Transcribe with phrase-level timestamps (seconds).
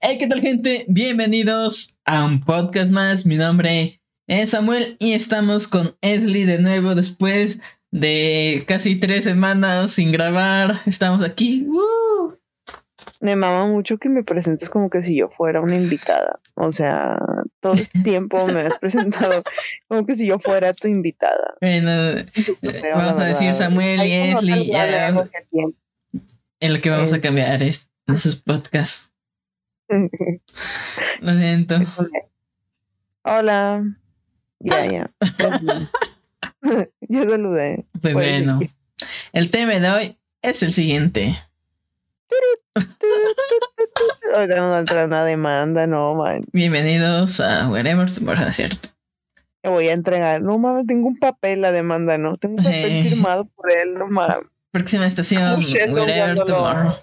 [0.00, 0.84] Hey, ¿qué tal, gente?
[0.88, 3.24] Bienvenidos a un podcast más.
[3.24, 9.92] Mi nombre es Samuel y estamos con Esli de nuevo después de casi tres semanas
[9.92, 10.82] sin grabar.
[10.84, 11.66] Estamos aquí.
[13.20, 16.40] Me mama mucho que me presentes como que si yo fuera una invitada.
[16.54, 17.18] O sea,
[17.60, 19.42] todo este tiempo me has presentado
[19.88, 21.54] como que si yo fuera tu invitada.
[21.60, 21.90] Bueno,
[22.94, 24.72] vamos a decir Samuel y Esli.
[26.60, 29.10] En lo que vamos a cambiar es esos podcasts.
[31.20, 31.76] Lo siento.
[33.22, 33.84] Hola.
[34.60, 35.10] Ya, ya.
[37.08, 37.84] Yo saludé.
[38.00, 38.60] Pues bueno.
[39.32, 41.38] El tema de hoy es el siguiente.
[44.34, 46.42] Ahorita no entra una demanda, no, man.
[46.52, 48.88] Bienvenidos a Wherever Tomorrow, ¿cierto?
[49.62, 50.42] Te voy a entregar.
[50.42, 52.36] No mames, tengo un papel, la demanda, ¿no?
[52.36, 54.46] Tengo un papel firmado por él, no mames.
[54.70, 55.60] Próxima estación,
[55.92, 56.94] Wherever Tomorrow.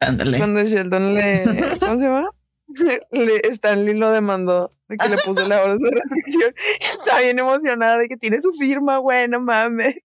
[0.00, 0.38] Ándale.
[0.38, 1.44] Cuando Sheldon le.
[1.80, 2.30] ¿Cómo se llama?
[3.10, 6.54] Le, Stanley lo demandó de que le puso la orden de restricción.
[6.80, 9.96] Está bien emocionada de que tiene su firma, güey, no mames.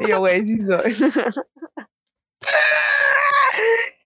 [0.00, 0.96] Y yo, güey, sí soy.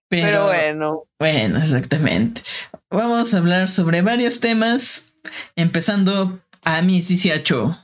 [0.09, 1.03] Pero, bueno.
[1.19, 2.41] Bueno, exactamente.
[2.89, 5.13] Vamos a hablar sobre varios temas,
[5.55, 7.77] empezando a mis 18.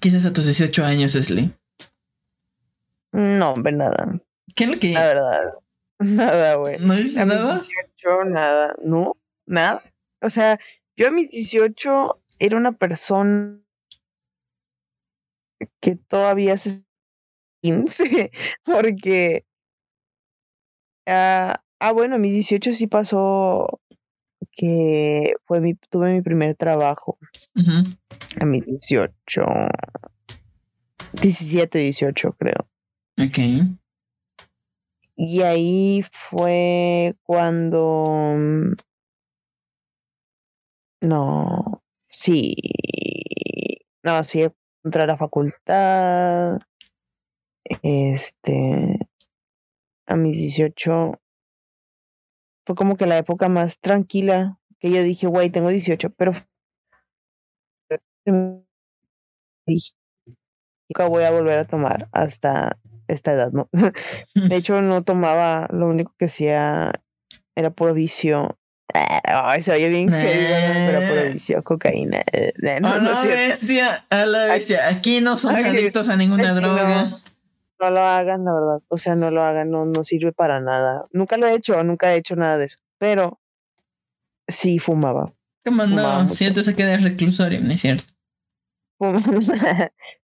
[0.00, 1.52] ¿Qué a tus 18 años, Esli?
[3.12, 4.20] No, hombre, nada.
[4.54, 4.92] ¿Qué es lo que...?
[4.92, 5.40] La verdad,
[6.16, 6.78] nada, güey.
[6.78, 7.54] ¿No dices nada?
[7.54, 9.82] 18, nada, no, nada.
[10.20, 10.58] O sea,
[10.96, 13.60] yo a mis 18 era una persona
[15.80, 16.84] que todavía se
[17.62, 18.30] 15,
[18.64, 19.44] porque
[21.10, 23.80] Ah, ah, bueno, a mis 18 sí pasó
[24.52, 27.18] que fue mi, tuve mi primer trabajo.
[28.38, 29.46] A mis 18.
[31.22, 32.68] 17, 18 creo.
[33.16, 33.38] Ok.
[35.20, 38.34] Y ahí fue cuando...
[38.36, 38.74] Mm,
[41.00, 42.54] no, sí.
[44.04, 44.46] No, sí,
[44.84, 46.58] entré a la facultad.
[47.82, 49.08] Este
[50.06, 51.20] a mis 18
[52.64, 56.30] fue como que la época más tranquila que yo dije, güey, tengo 18, pero
[59.66, 59.94] dije,
[60.88, 63.68] nunca voy a volver a tomar hasta esta edad, ¿no?
[63.72, 63.92] De
[64.56, 66.92] hecho, no tomaba, lo único que hacía
[67.56, 68.58] era puro vicio.
[69.24, 72.20] Ay, se oye bien pero puro vicio, cocaína.
[72.80, 74.88] No, oh, no, bestia, a la bestia.
[74.88, 77.20] Aquí no somos adictos a ninguna droga
[77.80, 78.82] no lo hagan, la verdad.
[78.88, 81.04] O sea, no lo hagan, no, no sirve para nada.
[81.12, 82.78] Nunca lo he hecho, nunca he hecho nada de eso.
[82.98, 83.40] Pero
[84.46, 85.32] sí fumaba.
[85.64, 86.28] ¿Cómo no?
[86.28, 88.04] Si te saqué del reclusorio, ¿no es cierto?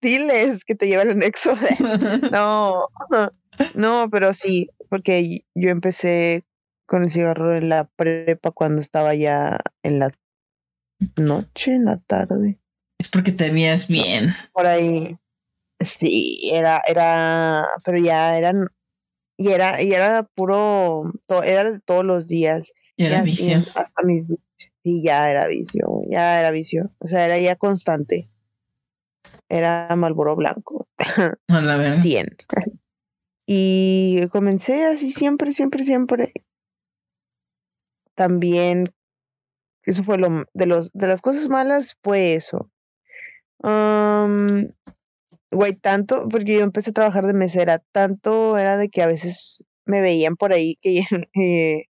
[0.00, 1.54] Diles que te lleva el nexo.
[2.32, 2.88] no,
[3.74, 6.44] no, pero sí, porque yo empecé
[6.86, 10.12] con el cigarro en la prepa cuando estaba ya en la
[11.16, 12.58] noche, en la tarde.
[12.98, 14.34] Es porque te veías bien.
[14.52, 15.16] Por ahí.
[15.80, 18.68] Sí, era, era, pero ya eran,
[19.36, 21.12] y era, y era puro,
[21.44, 22.72] era de todos los días.
[22.96, 23.58] Y era vicio.
[23.74, 24.26] Hasta mis,
[24.82, 26.90] sí, ya era vicio, ya era vicio.
[26.98, 28.28] O sea, era ya constante.
[29.48, 30.88] Era Malboro Blanco.
[31.48, 31.96] A la verdad.
[31.96, 32.36] 100.
[33.46, 36.32] Y comencé así siempre, siempre, siempre.
[38.14, 38.92] También,
[39.84, 42.70] eso fue lo de los de las cosas malas fue eso.
[43.62, 44.68] Um,
[45.50, 49.64] güey, tanto, porque yo empecé a trabajar de mesera, tanto era de que a veces
[49.86, 51.00] me veían por ahí que,
[51.34, 51.84] eh,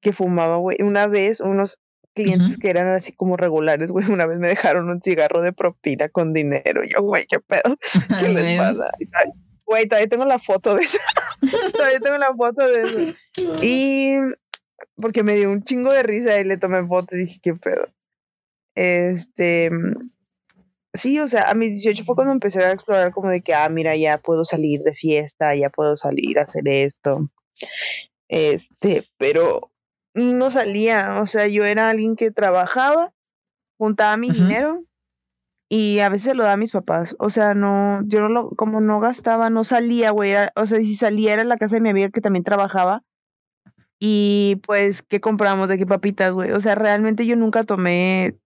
[0.00, 0.76] que fumaba, güey.
[0.82, 1.78] Una vez, unos
[2.22, 6.08] clientes que eran así como regulares, güey, una vez me dejaron un cigarro de propina
[6.08, 6.82] con dinero.
[6.84, 7.76] yo, güey, qué pedo,
[8.20, 8.90] ¿qué les pasa?
[9.64, 10.98] Güey, todavía tengo la foto de eso.
[11.72, 13.16] todavía tengo la foto de eso.
[13.62, 14.16] Y
[14.96, 17.86] porque me dio un chingo de risa y le tomé foto y dije, qué pedo.
[18.74, 19.70] Este,
[20.94, 23.68] sí, o sea, a mis 18 fue cuando empecé a explorar como de que, ah,
[23.68, 27.30] mira, ya puedo salir de fiesta, ya puedo salir a hacer esto.
[28.28, 29.70] Este, pero
[30.18, 33.10] no salía, o sea, yo era alguien que trabajaba,
[33.78, 34.84] juntaba mi dinero
[35.68, 37.14] y a veces lo daba a mis papás.
[37.18, 40.32] O sea, no, yo no lo, como no gastaba, no salía, güey.
[40.56, 43.02] O sea, si salía era en la casa de mi amiga que también trabajaba.
[44.00, 45.68] Y pues, ¿qué compramos?
[45.68, 46.52] ¿De qué papitas, güey?
[46.52, 48.38] O sea, realmente yo nunca tomé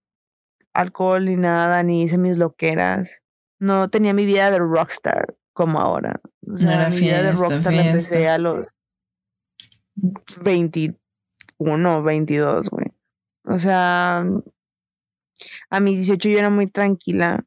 [0.72, 3.22] alcohol ni nada, ni hice mis loqueras.
[3.60, 6.20] No tenía mi vida de rockstar como ahora.
[6.50, 8.69] O sea, mi vida de rockstar la empecé a los
[11.62, 12.86] 21, 22, güey.
[13.46, 14.24] O sea,
[15.70, 17.44] a mis 18 yo era muy tranquila.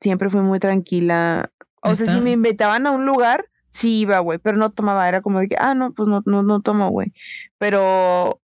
[0.00, 1.52] Siempre fui muy tranquila.
[1.82, 5.08] O sea, si me invitaban a un lugar, sí iba, güey, pero no tomaba.
[5.08, 7.12] Era como de que, ah, no, pues no, no, no tomo, güey.
[7.58, 8.40] Pero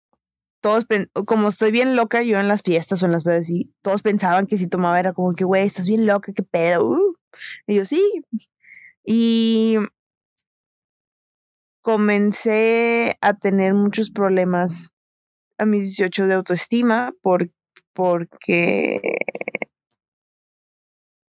[0.60, 0.86] todos,
[1.26, 4.46] como estoy bien loca yo en las fiestas o en las veces, y todos pensaban
[4.46, 6.88] que si tomaba era como que, güey, estás bien loca, qué pedo.
[6.88, 7.16] Uh".
[7.66, 8.24] Y yo, sí.
[9.04, 9.76] Y
[11.82, 14.93] comencé a tener muchos problemas
[15.58, 17.50] a mis 18 de autoestima por,
[17.92, 19.00] porque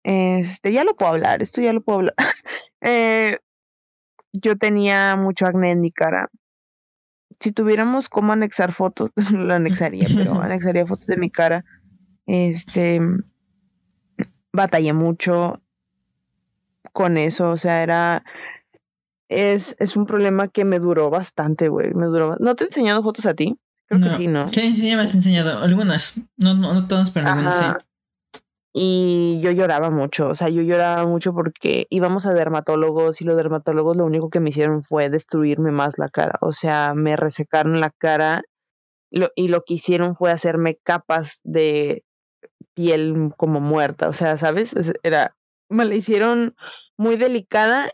[0.07, 2.15] este, ya lo puedo hablar, esto ya lo puedo hablar.
[2.81, 3.39] eh,
[4.31, 6.29] yo tenía mucho acné en mi cara.
[7.41, 11.65] Si tuviéramos cómo anexar fotos, lo anexaría, pero anexaría fotos de mi cara.
[12.25, 13.01] Este,
[14.53, 15.61] batallé mucho
[16.93, 18.23] con eso, o sea, era,
[19.29, 22.37] es, es un problema que me duró bastante, güey, me duró.
[22.39, 23.59] ¿No te he enseñado fotos a ti?
[23.87, 24.49] Creo que sí, ¿no?
[24.49, 27.65] Sí, sí, me has enseñado algunas, no, no, no todas, pero algunas sí.
[28.79, 33.35] Y yo lloraba mucho, o sea, yo lloraba mucho porque íbamos a dermatólogos y los
[33.35, 37.79] dermatólogos lo único que me hicieron fue destruirme más la cara, o sea, me resecaron
[37.79, 38.43] la cara.
[39.09, 42.03] Y lo que hicieron fue hacerme capas de
[42.75, 44.75] piel como muerta, o sea, ¿sabes?
[45.01, 45.35] Era,
[45.69, 46.55] me la hicieron
[46.97, 47.89] muy delicada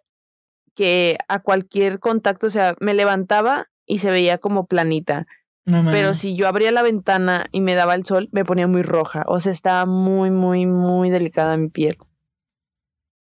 [0.76, 5.28] que a cualquier contacto, o sea, me levantaba y se veía como planita
[5.66, 9.24] pero si yo abría la ventana y me daba el sol, me ponía muy roja.
[9.28, 11.98] O sea, estaba muy, muy, muy delicada mi piel.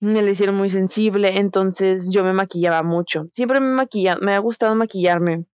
[0.00, 3.28] Me la hicieron muy sensible, entonces yo me maquillaba mucho.
[3.32, 5.44] Siempre me maquilla, me ha gustado maquillarme,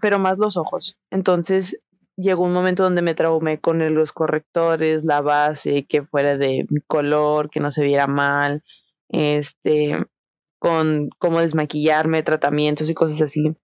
[0.00, 0.96] pero más los ojos.
[1.10, 1.78] Entonces
[2.16, 7.50] llegó un momento donde me traumé con los correctores, la base, que fuera de color,
[7.50, 8.64] que no se viera mal,
[9.10, 10.02] este,
[10.58, 13.54] con cómo desmaquillarme, tratamientos y cosas así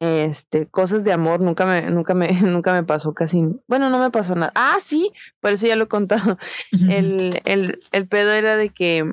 [0.00, 4.10] este, cosas de amor nunca me, nunca me, nunca me pasó casi, bueno, no me
[4.10, 4.52] pasó nada.
[4.54, 6.38] Ah, sí, por eso ya lo he contado.
[6.88, 9.10] El, el, el pedo era de que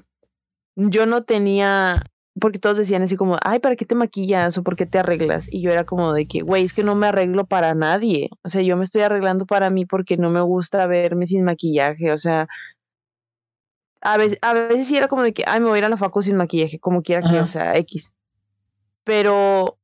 [0.76, 2.04] yo no tenía,
[2.40, 5.52] porque todos decían así como, ay, ¿para qué te maquillas o por qué te arreglas?
[5.52, 8.30] Y yo era como de que, güey, es que no me arreglo para nadie.
[8.44, 12.12] O sea, yo me estoy arreglando para mí porque no me gusta verme sin maquillaje.
[12.12, 12.48] O sea,
[14.02, 15.90] a veces, a veces sí era como de que, ay, me voy a ir a
[15.90, 18.14] la facu sin maquillaje, como quiera que, o sea, X.
[19.06, 19.78] Pero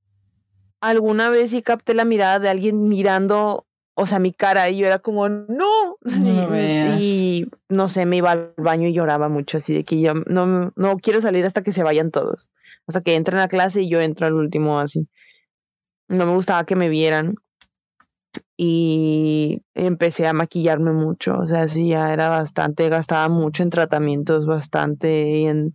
[0.82, 4.88] alguna vez sí capté la mirada de alguien mirando, o sea, mi cara, y yo
[4.88, 5.98] era como, no,
[7.00, 10.72] y, no sé, me iba al baño y lloraba mucho, así de que yo no,
[10.76, 12.50] no quiero salir hasta que se vayan todos,
[12.88, 15.08] hasta que entren a clase y yo entro al último así.
[16.08, 17.36] No me gustaba que me vieran.
[18.58, 24.46] Y empecé a maquillarme mucho, o sea, sí, ya era bastante, gastaba mucho en tratamientos,
[24.46, 25.74] bastante en,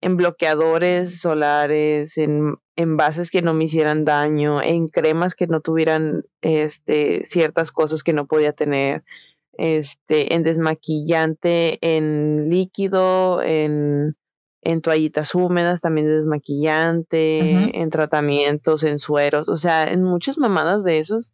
[0.00, 5.60] en bloqueadores solares, en en bases que no me hicieran daño, en cremas que no
[5.60, 9.04] tuvieran este, ciertas cosas que no podía tener,
[9.58, 14.16] este, en desmaquillante, en líquido, en,
[14.62, 20.98] en toallitas húmedas, también desmaquillante, en tratamientos, en sueros, o sea, en muchas mamadas de
[20.98, 21.32] esos.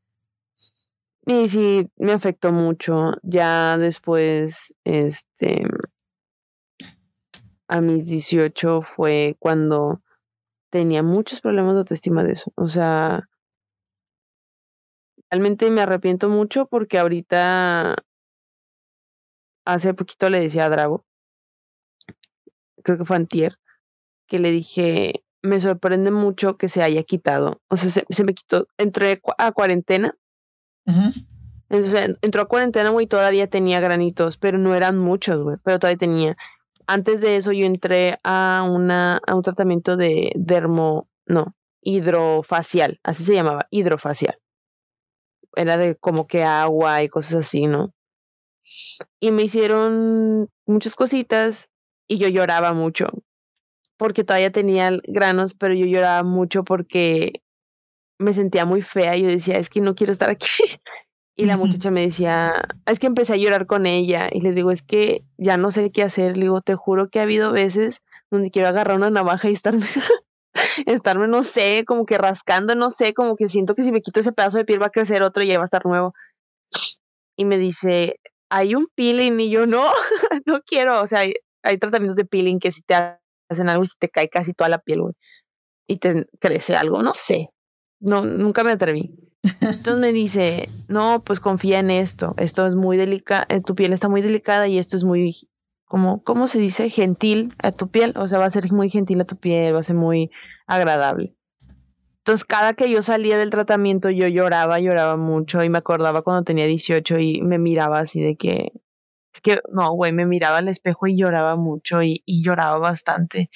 [1.26, 3.12] Y sí, me afectó mucho.
[3.22, 5.62] Ya después, este,
[7.68, 10.00] a mis 18 fue cuando
[10.70, 12.52] tenía muchos problemas de autoestima de eso.
[12.56, 13.28] O sea,
[15.30, 17.96] realmente me arrepiento mucho porque ahorita,
[19.64, 21.04] hace poquito le decía a Drago,
[22.82, 23.58] creo que fue antier,
[24.26, 27.60] que le dije, me sorprende mucho que se haya quitado.
[27.68, 30.16] O sea, se, me quitó, entré a cuarentena.
[31.70, 35.98] Entonces, entró a cuarentena, güey, todavía tenía granitos, pero no eran muchos, güey, pero todavía
[35.98, 36.36] tenía
[36.88, 43.24] antes de eso yo entré a, una, a un tratamiento de dermo, no, hidrofacial, así
[43.24, 44.38] se llamaba, hidrofacial.
[45.54, 47.94] Era de como que agua y cosas así, ¿no?
[49.20, 51.70] Y me hicieron muchas cositas
[52.08, 53.08] y yo lloraba mucho
[53.98, 57.42] porque todavía tenía granos, pero yo lloraba mucho porque
[58.18, 59.16] me sentía muy fea.
[59.16, 60.46] Yo decía, es que no quiero estar aquí.
[61.40, 64.72] Y la muchacha me decía, es que empecé a llorar con ella y le digo,
[64.72, 66.36] es que ya no sé qué hacer.
[66.36, 69.86] Le digo, te juro que ha habido veces donde quiero agarrar una navaja y estarme,
[70.86, 74.18] estarme, no sé, como que rascando, no sé, como que siento que si me quito
[74.18, 76.12] ese pedazo de piel va a crecer otro y ya va a estar nuevo.
[77.36, 78.16] Y me dice,
[78.50, 79.84] hay un peeling y yo no,
[80.44, 81.00] no quiero.
[81.00, 82.96] O sea, hay, hay, tratamientos de peeling que si te
[83.48, 85.14] hacen algo y si te cae casi toda la piel, güey.
[85.86, 87.50] Y te crece algo, no sé.
[88.00, 89.28] No, nunca me atreví.
[89.60, 93.92] Entonces me dice, no, pues confía en esto, esto es muy delicado, eh, tu piel
[93.92, 95.48] está muy delicada y esto es muy,
[95.84, 96.90] como, ¿cómo se dice?
[96.90, 99.80] Gentil a tu piel, o sea, va a ser muy gentil a tu piel, va
[99.80, 100.30] a ser muy
[100.66, 101.34] agradable.
[102.18, 106.42] Entonces, cada que yo salía del tratamiento, yo lloraba, lloraba mucho y me acordaba cuando
[106.42, 108.72] tenía 18 y me miraba así de que,
[109.32, 113.50] es que, no, güey, me miraba al espejo y lloraba mucho y, y lloraba bastante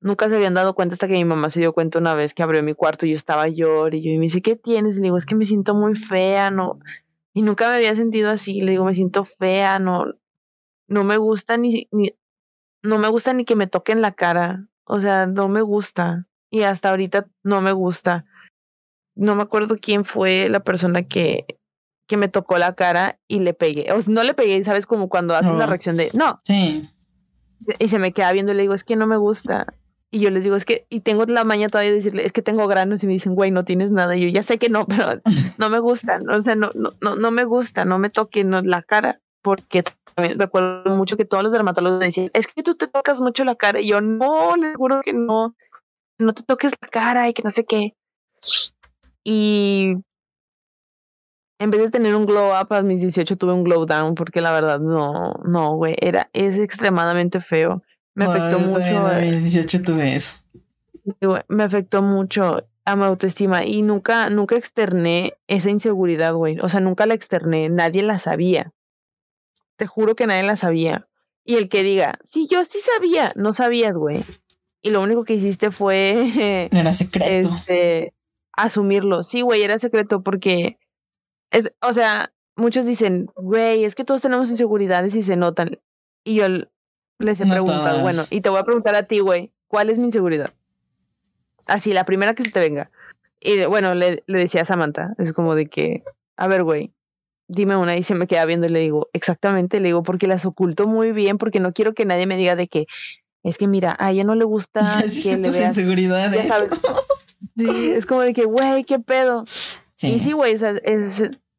[0.00, 2.42] nunca se habían dado cuenta hasta que mi mamá se dio cuenta una vez que
[2.42, 4.96] abrió mi cuarto y yo estaba llorando y yo y me dice, ¿qué tienes?
[4.96, 6.78] Y le digo, es que me siento muy fea, no,
[7.32, 10.06] y nunca me había sentido así, le digo, me siento fea, no,
[10.86, 12.12] no me gusta ni, ni,
[12.82, 16.62] no me gusta ni que me toquen la cara, o sea, no me gusta, y
[16.62, 18.24] hasta ahorita no me gusta.
[19.14, 21.44] No me acuerdo quién fue la persona que,
[22.06, 23.92] que me tocó la cara y le pegué.
[23.92, 24.86] O sea, no le pegué, ¿sabes?
[24.86, 26.38] Como cuando haces la reacción de no.
[26.44, 26.88] Sí.
[27.78, 29.66] Y se me queda viendo y le digo, es que no me gusta.
[30.10, 32.40] Y yo les digo, es que, y tengo la maña todavía de decirle, es que
[32.40, 34.16] tengo granos y me dicen, güey, no tienes nada.
[34.16, 35.20] Y yo ya sé que no, pero
[35.58, 38.82] no me gusta, o sea, no, no, no, no me gusta, no me toquen la
[38.82, 39.84] cara, porque
[40.16, 43.80] recuerdo mucho que todos los dermatólogos decían, es que tú te tocas mucho la cara.
[43.80, 45.54] Y yo, no, les juro que no,
[46.18, 47.94] no te toques la cara y que no sé qué.
[49.24, 49.94] Y
[51.60, 54.40] en vez de tener un glow up a mis 18 tuve un glow down porque
[54.40, 57.82] la verdad no, no, güey, era, es extremadamente feo.
[58.14, 59.06] Me afectó mucho.
[59.06, 60.38] A mis 18 tuve eso.
[61.48, 66.58] Me afectó mucho a mi autoestima y nunca, nunca externé esa inseguridad, güey.
[66.60, 68.72] O sea, nunca la externé, nadie la sabía.
[69.76, 71.06] Te juro que nadie la sabía.
[71.44, 74.24] Y el que diga, sí, yo sí sabía, no sabías, güey.
[74.82, 76.68] Y lo único que hiciste fue...
[76.72, 77.48] Era secreto.
[77.54, 78.14] Este,
[78.52, 79.22] asumirlo.
[79.22, 80.78] Sí, güey, era secreto porque
[81.50, 85.78] es, o sea, muchos dicen, güey, es que todos tenemos inseguridades y se notan.
[86.24, 86.46] Y yo
[87.18, 90.06] les he preguntado, bueno, y te voy a preguntar a ti, güey, ¿cuál es mi
[90.06, 90.52] inseguridad?
[91.66, 92.90] Así, la primera que se te venga.
[93.40, 96.02] Y bueno, le, le decía a Samantha, es como de que,
[96.36, 96.92] a ver, güey,
[97.48, 100.44] dime una y se me queda viendo y le digo, exactamente, le digo, porque las
[100.44, 102.86] oculto muy bien, porque no quiero que nadie me diga de que,
[103.42, 106.46] es que mira, a ella no le gusta que le tus inseguridades.
[107.56, 109.44] Sí, es como de que, güey, qué pedo.
[109.96, 110.14] Sí.
[110.14, 110.56] Y sí, güey,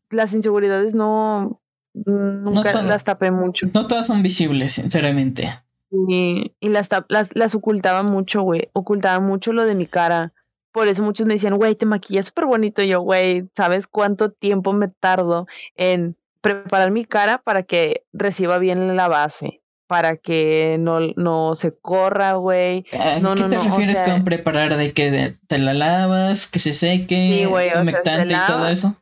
[0.09, 1.61] las inseguridades no,
[1.93, 3.67] nunca las tapé mucho.
[3.73, 5.59] No todas son visibles, sinceramente.
[5.91, 8.69] Y, y las, las, las ocultaba mucho, güey.
[8.73, 10.33] Ocultaba mucho lo de mi cara.
[10.71, 12.81] Por eso muchos me decían, güey, te maquillas súper bonito.
[12.81, 18.59] Y yo, güey, ¿sabes cuánto tiempo me tardo en preparar mi cara para que reciba
[18.59, 19.61] bien la base?
[19.89, 22.85] para que no, no se corra, güey.
[23.23, 28.35] No, ¿Qué te refieres con preparar de que te la lavas, que se seque, humectante
[28.35, 28.95] y todo eso?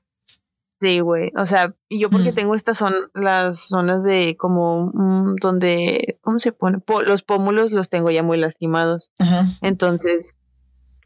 [0.80, 1.32] Sí, güey.
[1.36, 2.36] O sea, y yo porque mm.
[2.36, 6.80] tengo estas son las zonas de como mm, donde, ¿cómo se pone?
[7.06, 9.12] los pómulos los tengo ya muy lastimados.
[9.20, 9.48] Ajá.
[9.62, 10.36] Entonces,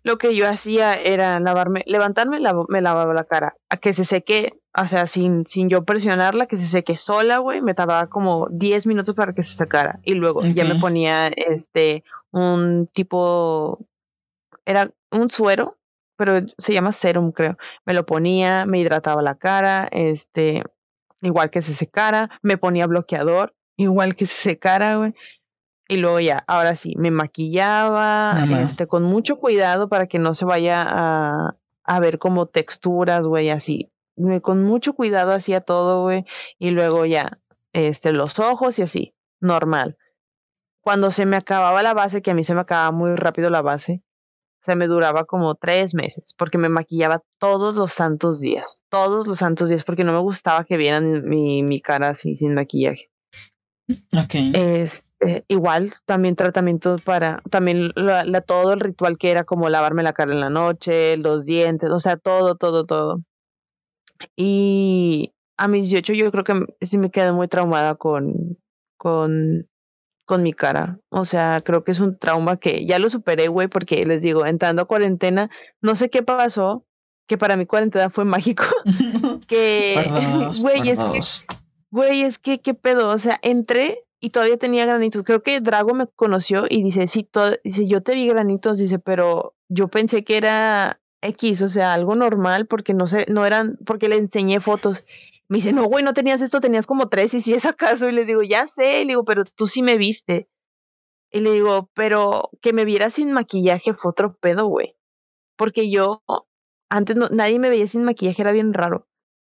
[0.04, 4.60] lo que yo hacía era lavarme, levantarme, me lavaba la cara, a que se seque,
[4.76, 8.88] o sea, sin, sin yo presionarla, que se seque sola, güey, me tardaba como 10
[8.88, 10.00] minutos para que se secara.
[10.04, 13.86] Y luego ya me ponía este, un tipo,
[14.66, 15.78] era un suero,
[16.22, 17.58] pero se llama serum, creo.
[17.84, 20.62] Me lo ponía, me hidrataba la cara, este,
[21.20, 25.16] igual que se secara, me ponía bloqueador, igual que se secara, güey.
[25.88, 30.46] Y luego ya, ahora sí, me maquillaba, este, con mucho cuidado para que no se
[30.46, 33.92] vaya a, a ver como texturas, güey, así.
[34.44, 36.24] con mucho cuidado hacía todo, güey.
[36.60, 37.40] Y luego ya,
[37.74, 39.98] este, los ojos y así, normal.
[40.82, 43.64] Cuando se me acababa la base, que a mí se me acababa muy rápido la
[43.64, 44.04] base,
[44.64, 49.40] se me duraba como tres meses, porque me maquillaba todos los santos días, todos los
[49.40, 53.10] santos días, porque no me gustaba que vieran mi, mi cara así sin maquillaje.
[53.90, 54.36] Ok.
[54.54, 60.14] Este, igual, también tratamiento para, también la, todo el ritual que era como lavarme la
[60.14, 63.22] cara en la noche, los dientes, o sea, todo, todo, todo.
[64.36, 68.58] Y a mis 18 yo creo que sí me quedé muy traumada con,
[68.98, 69.68] con,
[70.32, 70.98] con mi cara.
[71.10, 74.46] O sea, creo que es un trauma que ya lo superé, güey, porque les digo,
[74.46, 75.50] entrando a cuarentena,
[75.82, 76.86] no sé qué pasó,
[77.28, 78.64] que para mi cuarentena fue mágico.
[79.48, 80.10] que,
[80.62, 81.20] güey, es que
[81.92, 83.10] güey, es que, ¿qué pedo?
[83.10, 85.24] O sea, entré y todavía tenía granitos.
[85.24, 89.00] Creo que Drago me conoció y dice, sí, todo, dice, yo te vi granitos, dice,
[89.00, 93.78] pero yo pensé que era X, o sea, algo normal, porque no sé, no eran,
[93.86, 95.04] porque le enseñé fotos.
[95.52, 98.14] Me dice, no, güey, no tenías esto, tenías como tres, y si es acaso, y
[98.14, 100.48] le digo, ya sé, y le digo, pero tú sí me viste.
[101.30, 104.96] Y le digo, pero que me viera sin maquillaje fue otro pedo, güey.
[105.58, 106.24] Porque yo,
[106.90, 109.10] antes no, nadie me veía sin maquillaje, era bien raro.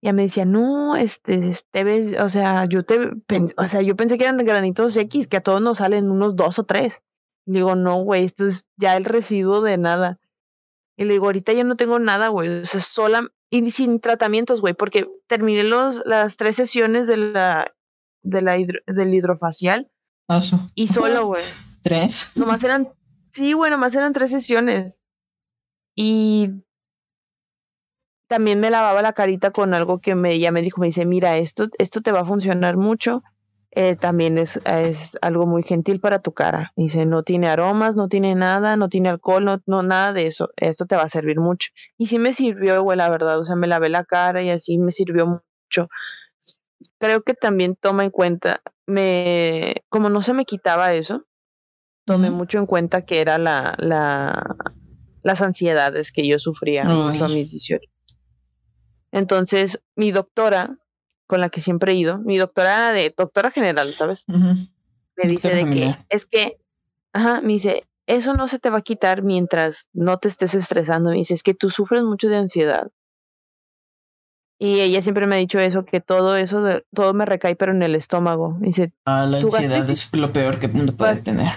[0.03, 3.13] Y me decía, no, este, este ves, o sea, yo te,
[3.57, 6.59] o sea, yo pensé que eran granitos X, que a todos nos salen unos dos
[6.59, 7.05] o tres.
[7.47, 10.19] Y digo, no, güey, esto es ya el residuo de nada.
[10.97, 14.61] Y le digo, ahorita yo no tengo nada, güey, o sea, sola, y sin tratamientos,
[14.61, 17.73] güey, porque terminé los, las tres sesiones de la,
[18.23, 19.91] de la del hidrofacial.
[20.75, 21.43] Y solo, güey.
[21.83, 22.33] ¿Tres?
[22.35, 22.89] Nomás eran,
[23.31, 25.01] sí, güey, nomás eran tres sesiones.
[25.95, 26.51] Y
[28.27, 31.37] también me lavaba la carita con algo que me, ella me dijo, me dice, mira,
[31.37, 33.23] esto, esto te va a funcionar mucho.
[33.77, 36.73] Eh, también es, es, algo muy gentil para tu cara.
[36.77, 40.51] Dice, no tiene aromas, no tiene nada, no tiene alcohol, no, no nada de eso.
[40.57, 41.71] Esto te va a servir mucho.
[41.99, 43.39] Y sí me sirvió, güey, la verdad.
[43.39, 45.89] O sea, me lavé la cara y así me sirvió mucho.
[46.99, 51.25] Creo que también toma en cuenta, me, como no se me quitaba eso,
[52.05, 54.57] tomé mucho en cuenta que era la, la,
[55.23, 57.91] las ansiedades que yo sufría mucho a mis 18.
[59.11, 60.79] Entonces, mi doctora
[61.27, 64.25] con la que siempre he ido, mi doctora de doctora general, ¿sabes?
[64.29, 66.59] Me dice de que es que,
[67.13, 71.11] ajá, me dice, eso no se te va a quitar mientras no te estés estresando.
[71.11, 72.91] Me dice, es que tú sufres mucho de ansiedad.
[74.59, 77.73] Y ella siempre me ha dicho eso, que todo eso, de, todo me recae, pero
[77.73, 78.57] en el estómago.
[78.59, 81.53] Me dice, ah, la ansiedad es lo peor que uno puede tener.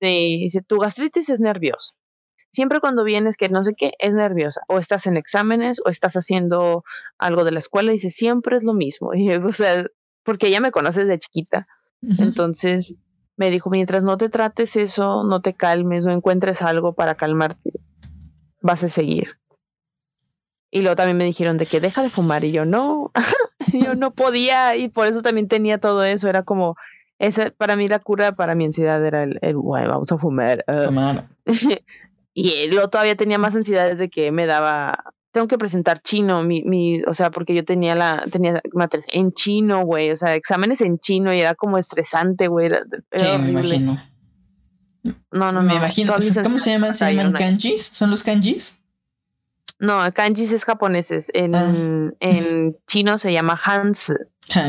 [0.00, 1.97] Sí, dice, tu gastritis es nerviosa
[2.50, 4.60] siempre cuando vienes que no sé qué, es nerviosa.
[4.68, 6.84] O estás en exámenes o estás haciendo
[7.18, 9.14] algo de la escuela y dice, siempre es lo mismo.
[9.14, 9.84] Y, o sea,
[10.22, 11.66] porque ella me conoce desde chiquita.
[12.18, 12.96] Entonces
[13.36, 17.70] me dijo, mientras no te trates eso, no te calmes, no encuentres algo para calmarte,
[18.60, 19.38] vas a seguir.
[20.70, 23.10] Y luego también me dijeron de que deja de fumar y yo no,
[23.72, 26.76] yo no podía y por eso también tenía todo eso, era como,
[27.18, 30.64] esa, para mí la cura para mi ansiedad era el, el vamos a fumar.
[30.68, 31.20] Uh".
[32.40, 36.62] Y luego todavía tenía más ansiedades de que me daba, tengo que presentar chino, mi,
[36.62, 38.62] mi, o sea, porque yo tenía la, tenía
[39.08, 42.70] en chino, güey, o sea, exámenes en chino y era como estresante, güey.
[43.10, 44.00] sí, me imagino.
[45.32, 46.14] No, no, me imagino.
[46.44, 46.96] ¿Cómo se llaman?
[46.96, 47.86] ¿Se llaman kanjis?
[47.86, 48.82] ¿Son los kanjis?
[49.80, 51.32] No, kanjis es japoneses.
[51.34, 52.12] En, ah.
[52.20, 54.12] en chino se llama hans.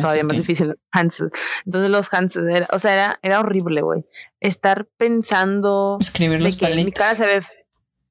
[0.02, 0.76] Todavía más difícil.
[0.92, 1.22] Hans.
[1.66, 4.06] Entonces los hans, o sea, era, era horrible, güey.
[4.40, 5.98] Estar pensando.
[6.02, 7.42] Escribir los que mi cara se ve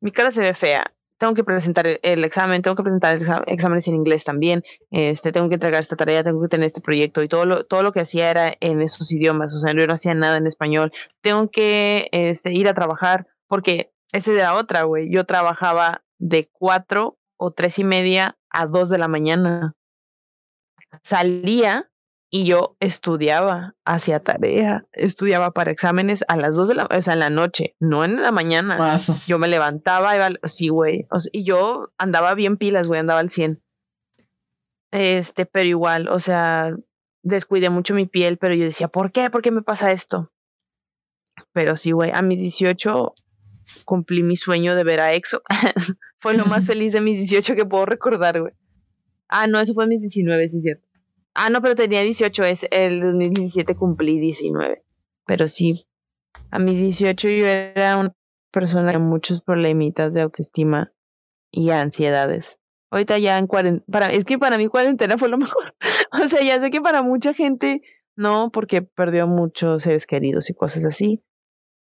[0.01, 3.97] mi cara se ve fea, tengo que presentar el examen, tengo que presentar exámenes en
[3.97, 7.45] inglés también, este, tengo que entregar esta tarea, tengo que tener este proyecto y todo
[7.45, 10.37] lo, todo lo que hacía era en esos idiomas, o sea, yo no hacía nada
[10.37, 16.03] en español, tengo que este, ir a trabajar, porque esa era otra, güey, yo trabajaba
[16.19, 19.75] de cuatro o tres y media a dos de la mañana.
[21.03, 21.91] Salía
[22.31, 27.15] y yo estudiaba, hacía tarea, estudiaba para exámenes a las dos de la, o sea,
[27.15, 28.77] en la noche, no en la mañana.
[29.27, 33.63] Yo me levantaba, iba, sí, güey, y yo andaba bien pilas, güey, andaba al 100.
[34.91, 36.75] Este, pero igual, o sea,
[37.23, 39.31] descuidé mucho mi piel, pero yo decía, ¿por qué?
[39.31, 40.31] ¿Por qué me pasa esto?
[41.53, 43.15] Pero sí, güey, a mis 18
[43.85, 45.43] cumplí mi sueño de ver a EXO.
[46.19, 48.53] fue lo más feliz de mis 18 que puedo recordar, güey.
[49.29, 50.88] Ah, no, eso fue mis 19, sí, cierto.
[51.41, 54.83] Ah, no, pero tenía 18, es el 2017 cumplí 19.
[55.25, 55.87] Pero sí,
[56.51, 58.13] a mis 18 yo era una
[58.51, 60.93] persona con muchos problemitas de autoestima
[61.53, 62.59] y ansiedades.
[62.91, 65.77] Ahorita ya en cuarentena, es que para mí cuarentena fue lo mejor.
[66.13, 67.83] o sea, ya sé que para mucha gente
[68.17, 71.23] no, porque perdió muchos seres queridos y cosas así,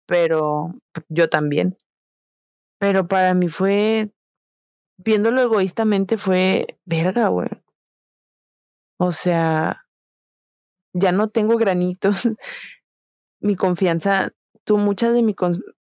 [0.05, 0.75] pero
[1.07, 1.75] yo también.
[2.77, 4.11] Pero para mí fue,
[4.97, 7.49] viéndolo egoístamente, fue verga, güey.
[8.99, 9.85] O sea,
[10.93, 12.27] ya no tengo granitos.
[13.39, 14.31] mi confianza,
[14.65, 15.35] tú muchas de mi,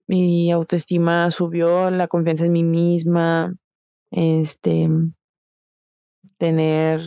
[0.07, 3.55] mi autoestima subió, la confianza en mí misma,
[4.11, 4.89] este,
[6.37, 7.01] tener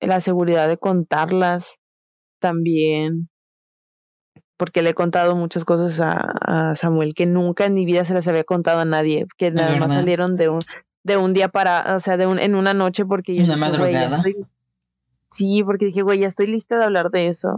[0.00, 1.76] la seguridad de contarlas
[2.38, 3.28] también,
[4.56, 8.14] porque le he contado muchas cosas a, a, Samuel que nunca en mi vida se
[8.14, 10.60] las había contado a nadie, que nada más salieron de un,
[11.02, 13.44] de un día para, o sea, de un, en una noche porque yo...
[13.44, 14.22] Una madrugada.
[15.28, 17.56] sí, porque dije, güey, ya estoy lista de hablar de eso.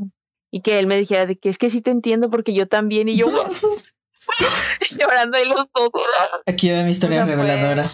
[0.51, 3.09] Y que él me dijera de que es que sí te entiendo porque yo también
[3.09, 3.27] y yo
[4.99, 5.91] llorando y los dos.
[6.47, 7.91] Aquí va mi historia reveladora.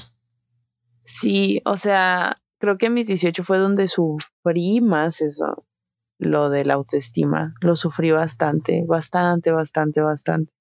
[1.04, 5.64] Sí, o sea, creo que en mis 18 fue donde sufrí más eso,
[6.18, 7.54] lo de la autoestima.
[7.60, 10.52] Lo sufrí bastante, bastante, bastante, bastante.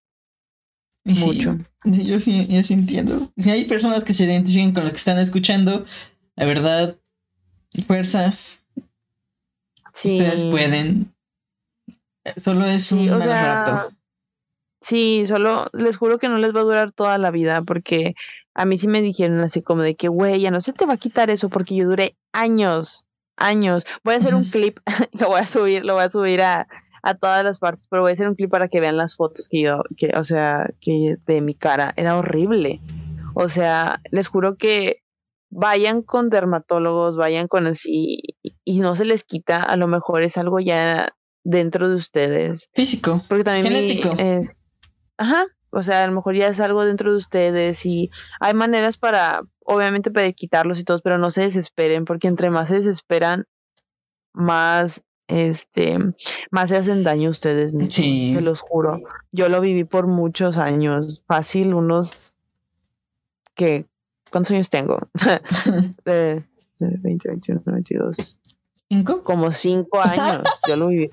[1.07, 1.57] Mucho.
[1.85, 3.31] yo sí, yo sí entiendo.
[3.37, 5.85] Si hay personas que se identifiquen con lo que están escuchando,
[6.35, 6.97] la verdad,
[7.85, 8.33] fuerza.
[9.93, 11.13] Ustedes pueden.
[12.35, 13.93] Solo es un mal rato.
[14.81, 18.15] Sí, solo les juro que no les va a durar toda la vida, porque
[18.53, 20.93] a mí sí me dijeron así como de que, güey, ya no se te va
[20.93, 23.85] a quitar eso, porque yo duré años, años.
[24.03, 24.79] Voy a hacer un clip,
[25.19, 26.67] lo voy a subir, lo voy a subir a,
[27.07, 29.47] a todas las partes, pero voy a hacer un clip para que vean las fotos
[29.47, 32.81] que yo, que, o sea, que de mi cara, era horrible.
[33.33, 35.03] O sea, les juro que
[35.49, 38.19] vayan con dermatólogos, vayan con así,
[38.65, 41.15] y no se les quita, a lo mejor es algo ya
[41.45, 42.69] dentro de ustedes.
[42.73, 43.23] Físico.
[43.29, 44.13] Porque también genético.
[44.17, 44.57] Es,
[45.17, 48.09] ajá, o sea, a lo mejor ya es algo dentro de ustedes y
[48.41, 52.67] hay maneras para, obviamente, para quitarlos y todo, pero no se desesperen, porque entre más
[52.67, 53.45] se desesperan,
[54.33, 55.97] más este,
[56.51, 59.01] más se hacen daño ustedes mismos, se los juro.
[59.31, 62.33] Yo lo viví por muchos años, fácil, unos
[63.53, 63.85] que,
[64.31, 64.99] ¿cuántos años tengo?
[66.05, 66.43] de
[66.79, 68.39] 20, 21, 22.
[68.89, 69.23] ¿Cinco?
[69.23, 71.09] Como cinco años, yo lo viví.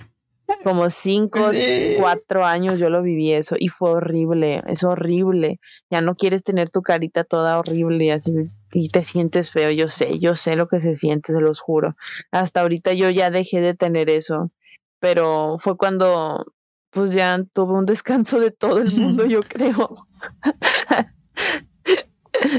[0.63, 1.41] Como cinco,
[1.99, 5.61] cuatro años yo lo viví eso y fue horrible, es horrible.
[5.91, 8.33] Ya no quieres tener tu carita toda horrible y así
[8.73, 11.97] y te sientes feo, yo sé, yo sé lo que se siente, se los juro.
[12.33, 14.51] Hasta ahorita yo ya dejé de tener eso,
[14.99, 16.45] pero fue cuando
[16.91, 20.07] pues ya tuve un descanso de todo el mundo, yo creo.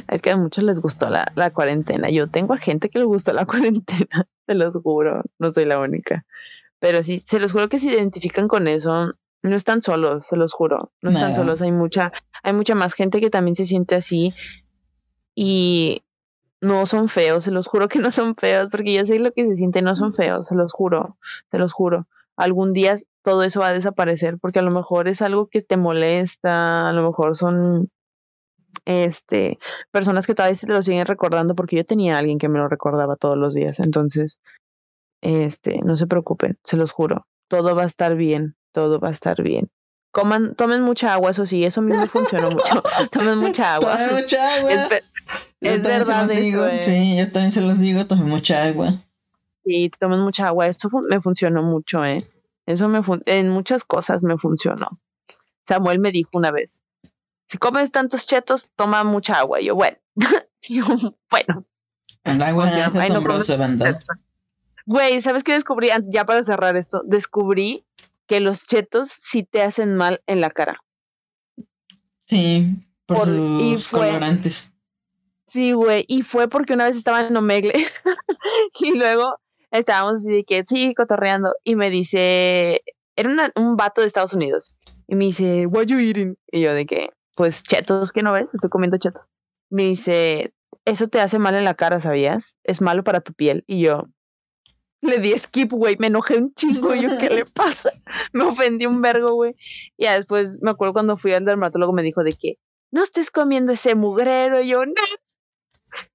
[0.08, 2.10] es que a muchos les gustó la, la cuarentena.
[2.10, 5.80] Yo tengo a gente que le gustó la cuarentena, se los juro, no soy la
[5.80, 6.26] única.
[6.86, 9.16] Pero sí, se los juro que se identifican con eso.
[9.42, 10.92] No están solos, se los juro.
[11.02, 11.60] No están solos.
[11.64, 12.12] Hay mucha,
[12.44, 14.36] hay mucha más gente que también se siente así.
[15.34, 16.04] Y
[16.62, 19.48] no son feos, se los juro que no son feos, porque yo sé lo que
[19.48, 21.18] se siente, no son feos, se los juro,
[21.50, 22.08] se los juro.
[22.36, 25.78] Algún día todo eso va a desaparecer, porque a lo mejor es algo que te
[25.78, 27.90] molesta, a lo mejor son
[28.86, 29.58] este
[29.90, 32.68] personas que todavía se lo siguen recordando, porque yo tenía a alguien que me lo
[32.68, 34.40] recordaba todos los días, entonces,
[35.26, 39.12] este, no se preocupen, se los juro, todo va a estar bien, todo va a
[39.12, 39.72] estar bien.
[40.12, 42.84] Coman, tomen mucha agua, eso sí, eso me funcionó mucho.
[43.12, 43.98] tomen mucha agua.
[43.98, 44.72] Tomen mucha agua.
[44.72, 46.28] Es, verdad.
[46.28, 48.94] Sí, yo también se los digo, tomen mucha agua.
[49.66, 50.68] Sí, tomen mucha agua.
[50.68, 52.20] Esto me funcionó mucho, ¿eh?
[52.66, 55.02] Eso me en muchas cosas me funcionó.
[55.64, 56.84] Samuel me dijo una vez,
[57.48, 59.60] si comes tantos chetos, toma mucha agua.
[59.60, 59.98] Y yo, bueno,
[61.30, 61.66] bueno.
[62.24, 63.58] El agua es asombroso,
[64.86, 65.90] Güey, ¿sabes qué descubrí?
[66.06, 67.86] Ya para cerrar esto, descubrí
[68.28, 70.78] que los chetos sí te hacen mal en la cara.
[72.20, 74.74] Sí, por, sus colorantes.
[75.48, 77.74] Sí, güey, y fue porque una vez estaba en Omegle
[78.80, 79.38] y luego
[79.72, 82.82] estábamos así de que, sí, cotorreando, y me dice,
[83.16, 84.76] era un vato de Estados Unidos,
[85.08, 86.38] y me dice, what you eating?
[86.52, 88.54] Y yo de que, pues chetos, ¿qué no ves?
[88.54, 89.24] Estoy comiendo chetos.
[89.70, 90.54] Me dice,
[90.86, 92.58] eso te hace mal en la cara, ¿sabías?
[92.64, 93.64] Es malo para tu piel.
[93.68, 94.04] Y yo,
[95.06, 97.92] le di skip, güey, me enojé un chingo, yo, ¿qué le pasa?
[98.34, 99.56] Me ofendí un vergo, güey.
[99.98, 102.58] Y ya después me acuerdo cuando fui al dermatólogo me dijo de que,
[102.92, 104.94] no estés comiendo ese mugrero, y yo, no.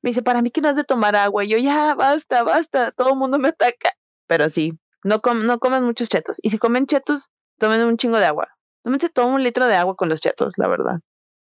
[0.03, 2.91] Me dice, para mí que no has de tomar agua, y yo, ya, basta, basta,
[2.93, 3.93] todo el mundo me ataca.
[4.27, 6.39] Pero sí, no, no comen muchos chetos.
[6.43, 8.49] Y si comen chetos, tomen un chingo de agua.
[8.83, 11.01] Tómense todo un litro de agua con los chetos, la verdad.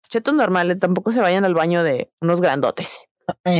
[0.09, 3.05] Chetos normales, tampoco se vayan al baño de unos grandotes.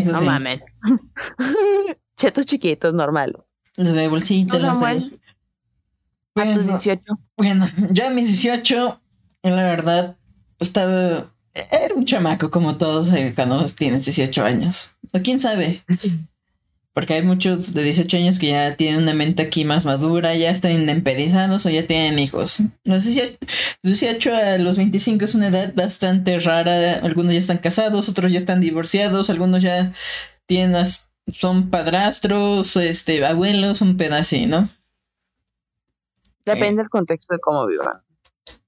[0.06, 0.62] no mames.
[2.17, 3.38] chetos chiquitos, normales.
[3.78, 5.12] Los de bolsita, los de.
[6.36, 7.04] Bueno, a tus 18.
[7.36, 9.02] Bueno, yo a mis 18,
[9.44, 10.16] la verdad,
[10.60, 11.32] estaba.
[11.72, 14.96] Era un chamaco como todos eh, cuando tienen 18 años.
[15.13, 15.84] O quién sabe.
[16.94, 20.50] Porque hay muchos de 18 años que ya tienen una mente aquí más madura, ya
[20.50, 22.63] están indempizados o ya tienen hijos.
[22.84, 23.06] Los
[23.84, 26.94] 18 a los 25 es una edad bastante rara.
[27.04, 29.94] Algunos ya están casados, otros ya están divorciados, algunos ya
[30.48, 30.76] tienen
[31.32, 34.70] son padrastros, este, abuelos, un pedacito, ¿no?
[36.46, 38.02] Depende del contexto de cómo vivan.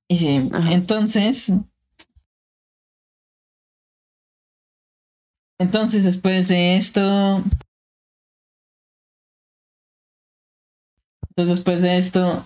[0.08, 1.54] Y sí, entonces.
[5.60, 7.44] Entonces, después de esto.
[11.30, 12.46] Entonces, después de esto.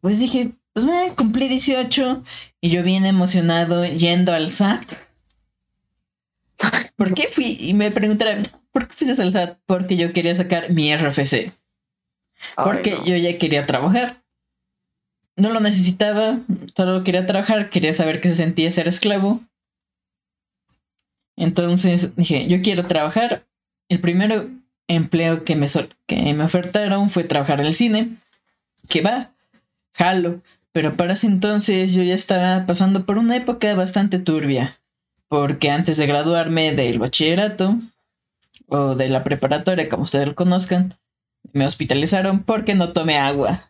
[0.00, 2.22] Pues dije, pues me cumplí 18
[2.60, 5.03] y yo bien emocionado yendo al SAT.
[6.96, 7.56] ¿Por qué fui?
[7.60, 9.58] Y me preguntaron, ¿por qué fuiste al SAT?
[9.66, 11.52] Porque yo quería sacar mi RFC.
[12.56, 14.22] Porque yo ya quería trabajar.
[15.36, 16.38] No lo necesitaba,
[16.76, 19.40] solo quería trabajar, quería saber qué se sentía ser esclavo.
[21.36, 23.44] Entonces dije, yo quiero trabajar.
[23.88, 24.48] El primer
[24.86, 25.66] empleo que me,
[26.06, 28.08] que me ofertaron fue trabajar en el cine.
[28.88, 29.32] Que va,
[29.94, 30.40] jalo.
[30.70, 34.78] Pero para ese entonces yo ya estaba pasando por una época bastante turbia
[35.28, 37.78] porque antes de graduarme del bachillerato
[38.68, 40.94] o de la preparatoria, como ustedes lo conozcan,
[41.52, 43.60] me hospitalizaron porque no tomé agua.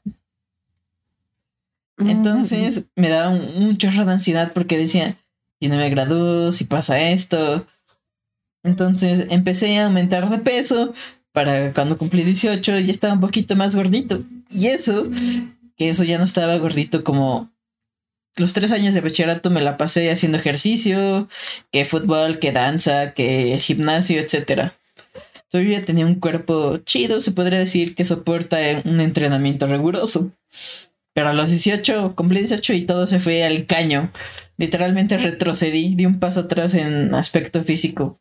[1.96, 2.10] Mm.
[2.10, 5.16] Entonces me daba un, chorro de ansiedad porque decía,
[5.60, 7.66] si no me gradúo, si pasa esto.
[8.62, 10.94] Entonces empecé a aumentar de peso
[11.32, 14.22] para cuando cumplí 18 ya estaba un poquito más gordito.
[14.48, 15.10] Y eso,
[15.76, 17.50] que eso ya no estaba gordito como
[18.36, 21.28] los tres años de bachillerato me la pasé haciendo ejercicio,
[21.70, 24.72] que fútbol, que danza, que gimnasio, etc.
[25.52, 30.32] Yo ya tenía un cuerpo chido, se podría decir que soporta un entrenamiento riguroso.
[31.12, 34.10] Pero a los 18, cumplí 18 y todo se fue al caño.
[34.56, 38.18] Literalmente retrocedí, di un paso atrás en aspecto físico.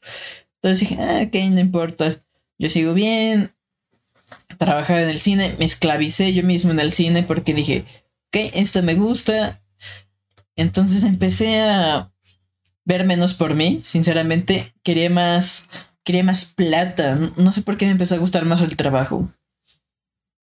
[0.62, 2.17] Entonces dije, ah, ok, no importa.
[2.60, 3.52] Yo sigo bien.
[4.60, 7.84] trabajaba en el cine, me esclavicé yo mismo en el cine porque dije,
[8.28, 9.62] ok, esto me gusta.
[10.56, 12.12] Entonces empecé a
[12.86, 15.70] ver menos por mí, sinceramente, quería más,
[16.04, 19.32] quería más plata, no sé por qué me empezó a gustar más el trabajo.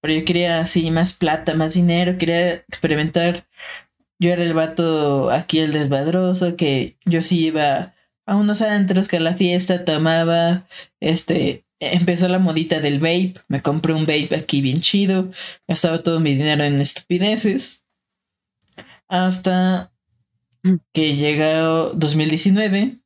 [0.01, 3.47] Pero yo quería así más plata, más dinero, quería experimentar.
[4.19, 7.95] Yo era el vato aquí el desmadroso, que yo sí iba
[8.27, 10.67] a unos antros que a la fiesta tomaba,
[11.01, 15.31] este, empezó la modita del vape, me compré un vape aquí bien chido,
[15.67, 17.85] gastaba todo mi dinero en estupideces.
[19.09, 19.90] Hasta
[20.93, 23.01] que llegó 2019,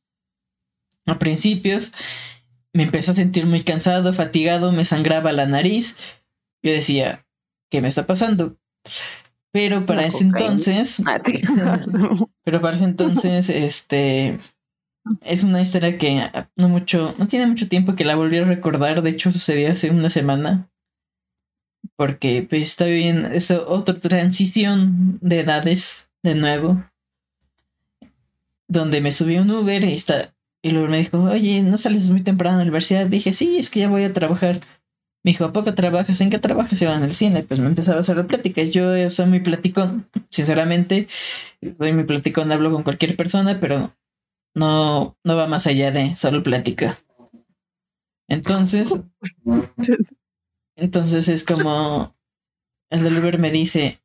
[1.05, 1.93] a principios,
[2.73, 6.19] me empecé a sentir muy cansado, fatigado, me sangraba la nariz.
[6.63, 7.25] Yo decía,
[7.69, 8.57] ¿qué me está pasando?
[9.51, 11.21] Pero para ese entonces, ah,
[12.43, 14.39] pero para ese entonces, este,
[15.21, 16.21] es una historia que
[16.57, 19.01] no mucho, no tiene mucho tiempo que la volví a recordar.
[19.01, 20.67] De hecho, sucedió hace una semana.
[21.95, 26.83] Porque pues está bien, es otra transición de edades de nuevo
[28.67, 32.21] donde me subí un Uber y, está, y luego me dijo, oye, ¿no sales muy
[32.21, 33.07] temprano a la universidad?
[33.07, 34.61] Dije, sí, es que ya voy a trabajar.
[35.23, 36.21] Me dijo, ¿a poco trabajas?
[36.21, 36.79] ¿En qué trabajas?
[36.79, 37.43] Yo en el cine.
[37.43, 38.71] Pues me empezaba a hacer pláticas.
[38.71, 41.07] Yo soy muy platicón, sinceramente.
[41.77, 43.95] Soy muy platicón, hablo con cualquier persona, pero
[44.53, 46.97] no, no va más allá de solo plática.
[48.27, 49.01] Entonces,
[50.75, 52.15] entonces es como
[52.89, 54.01] el del Uber me dice.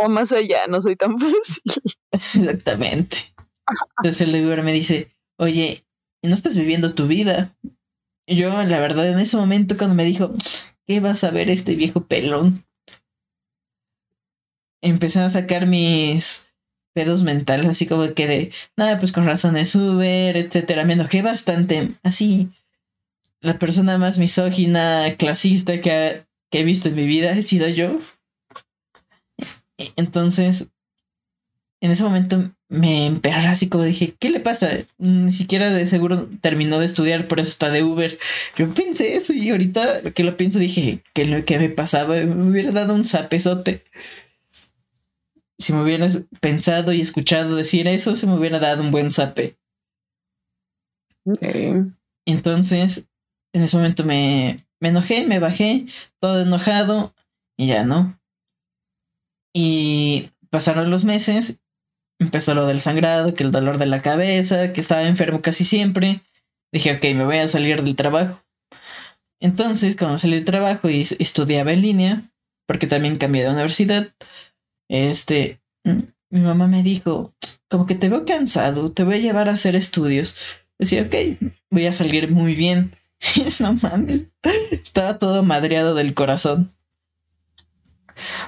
[0.00, 1.62] No más allá, no soy tan fácil.
[2.12, 3.33] Exactamente.
[3.98, 5.84] Entonces el Uber me dice, oye,
[6.22, 7.56] ¿no estás viviendo tu vida?
[8.26, 10.34] Yo, la verdad, en ese momento cuando me dijo,
[10.86, 12.64] ¿qué vas a ver este viejo pelón?
[14.82, 16.46] Empecé a sacar mis
[16.94, 20.84] pedos mentales, así como que de, nada, pues con razones Uber, etcétera.
[20.84, 22.50] Me enojé bastante, así.
[23.40, 27.98] La persona más misógina, clasista que, que he visto en mi vida he sido yo.
[29.96, 30.70] Entonces,
[31.84, 34.70] en ese momento me emperré así como dije, ¿qué le pasa?
[34.96, 38.18] Ni siquiera de seguro terminó de estudiar, por eso está de Uber.
[38.56, 42.14] Yo pensé eso y ahorita que lo pienso dije, ¿qué lo que me pasaba?
[42.14, 43.84] Me hubiera dado un zapesote.
[45.58, 49.58] Si me hubieras pensado y escuchado decir eso, se me hubiera dado un buen zape.
[52.24, 53.08] Entonces,
[53.52, 55.84] en ese momento me, me enojé, me bajé,
[56.18, 57.12] todo enojado
[57.58, 58.18] y ya no.
[59.52, 61.58] Y pasaron los meses
[62.18, 66.20] empezó lo del sangrado, que el dolor de la cabeza, que estaba enfermo casi siempre.
[66.72, 68.40] Dije, ok, me voy a salir del trabajo.
[69.40, 72.32] Entonces, cuando salí del trabajo y estudiaba en línea,
[72.66, 74.08] porque también cambié de universidad,
[74.88, 77.32] este, mi mamá me dijo,
[77.68, 80.36] como que te veo cansado, te voy a llevar a hacer estudios.
[80.78, 81.14] Decía, ok,
[81.70, 82.96] voy a salir muy bien.
[83.60, 84.26] no mames,
[84.70, 86.72] estaba todo madreado del corazón.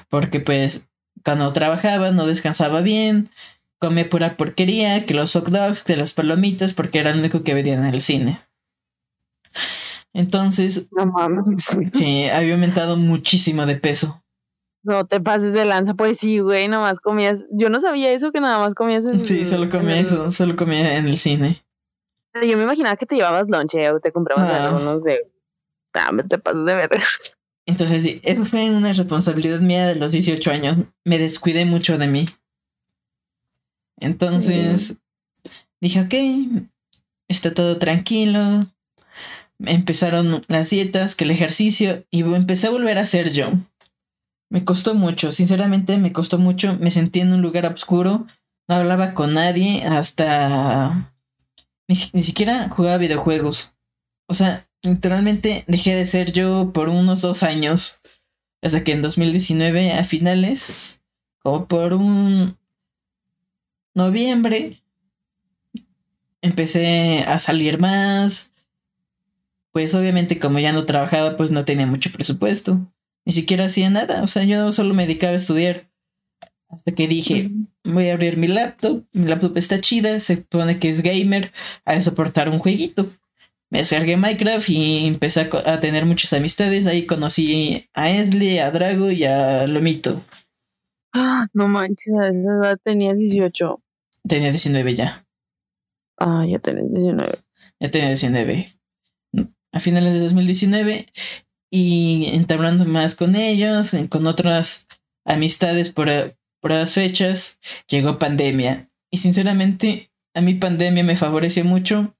[0.08, 0.86] Porque pues,
[1.24, 3.30] cuando trabajaba no descansaba bien,
[3.78, 7.54] comía pura porquería, que los hot dogs, que las palomitas, porque era lo único que
[7.54, 8.40] veía en el cine.
[10.12, 11.64] Entonces, no mames.
[11.92, 14.22] Sí, había aumentado muchísimo de peso.
[14.82, 17.38] No te pases de lanza, pues sí, güey, nomás comías.
[17.50, 20.96] Yo no sabía eso que nada más comías en Sí, solo comía eso, solo comía
[20.96, 21.62] en el cine.
[22.34, 25.20] Yo me imaginaba que te llevabas lonche o te comprabas algo, no sé.
[25.92, 26.90] Dame, te pasas de ver.
[27.66, 30.76] Entonces, sí, eso fue una responsabilidad mía de los 18 años.
[31.04, 32.28] Me descuidé mucho de mí.
[33.98, 34.98] Entonces
[35.80, 36.14] dije, ok,
[37.28, 38.66] está todo tranquilo.
[39.58, 43.50] Empezaron las dietas, que el ejercicio, y empecé a volver a ser yo.
[44.50, 46.76] Me costó mucho, sinceramente me costó mucho.
[46.78, 48.26] Me sentí en un lugar oscuro,
[48.68, 51.12] no hablaba con nadie hasta...
[51.88, 53.76] Ni, ni siquiera jugaba videojuegos.
[54.28, 58.00] O sea, literalmente dejé de ser yo por unos dos años.
[58.62, 61.00] Hasta que en 2019, a finales,
[61.42, 62.56] como por un
[63.96, 64.80] noviembre
[66.42, 68.52] empecé a salir más.
[69.72, 72.80] Pues obviamente como ya no trabajaba, pues no tenía mucho presupuesto.
[73.24, 74.22] Ni siquiera hacía nada.
[74.22, 75.88] O sea, yo solo me dedicaba a estudiar.
[76.68, 77.50] Hasta que dije,
[77.84, 79.04] voy a abrir mi laptop.
[79.12, 80.18] Mi laptop está chida.
[80.20, 81.52] Se supone que es gamer.
[81.84, 83.10] A soportar un jueguito.
[83.68, 86.86] Me descargué Minecraft y empecé a, tener muchas amistades.
[86.86, 90.22] Ahí conocí a Esli, a Drago y a Lomito.
[91.12, 93.82] Ah, no manches, a esa edad tenía 18.
[94.26, 95.26] Tenía 19 ya.
[96.18, 97.38] Ah, ya tenía 19.
[97.80, 98.68] Ya tenía 19.
[99.72, 101.06] A finales de 2019.
[101.70, 104.88] Y entablando más con ellos, con otras
[105.24, 106.08] amistades por,
[106.60, 107.58] por las fechas,
[107.88, 108.88] llegó pandemia.
[109.10, 112.14] Y sinceramente, a mí pandemia me favoreció mucho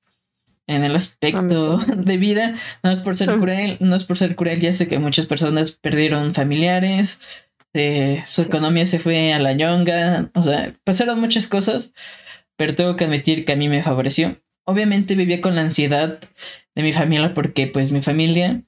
[0.67, 2.57] en el aspecto de vida.
[2.83, 5.73] No es por ser cruel, no es por ser cruel, ya sé que muchas personas
[5.73, 7.21] perdieron familiares,
[7.75, 11.93] eh, su economía se fue a la ñonga, o sea, pasaron muchas cosas,
[12.57, 14.41] pero tengo que admitir que a mí me favoreció.
[14.65, 16.19] Obviamente vivía con la ansiedad
[16.75, 18.63] de mi familia porque pues mi familia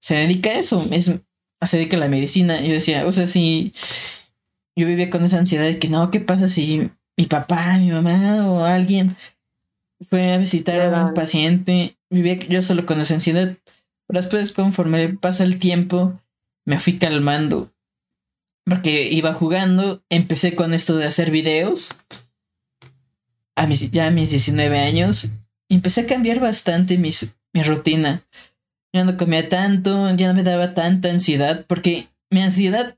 [0.00, 1.12] se dedica a eso, es,
[1.62, 2.60] se dedica a la medicina.
[2.60, 3.72] Yo decía, o sea, si
[4.76, 8.48] yo vivía con esa ansiedad de que no, ¿qué pasa si mi papá, mi mamá
[8.50, 9.16] o alguien
[10.08, 11.96] fue a visitar a un paciente?
[12.10, 13.56] Vivía yo solo con esa ansiedad.
[14.06, 16.20] Pero después, conforme pasa el tiempo,
[16.64, 17.72] me fui calmando.
[18.68, 21.96] Porque iba jugando, empecé con esto de hacer videos.
[23.54, 25.30] A mis, ya a mis 19 años,
[25.68, 28.22] empecé a cambiar bastante mis, mi rutina.
[28.92, 32.96] Ya no comía tanto, ya no me daba tanta ansiedad, porque mi ansiedad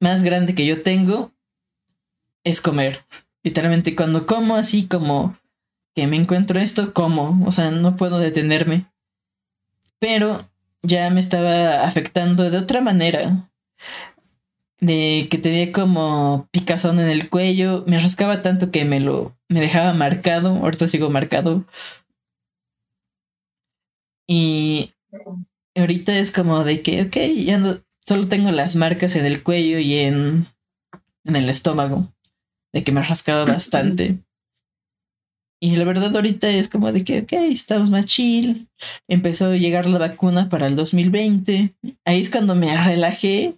[0.00, 1.32] más grande que yo tengo
[2.44, 3.04] es comer.
[3.42, 5.36] Literalmente cuando como así como
[5.94, 8.86] que me encuentro esto, como, o sea, no puedo detenerme.
[9.98, 10.48] Pero
[10.82, 13.48] ya me estaba afectando de otra manera.
[14.80, 19.60] De que tenía como picazón en el cuello, me rascaba tanto que me lo me
[19.60, 21.64] dejaba marcado, ahorita sigo marcado.
[24.28, 24.92] Y
[25.76, 29.78] ahorita es como de que, ok, ya no, solo tengo las marcas en el cuello
[29.78, 30.48] y en,
[31.24, 32.12] en el estómago,
[32.72, 34.18] de que me rascaba bastante.
[35.60, 38.68] Y la verdad ahorita es como de que, ok, estamos más chill.
[39.08, 41.74] Empezó a llegar la vacuna para el 2020.
[42.04, 43.56] Ahí es cuando me relajé.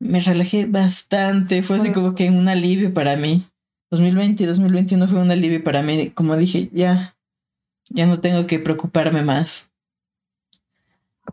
[0.00, 1.62] Me relajé bastante.
[1.62, 3.46] Fue así como que un alivio para mí.
[3.90, 6.10] 2020 y 2021 fue un alivio para mí.
[6.10, 7.16] Como dije, ya,
[7.90, 9.72] ya no tengo que preocuparme más.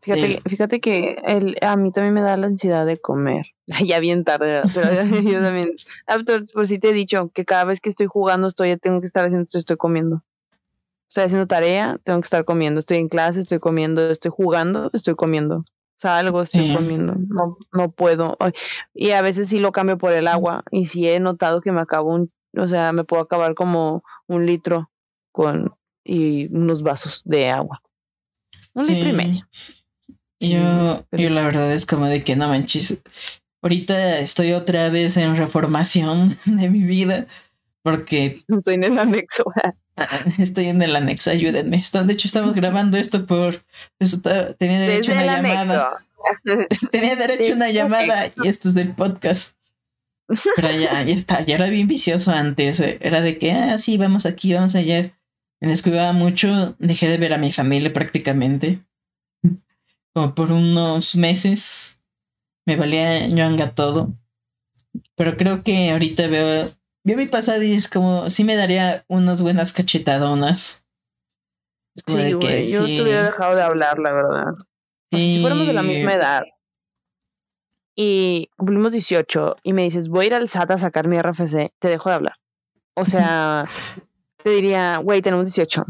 [0.02, 3.45] Fíjate, fíjate que el, a mí también me da la ansiedad de comer.
[3.86, 4.88] ya bien tarde, pero
[5.21, 5.76] yo también.
[6.08, 6.17] Ah,
[6.54, 9.26] por, si te he dicho que cada vez que estoy jugando, estoy, tengo que estar
[9.26, 10.24] haciendo, estoy comiendo.
[11.10, 12.80] Estoy haciendo tarea, tengo que estar comiendo.
[12.80, 14.10] Estoy en clase, estoy comiendo.
[14.10, 15.65] Estoy jugando, estoy comiendo.
[16.02, 17.14] Salgo, estoy comiendo.
[17.28, 18.36] No, no puedo.
[18.96, 20.64] Y a veces sí lo cambio por el agua.
[20.72, 24.48] Y sí he notado que me acabo un, o sea, me puedo acabar como un
[24.48, 24.90] litro
[25.32, 27.84] con y unos vasos de agua.
[28.74, 29.48] Un litro y medio.
[30.40, 33.00] Yo, yo la verdad es como de que no manches.
[33.62, 37.28] Ahorita estoy otra vez en reformación de mi vida
[37.84, 38.38] porque...
[38.48, 39.44] Estoy en el anexo.
[40.39, 41.82] Estoy en el anexo, ayúdenme.
[41.82, 43.63] De hecho, estamos grabando esto por...
[44.58, 46.06] tenía derecho a una llamada.
[46.91, 49.56] tenía derecho a una llamada y esto es del podcast.
[50.56, 52.80] Pero ya, ya está, ya era bien vicioso antes.
[52.80, 55.12] Eh, era de que, ah, sí, vamos aquí, vamos allá.
[55.60, 58.80] Me descuidaba mucho, dejé de ver a mi familia prácticamente
[60.13, 62.02] como por unos meses
[62.65, 64.13] me valía ñoanga todo.
[65.15, 66.72] Pero creo que ahorita veo,
[67.04, 70.84] veo mi pasado y es como, sí me daría unas buenas cachetadonas.
[72.06, 74.54] sí, güey, yo te hubiera dejado de hablar, la verdad.
[75.12, 76.44] si fuéramos de la misma edad
[77.96, 81.74] y cumplimos 18 y me dices, voy a ir al SAT a sacar mi RFC,
[81.80, 82.36] te dejo de hablar.
[82.96, 83.66] O sea,
[84.44, 85.86] te diría, güey, tenemos 18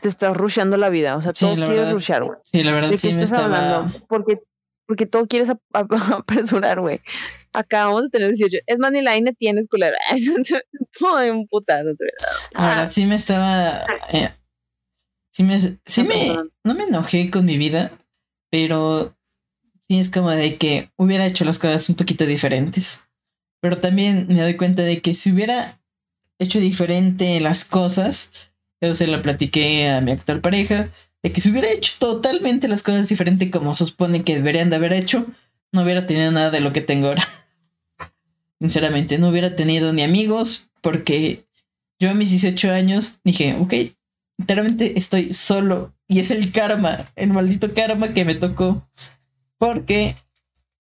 [0.00, 1.16] te estás rusheando la vida.
[1.16, 2.38] O sea, todo quieres rushear, güey.
[2.44, 3.92] Sí, la verdad sí me estaba...
[4.08, 4.40] Porque,
[4.86, 7.00] porque todo quieres apresurar, güey.
[7.54, 8.58] Acabamos de tener 18.
[8.66, 9.96] Es más, ni la INE tienes culera.
[10.98, 11.94] Todo un putazo,
[12.52, 13.84] La verdad sí me estaba...
[14.12, 14.28] Eh,
[15.30, 15.60] sí me...
[15.84, 16.36] Sí me...
[16.64, 17.92] No me enojé con mi vida,
[18.50, 19.16] pero
[19.80, 23.04] sí es como de que hubiera hecho las cosas un poquito diferentes.
[23.60, 25.80] Pero también me doy cuenta de que si hubiera
[26.38, 28.30] hecho diferente las cosas,
[28.80, 30.90] eso se lo platiqué a mi actual pareja,
[31.22, 34.76] de que si hubiera hecho totalmente las cosas diferente como se supone que deberían de
[34.76, 35.26] haber hecho,
[35.72, 37.24] no hubiera tenido nada de lo que tengo ahora.
[38.60, 41.44] Sinceramente, no hubiera tenido ni amigos, porque
[41.98, 43.74] yo a mis 18 años dije, ok,
[44.38, 45.92] literalmente estoy solo.
[46.08, 48.86] Y es el karma, el maldito karma que me tocó.
[49.58, 50.16] Porque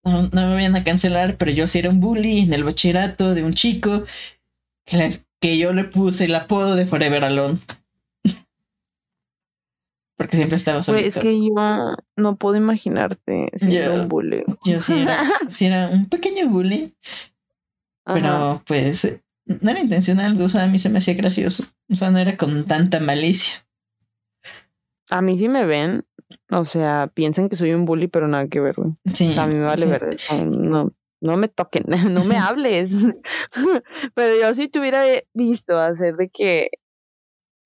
[0.04, 3.44] no, me vayan a cancelar, pero yo sí era un bully en el bachillerato de
[3.44, 4.04] un chico
[4.86, 5.08] que,
[5.40, 7.58] que yo le puse el apodo de Forever Alone.
[10.16, 11.06] Porque siempre estaba solito.
[11.06, 11.54] es que yo
[12.16, 14.42] no puedo imaginarte siendo un bully.
[14.64, 16.94] Yo sí era, sí era un pequeño bully.
[18.04, 21.64] Pero pues no era intencional, o sea, a mí se me hacía gracioso.
[21.90, 23.54] O sea, no era con tanta malicia.
[25.10, 26.04] A mí sí me ven,
[26.50, 28.92] o sea, piensan que soy un bully, pero nada que ver, güey.
[29.12, 29.34] Sí.
[29.36, 30.16] a mí me vale ver.
[30.46, 32.92] No, no me toquen, no me hables.
[34.14, 35.02] pero yo si te hubiera
[35.34, 36.70] visto hacer de que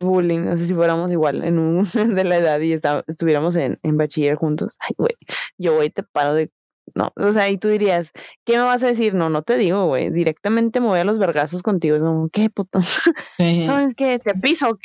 [0.01, 3.97] bullying, no sé si fuéramos igual en un de la edad y estuviéramos en, en
[3.97, 4.77] bachiller juntos.
[4.81, 5.15] Ay, güey,
[5.59, 6.51] yo voy te paro de
[6.95, 8.11] no, o sea, y tú dirías,
[8.45, 9.15] ¿qué me vas a decir?
[9.15, 12.51] No, no te digo, güey, directamente me voy a los vergazos contigo, es como, ¿qué
[12.51, 12.81] puto?
[13.39, 14.19] ¿Sabes qué?
[14.19, 14.79] Te piso.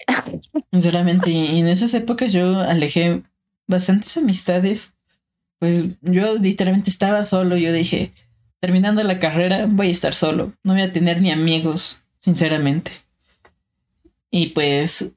[0.72, 3.22] Sinceramente, y en esas épocas yo alejé
[3.68, 4.96] bastantes amistades,
[5.60, 8.14] pues yo literalmente estaba solo, yo dije,
[8.60, 12.92] terminando la carrera voy a estar solo, no voy a tener ni amigos, sinceramente.
[14.32, 15.12] Y pues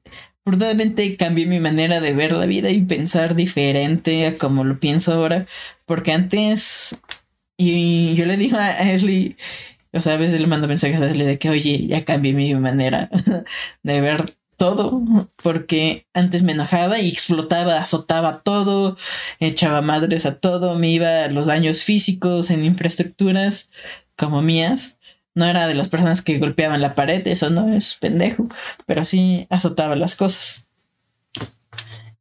[0.45, 5.13] Afortunadamente cambié mi manera de ver la vida y pensar diferente a como lo pienso
[5.13, 5.45] ahora.
[5.85, 6.97] Porque antes.
[7.57, 9.37] Y yo le dije a Ashley.
[9.93, 12.53] O sea, a veces le mando mensajes a Ashley de que, oye, ya cambié mi
[12.55, 13.09] manera
[13.83, 15.01] de ver todo.
[15.41, 18.97] Porque antes me enojaba y explotaba, azotaba todo,
[19.39, 23.71] echaba madres a todo, me iba a los daños físicos en infraestructuras
[24.17, 24.97] como mías.
[25.35, 28.47] No era de las personas que golpeaban la pared, eso no es pendejo,
[28.85, 30.65] pero sí azotaba las cosas.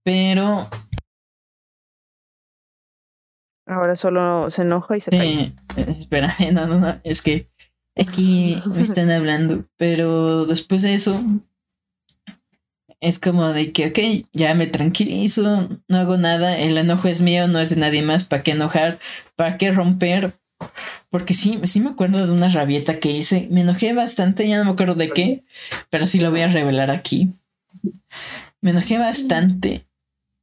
[0.02, 0.68] Pero...
[3.66, 5.52] Ahora solo se enoja y se cae.
[5.76, 7.46] espera, no, no, no, es que
[7.96, 11.22] aquí me están hablando, pero después de eso
[13.02, 17.48] es como de que, ok, ya me tranquilizo, no hago nada, el enojo es mío,
[17.48, 19.00] no es de nadie más, ¿para qué enojar?
[19.34, 20.34] ¿Para qué romper?
[21.12, 23.46] Porque sí, sí me acuerdo de una rabieta que hice.
[23.50, 25.44] Me enojé bastante, ya no me acuerdo de qué,
[25.90, 27.34] pero sí lo voy a revelar aquí.
[28.62, 29.84] Me enojé bastante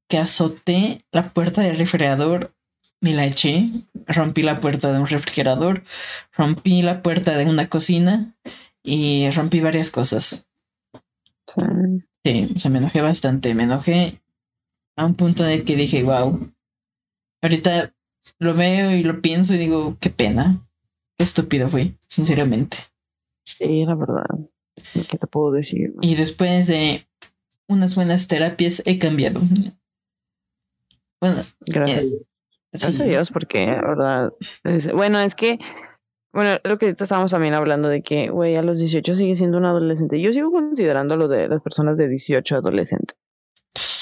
[0.08, 2.54] que azoté la puerta del refrigerador,
[3.02, 3.72] me la eché,
[4.06, 5.84] rompí la puerta de un refrigerador,
[6.34, 8.36] rompí la puerta de una cocina
[8.84, 10.46] y rompí varias cosas.
[11.48, 11.64] Sí.
[12.24, 14.22] Sí, o sea, me enojé bastante, me enojé
[14.96, 16.52] a un punto de que dije, wow,
[17.42, 17.92] ahorita
[18.40, 20.66] lo veo y lo pienso y digo, qué pena.
[21.18, 22.78] Qué estúpido fui, sinceramente.
[23.44, 24.26] Sí, la verdad.
[24.94, 25.94] ¿Qué te puedo decir?
[26.02, 27.06] Y después de
[27.68, 29.42] unas buenas terapias he cambiado.
[31.22, 32.04] Bueno, gracias.
[32.04, 32.26] Eh,
[32.72, 34.32] gracias a Dios, porque, verdad.
[34.94, 35.60] bueno, es que,
[36.32, 39.66] bueno, lo que estábamos también hablando de que, güey, a los 18 sigue siendo un
[39.66, 40.22] adolescente.
[40.22, 43.19] Yo sigo considerando lo de las personas de 18 adolescentes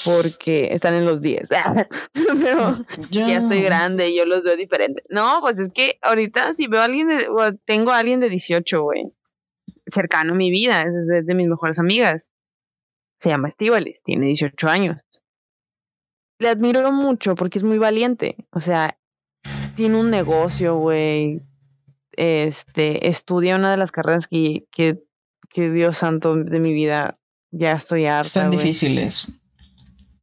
[0.08, 1.48] porque están en los 10.
[2.12, 2.78] Pero
[3.10, 5.02] ya estoy grande y yo los veo diferente.
[5.10, 7.28] No, pues es que ahorita si veo a alguien, de,
[7.64, 9.12] tengo a alguien de 18, güey,
[9.86, 12.30] cercano a mi vida, es, de mis mejores amigas.
[13.20, 15.02] Se llama Estivales, tiene 18 años.
[16.38, 18.36] Le admiro mucho porque es muy valiente.
[18.50, 18.98] O sea,
[19.74, 21.42] tiene un negocio, güey.
[22.12, 25.02] Este, estudia una de las carreras que, que,
[25.48, 27.18] que Dios santo de mi vida
[27.50, 28.26] ya estoy harta.
[28.26, 29.28] Están difíciles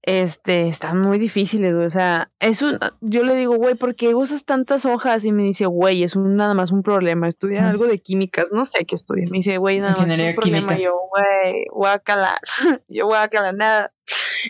[0.05, 1.85] este, están muy difíciles, güey.
[1.85, 5.25] O sea, es un, yo le digo, güey, ¿por qué usas tantas hojas?
[5.25, 7.27] Y me dice, güey, es un, nada más un problema.
[7.27, 9.25] Estudia algo de químicas, no sé qué estudia.
[9.31, 10.77] Me dice, güey, nada más un problema.
[10.77, 12.39] Yo, güey, voy a calar,
[12.87, 13.93] yo voy a calar nada.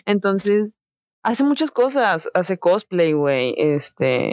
[0.04, 0.78] Entonces,
[1.22, 4.32] hace muchas cosas, hace cosplay, güey, este,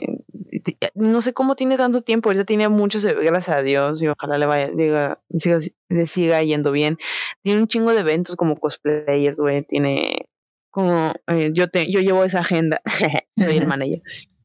[0.93, 4.45] no sé cómo tiene tanto tiempo, ahorita tiene muchos, gracias a Dios, y ojalá le
[4.45, 5.59] vaya, diga, siga,
[5.89, 6.97] le siga yendo bien.
[7.41, 10.27] Tiene un chingo de eventos como cosplayers, güey, tiene
[10.73, 12.81] como eh, yo te, yo llevo esa agenda,
[13.37, 14.01] soy el manager.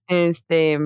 [0.09, 0.79] Este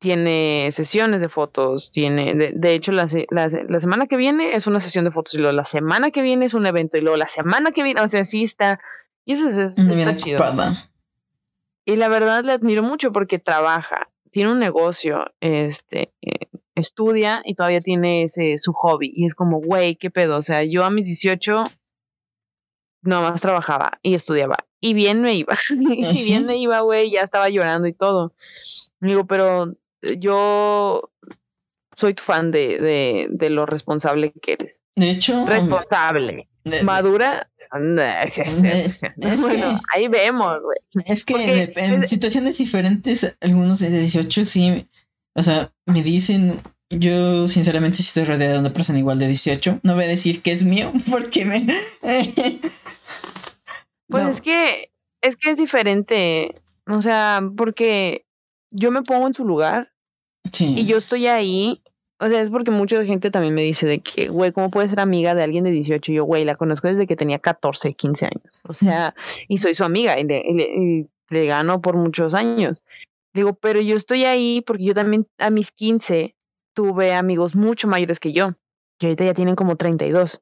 [0.00, 4.80] tiene sesiones de fotos, tiene, de, hecho la, la, la, semana que viene es una
[4.80, 7.28] sesión de fotos y luego la semana que viene es un evento y luego la
[7.28, 8.80] semana que viene, o sea, sí está,
[9.24, 10.38] y eso es, está chido.
[11.84, 17.54] Y la verdad le admiro mucho porque trabaja, tiene un negocio, este, eh, estudia y
[17.54, 20.90] todavía tiene ese, su hobby y es como, güey, qué pedo, o sea, yo a
[20.90, 21.64] mis 18
[23.02, 24.67] más trabajaba y estudiaba.
[24.80, 25.56] Y bien me iba.
[25.70, 28.32] y bien me iba, güey, ya estaba llorando y todo.
[29.00, 29.74] Digo, pero
[30.18, 31.10] yo
[31.96, 34.82] soy tu fan de, de, de lo responsable que eres.
[34.96, 35.44] De hecho.
[35.46, 36.48] Responsable.
[36.84, 37.50] madura.
[39.40, 40.78] bueno, ahí vemos, güey.
[41.06, 44.88] Es que en situaciones diferentes, algunos de 18 sí,
[45.34, 46.60] o sea, me dicen,
[46.90, 50.40] yo sinceramente si estoy rodeado de una persona igual de 18, no voy a decir
[50.40, 51.66] que es mío porque me...
[54.08, 54.90] Pues es que
[55.20, 58.24] es que es diferente, o sea, porque
[58.70, 59.92] yo me pongo en su lugar
[60.58, 61.82] y yo estoy ahí,
[62.18, 65.00] o sea, es porque mucha gente también me dice de que, güey, ¿cómo puedes ser
[65.00, 66.12] amiga de alguien de 18?
[66.12, 69.14] Y yo, güey, la conozco desde que tenía 14, 15 años, o sea,
[69.48, 72.82] y soy su amiga y le, le gano por muchos años.
[73.34, 76.34] Digo, pero yo estoy ahí porque yo también a mis 15
[76.74, 78.54] tuve amigos mucho mayores que yo,
[78.98, 80.40] que ahorita ya tienen como 32.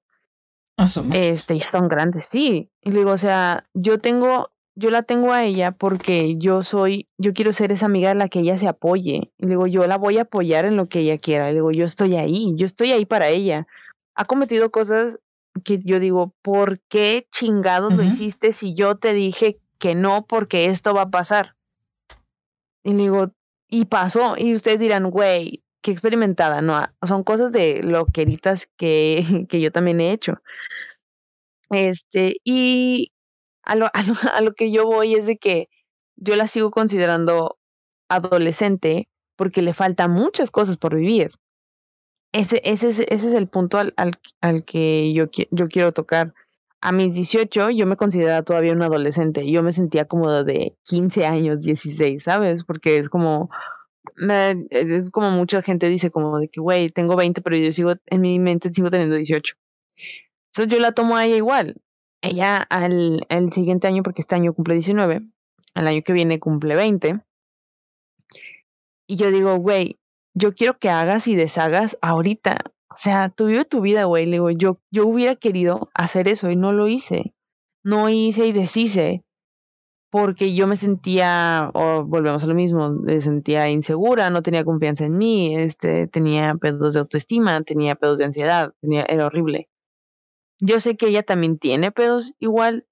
[1.13, 2.71] Este, ya son grandes, sí.
[2.83, 7.09] Y le digo, o sea, yo tengo, yo la tengo a ella porque yo soy,
[7.19, 9.23] yo quiero ser esa amiga en la que ella se apoye.
[9.39, 11.47] Y le digo, yo la voy a apoyar en lo que ella quiera.
[11.47, 13.67] Y le digo, yo estoy ahí, yo estoy ahí para ella.
[14.15, 15.19] Ha cometido cosas
[15.65, 20.67] que yo digo, ¿por qué chingados lo hiciste si yo te dije que no porque
[20.67, 21.57] esto va a pasar?
[22.85, 23.33] Y le digo,
[23.69, 29.73] y pasó, y ustedes dirán, güey, experimentada, no, son cosas de loqueritas que, que yo
[29.73, 30.41] también he hecho.
[31.71, 33.13] Este, y
[33.63, 35.69] a lo, a, lo, a lo que yo voy es de que
[36.17, 37.59] yo la sigo considerando
[38.09, 41.33] adolescente porque le faltan muchas cosas por vivir.
[42.33, 46.35] Ese, ese, ese es el punto al, al, al que yo, yo quiero tocar.
[46.81, 49.51] A mis 18 yo me consideraba todavía un adolescente.
[49.51, 52.65] Yo me sentía como de 15 años, 16, ¿sabes?
[52.65, 53.51] Porque es como,
[54.71, 58.21] es como mucha gente dice como de que, güey, tengo 20, pero yo sigo, en
[58.21, 59.55] mi mente sigo teniendo 18.
[60.53, 61.77] Entonces yo la tomo a ella igual.
[62.23, 65.23] Ella al el siguiente año, porque este año cumple 19,
[65.75, 67.21] el año que viene cumple 20.
[69.09, 69.99] Y yo digo, güey,
[70.35, 72.59] yo quiero que hagas y deshagas ahorita.
[72.91, 74.25] O sea, tú vive tu vida, güey.
[74.25, 77.35] Le digo, yo, yo hubiera querido hacer eso y no lo hice.
[77.85, 79.26] No hice y deshice
[80.11, 85.05] porque yo me sentía, o volvemos a lo mismo, me sentía insegura, no tenía confianza
[85.05, 89.69] en mí, este, tenía pedos de autoestima, tenía pedos de ansiedad, tenía, era horrible.
[90.61, 92.87] Yo sé que ella también tiene pedos igual,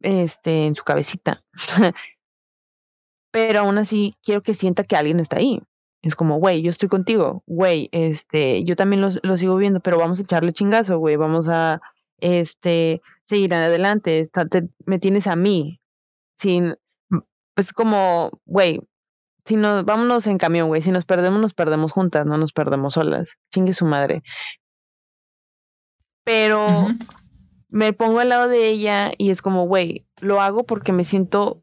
[0.00, 1.42] este, en su cabecita.
[3.30, 5.60] Pero aún así quiero que sienta que alguien está ahí.
[6.02, 10.20] Es como, güey, yo estoy contigo, güey, este, yo también lo, sigo viendo, pero vamos
[10.20, 11.80] a echarle chingazo, güey, vamos a,
[12.18, 14.24] este, seguir adelante,
[14.84, 15.80] me tienes a mí,
[16.36, 16.76] sin,
[17.54, 18.80] pues como, güey,
[19.44, 22.94] si nos, vámonos en camión, güey, si nos perdemos, nos perdemos juntas, no nos perdemos
[22.94, 24.22] solas, chingue su madre.
[26.24, 26.88] Pero
[27.68, 31.62] me pongo al lado de ella y es como, güey, lo hago porque me siento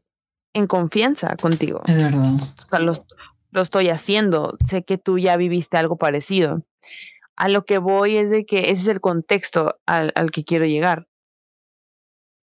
[0.54, 1.82] en confianza contigo.
[1.86, 2.34] Es verdad.
[2.34, 2.94] O sea, lo,
[3.50, 4.56] lo estoy haciendo.
[4.64, 6.62] Sé que tú ya viviste algo parecido.
[7.36, 10.64] A lo que voy es de que ese es el contexto al, al que quiero
[10.64, 11.08] llegar.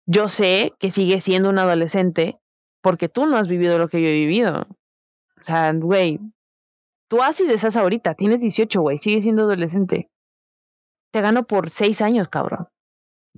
[0.06, 2.38] Yo sé que sigues siendo un adolescente
[2.82, 4.66] porque tú no has vivido lo que yo he vivido.
[5.40, 6.20] O sea, güey,
[7.08, 10.10] tú y deshaz ahorita, tienes 18, güey, sigues siendo adolescente.
[11.12, 12.68] Te gano por 6 años, cabrón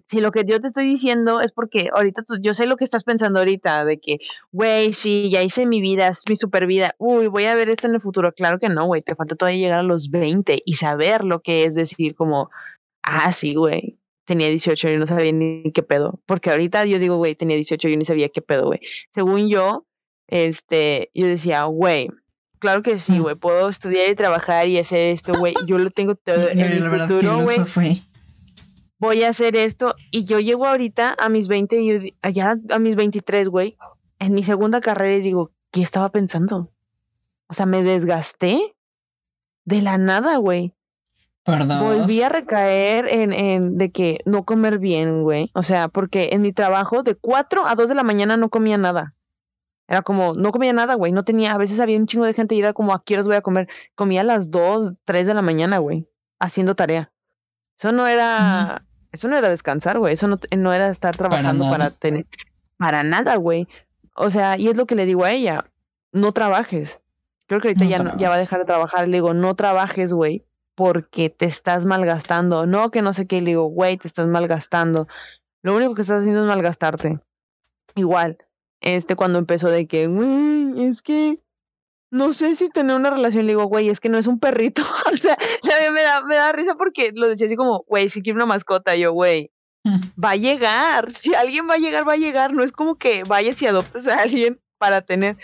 [0.09, 2.85] si lo que yo te estoy diciendo es porque ahorita tú, yo sé lo que
[2.85, 4.19] estás pensando ahorita, de que,
[4.53, 7.89] güey, sí, ya hice mi vida, es mi super vida, uy, voy a ver esto
[7.89, 8.33] en el futuro.
[8.33, 11.65] Claro que no, güey, te falta todavía llegar a los 20 y saber lo que
[11.65, 12.51] es decir como,
[13.03, 16.21] ah, sí, güey, tenía 18 y no sabía ni qué pedo.
[16.27, 18.81] Porque ahorita yo digo, güey, tenía 18 y ni sabía qué pedo, güey.
[19.11, 19.87] Según yo,
[20.29, 22.11] este, yo decía, güey,
[22.59, 26.15] claro que sí, güey, puedo estudiar y trabajar y hacer esto, güey, yo lo tengo
[26.15, 28.03] todo en el futuro, güey
[28.99, 29.95] voy a hacer esto.
[30.11, 33.77] Y yo llego ahorita a mis 20 y allá a mis 23, güey,
[34.19, 36.71] en mi segunda carrera y digo, ¿qué estaba pensando?
[37.49, 38.75] O sea, me desgasté
[39.65, 40.73] de la nada, güey.
[41.47, 41.79] Perdón.
[41.81, 45.49] Volví a recaer en, en de que no comer bien, güey.
[45.55, 48.77] O sea, porque en mi trabajo de 4 a 2 de la mañana no comía
[48.77, 49.15] nada.
[49.87, 51.13] Era como, no comía nada, güey.
[51.13, 53.29] No tenía, a veces había un chingo de gente y era como, ¿a qué horas
[53.29, 53.69] voy a comer?
[53.95, 56.09] Comía a las 2, 3 de la mañana, güey,
[56.41, 57.13] haciendo tarea.
[57.79, 60.15] Eso no era, eso no era descansar, güey.
[60.15, 62.27] Eso no, no, era estar trabajando para, tener,
[62.77, 63.69] para nada, güey.
[64.17, 65.65] O sea, y es lo que le digo a ella,
[66.11, 67.01] no trabajes.
[67.47, 69.07] Creo que ahorita ya, ya va a dejar de trabajar.
[69.07, 70.45] Le digo, no trabajes, güey,
[70.77, 72.67] porque te estás malgastando.
[72.67, 73.41] No, que no sé qué.
[73.41, 75.09] Le digo, güey, te estás malgastando.
[75.63, 77.19] Lo único que estás haciendo es malgastarte.
[77.97, 78.39] Igual,
[78.81, 81.41] este cuando empezó de que, güey, es que
[82.11, 84.83] no sé si tener una relación, le digo, güey, es que no es un perrito.
[85.13, 85.37] o sea,
[85.93, 88.95] me da, me da risa porque lo decía así como, güey, si quiero una mascota,
[88.97, 89.51] yo, güey,
[90.23, 91.13] va a llegar.
[91.15, 92.53] Si alguien va a llegar, va a llegar.
[92.53, 95.37] No es como que vayas y adoptes a alguien para tener.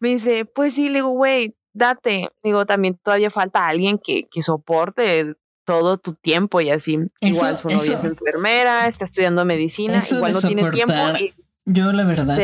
[0.00, 2.30] Me dice, pues sí, le digo, güey, date.
[2.42, 6.98] Digo, también todavía falta alguien que, que soporte todo tu tiempo y así.
[7.20, 10.94] igual su novia es enfermera, está estudiando medicina, igual no tiene tiempo.
[11.18, 11.34] Y
[11.66, 12.38] yo la verdad.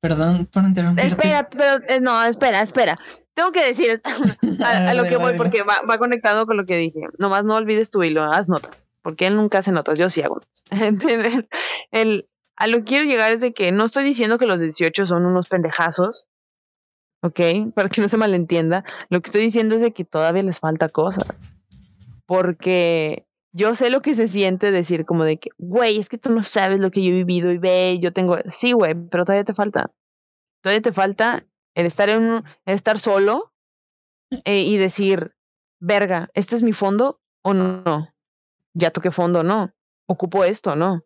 [0.00, 1.08] Perdón por interrumpirte.
[1.10, 2.96] Espera, pero eh, no, espera, espera.
[3.34, 4.00] Tengo que decir
[4.64, 7.00] a, lo que voy porque va, va, conectado con lo que dije.
[7.18, 8.86] Nomás no olvides tu hilo, haz notas.
[9.02, 10.64] Porque él nunca hace notas, yo sí hago notas.
[11.90, 15.06] El, a lo que quiero llegar es de que no estoy diciendo que los 18
[15.06, 16.26] son unos pendejazos,
[17.22, 17.40] ¿ok?
[17.74, 18.84] Para que no se malentienda.
[19.08, 21.26] Lo que estoy diciendo es de que todavía les falta cosas.
[22.26, 26.30] Porque yo sé lo que se siente decir como de que, güey, es que tú
[26.30, 29.44] no sabes lo que yo he vivido y ve, yo tengo, sí, güey, pero todavía
[29.44, 29.90] te falta.
[30.60, 33.52] Todavía te falta el estar en el estar solo
[34.44, 35.34] eh, y decir,
[35.80, 38.12] verga, ¿este es mi fondo o no?
[38.74, 39.72] Ya toqué fondo, no.
[40.06, 41.04] Ocupo esto, no.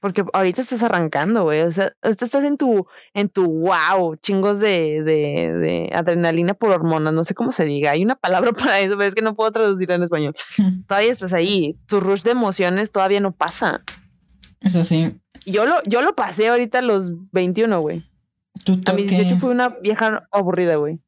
[0.00, 1.60] Porque ahorita estás arrancando, güey.
[1.62, 7.12] O sea, estás en tu, en tu wow, chingos de, de, de, adrenalina por hormonas,
[7.12, 7.90] no sé cómo se diga.
[7.90, 10.34] Hay una palabra para eso, pero es que no puedo traducirla en español.
[10.86, 11.76] todavía estás ahí.
[11.86, 13.82] Tu rush de emociones todavía no pasa.
[14.60, 15.18] Eso sí.
[15.46, 18.04] Yo lo, yo lo pasé ahorita a los 21, güey.
[18.86, 21.00] A mis 18 fui una vieja aburrida, güey.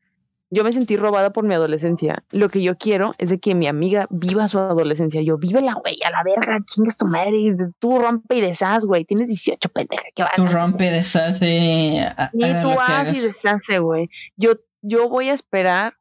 [0.52, 2.24] Yo me sentí robada por mi adolescencia.
[2.32, 5.22] Lo que yo quiero es de que mi amiga viva su adolescencia.
[5.22, 7.54] Yo, vive la güey, a la verga, chingas tu madre.
[7.78, 9.04] Tú rompe y deshaz, güey.
[9.04, 10.02] Tienes 18, pendeja.
[10.14, 12.12] ¿qué tú rompe y deshace.
[12.32, 14.10] Y tú haz y deshace, güey.
[14.36, 15.94] Yo, yo voy a esperar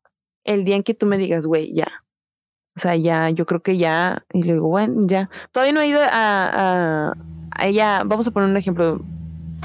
[0.43, 2.03] el día en que tú me digas, güey, ya.
[2.75, 4.25] O sea, ya, yo creo que ya.
[4.33, 5.29] Y le digo, bueno, ya.
[5.51, 7.13] Todavía no he ido a, a,
[7.51, 8.01] a ella.
[8.03, 8.99] Vamos a poner un ejemplo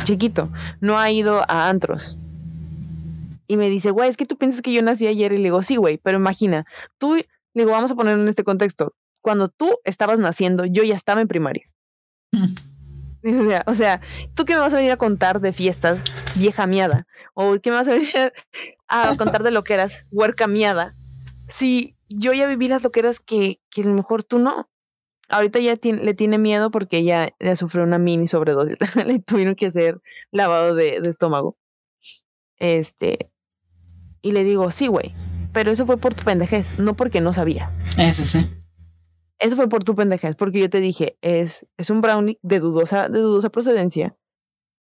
[0.05, 0.51] chiquito.
[0.82, 2.18] No ha ido a antros
[3.47, 5.33] y me dice, güey, es que tú piensas que yo nací ayer.
[5.33, 6.67] Y le digo, sí, güey, pero imagina,
[6.99, 8.95] tú, le digo, vamos a ponerlo en este contexto.
[9.21, 11.71] Cuando tú estabas naciendo, yo ya estaba en primaria.
[13.67, 14.01] o, sea,
[14.35, 16.03] ¿tú qué me vas a venir a contar de fiestas,
[16.37, 17.07] vieja miada?
[17.35, 18.33] ¿O qué me vas a venir
[18.89, 20.95] a contar de lo que eras, huerca miada?
[21.49, 24.69] Si yo ya viví las loqueras que, que a lo mejor tú no.
[25.31, 28.77] Ahorita ya le tiene miedo porque ella ya sufrió una mini sobredosis.
[29.07, 31.57] le tuvieron que hacer lavado de, de estómago.
[32.59, 33.31] Este,
[34.25, 35.14] y le digo, sí, güey,
[35.53, 37.85] pero eso fue por tu pendejez, no porque no sabías.
[37.99, 38.51] Eso sí.
[39.39, 43.11] Eso fue por tu pendejez, porque yo te dije, es, es un brownie de dudosa,
[43.11, 44.16] de dudosa procedencia.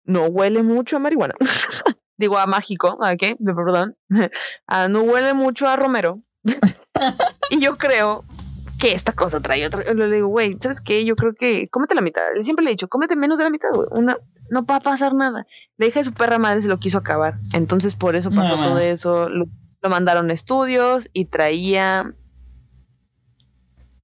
[0.05, 1.35] No huele mucho a marihuana.
[2.17, 3.37] Digo, a mágico, ¿a qué?
[3.45, 3.97] Perdón.
[4.69, 6.23] Ah, no huele mucho a romero.
[7.51, 8.25] y yo creo
[8.83, 9.95] que esta cosa trae otra.
[9.95, 11.05] Le digo, güey, ¿sabes qué?
[11.05, 12.23] Yo creo que cómete la mitad.
[12.41, 13.87] Siempre le he dicho, cómete menos de la mitad, güey.
[13.93, 14.17] Una,
[14.51, 15.47] no va a pasar nada.
[15.77, 17.39] Le dije a su perra madre se lo quiso acabar.
[17.53, 19.29] Entonces, por eso pasó todo eso.
[19.29, 19.47] Lo,
[19.89, 22.13] mandaron a estudios y traía.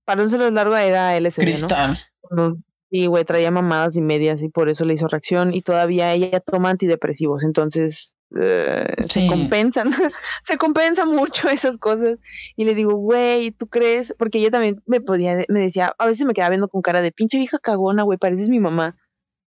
[0.05, 1.99] Para un celular largo era LSD, Cristal.
[2.31, 2.57] ¿no?
[2.91, 5.53] Sí, güey, traía mamadas y medias y por eso le hizo reacción.
[5.55, 7.45] Y todavía ella toma antidepresivos.
[7.45, 9.91] Entonces, eh, se compensan,
[10.45, 12.19] se compensa mucho esas cosas.
[12.57, 14.15] Y le digo, güey, ¿tú crees?
[14.19, 17.13] Porque ella también me podía, me decía, a veces me quedaba viendo con cara de
[17.13, 18.97] pinche hija cagona, güey, pareces mi mamá.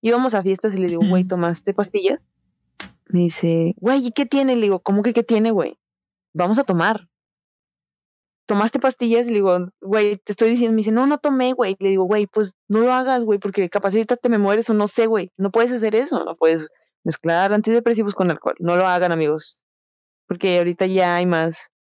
[0.00, 2.20] Íbamos a fiestas y le digo, güey, ¿tomaste pastillas?
[3.08, 4.56] Me dice, güey, ¿y qué tiene?
[4.56, 5.78] Le digo, ¿cómo que qué tiene, güey?
[6.32, 7.08] Vamos a tomar.
[8.46, 9.26] ¿Tomaste pastillas?
[9.26, 11.76] Le digo, güey, te estoy diciendo, me dice, no, no tomé, güey.
[11.80, 14.74] Le digo, güey, pues no lo hagas, güey, porque capaz ahorita te me mueres o
[14.74, 15.32] no sé, güey.
[15.36, 16.68] No puedes hacer eso, no puedes
[17.04, 18.56] mezclar antidepresivos con alcohol.
[18.58, 19.64] No lo hagan, amigos,
[20.26, 21.70] porque ahorita ya hay más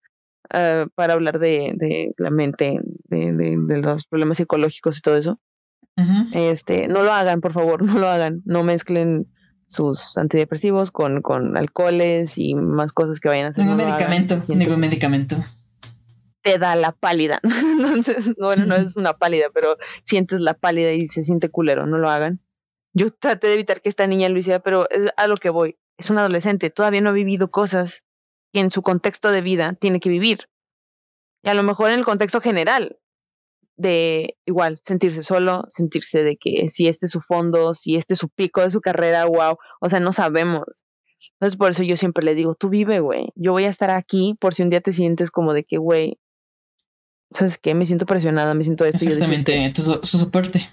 [0.54, 5.16] uh, para hablar de, de la mente, de, de, de, los problemas psicológicos y todo
[5.16, 5.40] eso.
[6.32, 8.42] Este, no lo hagan, por favor, no lo hagan.
[8.44, 9.26] No mezclen
[9.68, 13.64] sus antidepresivos con, con alcoholes y más cosas que vayan a hacer.
[13.64, 15.36] Ningún medicamento, ningún medicamento.
[16.46, 17.40] Te da la pálida.
[17.42, 21.86] Entonces, bueno, no es una pálida, pero sientes la pálida y se siente culero.
[21.86, 22.38] No lo hagan.
[22.92, 24.86] Yo traté de evitar que esta niña lo hiciera, pero
[25.16, 25.76] a lo que voy.
[25.98, 28.04] Es un adolescente, todavía no ha vivido cosas
[28.52, 30.48] que en su contexto de vida tiene que vivir.
[31.42, 32.96] Y a lo mejor en el contexto general,
[33.76, 38.20] de igual sentirse solo, sentirse de que si este es su fondo, si este es
[38.20, 40.84] su pico de su carrera, wow, o sea, no sabemos.
[41.32, 44.36] Entonces por eso yo siempre le digo, tú vive, güey, yo voy a estar aquí
[44.38, 46.20] por si un día te sientes como de que, güey,
[47.30, 47.74] ¿sabes qué?
[47.74, 49.04] Me siento presionada, me siento esto.
[49.04, 50.68] Exactamente, tu, su soporte.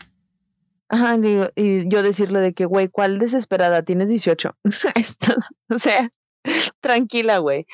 [0.89, 3.83] Ajá, digo, y yo decirle de que, güey, ¿cuál desesperada?
[3.83, 4.55] Tienes 18.
[5.69, 6.11] o sea,
[6.81, 7.65] tranquila, güey.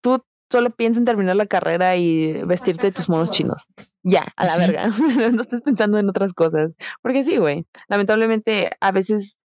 [0.00, 3.66] Tú solo piensa en terminar la carrera y vestirte de tus modos chinos.
[4.02, 4.86] Ya, a la verga.
[5.32, 6.72] no estés pensando en otras cosas.
[7.02, 7.66] Porque sí, güey.
[7.88, 9.38] Lamentablemente, a veces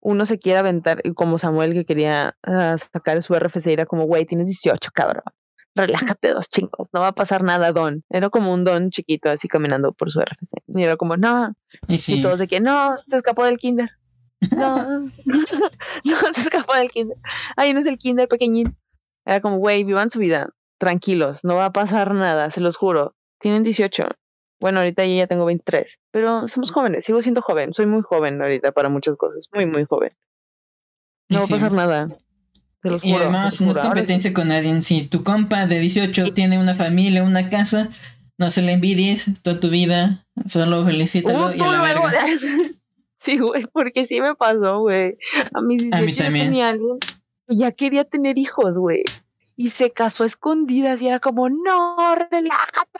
[0.00, 4.24] uno se quiere aventar, como Samuel que quería ah, sacar su RFC, era como, güey,
[4.26, 5.22] tienes 18, cabrón
[5.74, 8.04] relájate dos chingos, no va a pasar nada, Don.
[8.10, 10.62] Era como un Don chiquito así caminando por su RFC.
[10.68, 11.54] Y era como, no.
[11.88, 13.90] Y, todos de que, no, se escapó del kinder.
[14.56, 15.46] No, no,
[16.34, 17.16] se escapó del kinder.
[17.56, 18.76] Ahí no es el kinder pequeñín.
[19.24, 23.14] Era como, güey, vivan su vida, tranquilos, no va a pasar nada, se los juro.
[23.38, 24.08] Tienen 18.
[24.60, 28.40] Bueno, ahorita yo ya tengo 23, pero somos jóvenes, sigo siendo joven, soy muy joven
[28.40, 30.12] ahorita para muchas cosas, muy, muy joven.
[31.28, 32.08] No va a pasar nada
[33.02, 34.80] y además no es competencia con nadie.
[34.82, 37.88] Si tu compa de 18 tiene una familia, una casa,
[38.38, 40.24] no se le envidies toda tu vida.
[40.48, 42.26] Solo felicítalo y a la verga.
[43.24, 45.16] Sí, güey, porque sí me pasó, güey.
[45.54, 46.46] A mis 18 a también.
[46.46, 46.98] tenía alguien
[47.48, 49.04] ya quería tener hijos, güey.
[49.56, 52.98] Y se casó a escondidas y era como, no, relájate.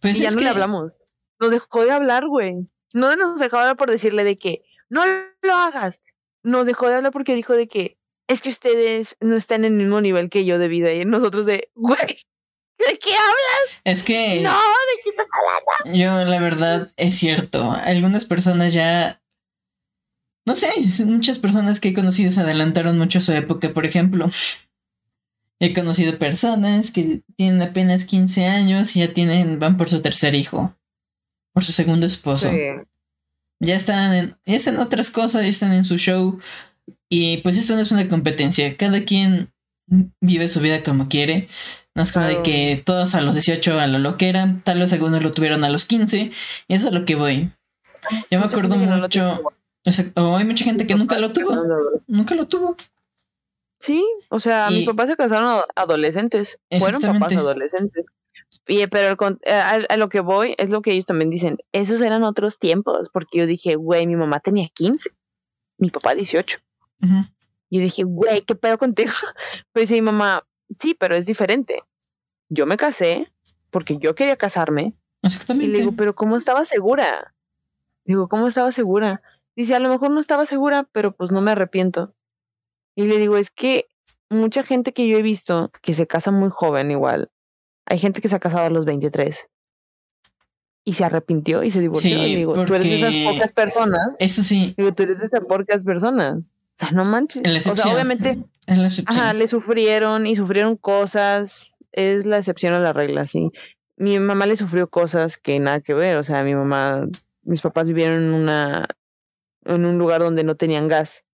[0.00, 1.00] Pues y ya no le hablamos.
[1.40, 2.68] Nos dejó de hablar, güey.
[2.92, 5.02] No nos dejó de hablar por decirle de que no
[5.42, 6.00] lo hagas.
[6.42, 7.95] Nos dejó de hablar porque dijo de que
[8.28, 11.46] es que ustedes no están en el mismo nivel que yo de vida y nosotros
[11.46, 11.98] de, güey,
[12.78, 13.80] ¿de qué hablas?
[13.84, 14.40] Es que...
[14.42, 15.98] No, ¿de qué estás hablando?
[15.98, 17.72] Yo, la verdad, es cierto.
[17.72, 19.22] Algunas personas ya...
[20.44, 20.68] No sé,
[21.04, 24.28] muchas personas que he conocido se adelantaron mucho a su época, por ejemplo.
[25.58, 30.34] He conocido personas que tienen apenas 15 años y ya tienen, van por su tercer
[30.34, 30.76] hijo,
[31.54, 32.50] por su segundo esposo.
[33.58, 36.38] Ya están en, ya están en otras cosas, ya están en su show
[37.08, 38.76] Y pues esto no es una competencia.
[38.76, 39.52] Cada quien
[40.20, 41.48] vive su vida como quiere.
[41.94, 45.22] No es como de que todos a los 18 a lo loquera, tal vez algunos
[45.22, 46.30] lo tuvieron a los 15,
[46.68, 47.50] y eso es a lo que voy.
[48.30, 49.40] Yo me acuerdo mucho,
[50.14, 51.56] o hay mucha gente que nunca lo tuvo,
[52.06, 52.76] nunca lo tuvo.
[53.80, 58.04] Sí, o sea, mis papás se casaron adolescentes, fueron papás adolescentes.
[58.66, 62.24] Y, pero eh, a, lo que voy es lo que ellos también dicen, esos eran
[62.24, 65.10] otros tiempos, porque yo dije, güey, mi mamá tenía 15,
[65.78, 66.58] mi papá 18.
[67.68, 69.12] Y dije, güey, ¿qué pedo contigo?
[69.72, 70.46] Pues dice mi mamá,
[70.80, 71.82] sí, pero es diferente.
[72.48, 73.30] Yo me casé
[73.70, 74.94] porque yo quería casarme.
[75.22, 75.66] Exactamente.
[75.66, 77.34] Y le digo, pero ¿cómo estaba segura?
[78.04, 79.22] Digo, ¿cómo estaba segura?
[79.56, 82.14] Dice, a lo mejor no estaba segura, pero pues no me arrepiento.
[82.94, 83.86] Y le digo, es que
[84.30, 87.30] mucha gente que yo he visto que se casa muy joven igual.
[87.86, 89.48] Hay gente que se ha casado a los 23
[90.84, 92.26] y se arrepintió y se divorció.
[92.26, 94.10] y digo, tú eres de esas pocas personas.
[94.18, 94.74] Eso sí.
[94.76, 96.42] Digo, tú eres de esas pocas personas.
[96.76, 97.66] O sea, no manches.
[97.66, 98.38] O sea, obviamente.
[99.06, 101.78] Ajá, le sufrieron y sufrieron cosas.
[101.92, 103.50] Es la excepción a la regla, sí.
[103.96, 106.16] Mi mamá le sufrió cosas que nada que ver.
[106.16, 107.06] O sea, mi mamá,
[107.42, 108.86] mis papás vivieron en una,
[109.64, 111.24] en un lugar donde no tenían gas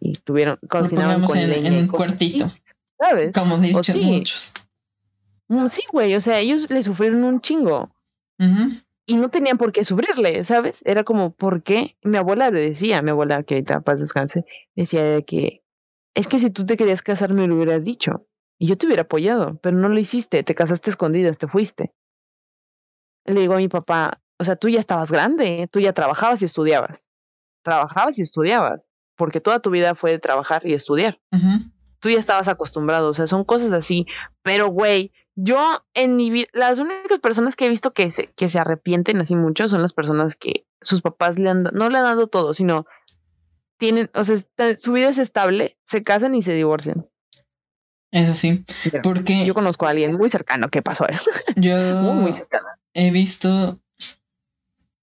[0.00, 2.50] y tuvieron cocinaban con en, en un cuartito.
[2.98, 3.32] ¿Sabes?
[3.34, 4.52] Como dicen muchos.
[5.46, 6.16] Mm, sí, güey.
[6.16, 7.94] O sea, ellos le sufrieron un chingo.
[8.38, 10.82] Ajá y no tenían por qué sufrirle, ¿sabes?
[10.84, 11.96] Era como, ¿por qué?
[12.02, 14.44] Mi abuela le decía, mi abuela que ahorita paz descanse,
[14.74, 15.62] decía que
[16.14, 18.26] es que si tú te querías casar me lo hubieras dicho
[18.58, 21.92] y yo te hubiera apoyado, pero no lo hiciste, te casaste escondidas, te fuiste.
[23.24, 26.44] Le digo a mi papá, o sea, tú ya estabas grande, tú ya trabajabas y
[26.44, 27.08] estudiabas.
[27.62, 31.20] Trabajabas y estudiabas, porque toda tu vida fue de trabajar y estudiar.
[32.02, 34.06] Tú ya estabas acostumbrado, o sea, son cosas así,
[34.42, 38.48] pero güey, yo en mi vida, las únicas personas que he visto que se, que
[38.48, 42.04] se arrepienten así mucho son las personas que sus papás le han, no le han
[42.04, 42.86] dado todo, sino
[43.78, 44.36] tienen, o sea,
[44.80, 47.08] su vida es estable, se casan y se divorcian.
[48.10, 48.64] Eso sí,
[49.04, 51.30] porque yo conozco a alguien muy cercano que pasó eso.
[51.56, 52.34] Yo muy,
[52.92, 53.78] he visto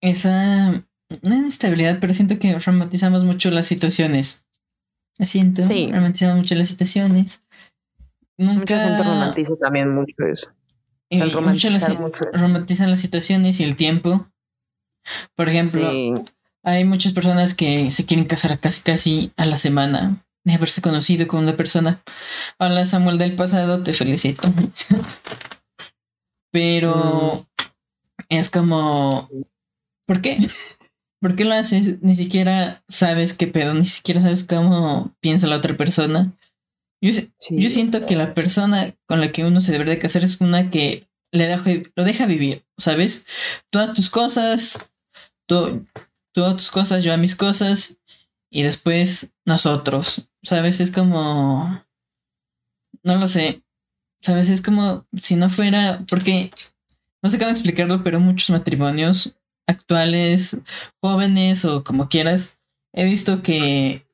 [0.01, 0.83] esa
[1.23, 4.45] no inestabilidad, pero siento que romantizamos mucho las situaciones.
[5.25, 5.91] Siento, sí.
[5.91, 7.43] mucho las situaciones
[8.39, 8.59] Nunca...
[8.59, 10.49] Mucha gente romantiza también mucho eso.
[11.09, 14.27] Y romantizan las situaciones y el tiempo.
[15.35, 15.91] Por ejemplo,
[16.63, 21.27] hay muchas personas que se quieren casar casi casi a la semana de haberse conocido
[21.27, 22.01] con una persona.
[22.59, 24.47] Hola Samuel del pasado, te felicito.
[26.51, 27.63] Pero mm.
[28.29, 29.29] es como,
[30.05, 30.37] ¿por qué?
[31.21, 32.01] ¿Por qué lo haces?
[32.01, 36.33] Ni siquiera sabes qué pedo, ni siquiera sabes cómo piensa la otra persona.
[37.01, 37.11] Yo,
[37.51, 40.69] yo, siento que la persona con la que uno se debería de casar es una
[40.69, 41.63] que le deja,
[41.95, 43.25] lo deja vivir, ¿sabes?
[43.69, 44.89] Todas tus cosas,
[45.47, 45.85] tú,
[46.33, 47.99] todas tus cosas, yo a mis cosas,
[48.51, 50.79] y después nosotros, ¿sabes?
[50.79, 51.83] Es como...
[53.03, 53.63] No lo sé,
[54.21, 54.49] ¿sabes?
[54.49, 56.51] Es como si no fuera, porque
[57.23, 59.38] no sé cómo explicarlo, pero muchos matrimonios
[59.69, 60.57] actuales,
[61.01, 62.57] jóvenes o como quieras,
[62.93, 64.05] he visto que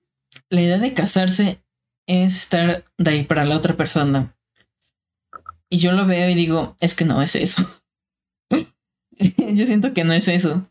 [0.49, 1.59] la idea de casarse
[2.07, 4.35] es estar de ahí para la otra persona.
[5.69, 7.63] Y yo lo veo y digo, es que no es eso.
[9.17, 10.69] yo siento que no es eso.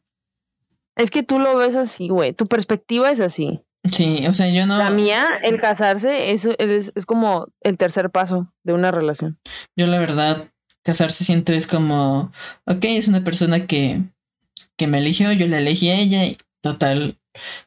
[0.97, 2.33] Es que tú lo ves así, güey.
[2.33, 3.61] Tu perspectiva es así.
[3.91, 4.79] Sí, o sea, yo no.
[4.79, 9.39] La mía, el casarse, eso es, es como el tercer paso de una relación.
[9.77, 10.51] Yo, la verdad,
[10.85, 12.33] casarse siento es como,
[12.67, 14.01] ok, es una persona que,
[14.77, 17.19] que me eligió, yo la elegí a ella y total,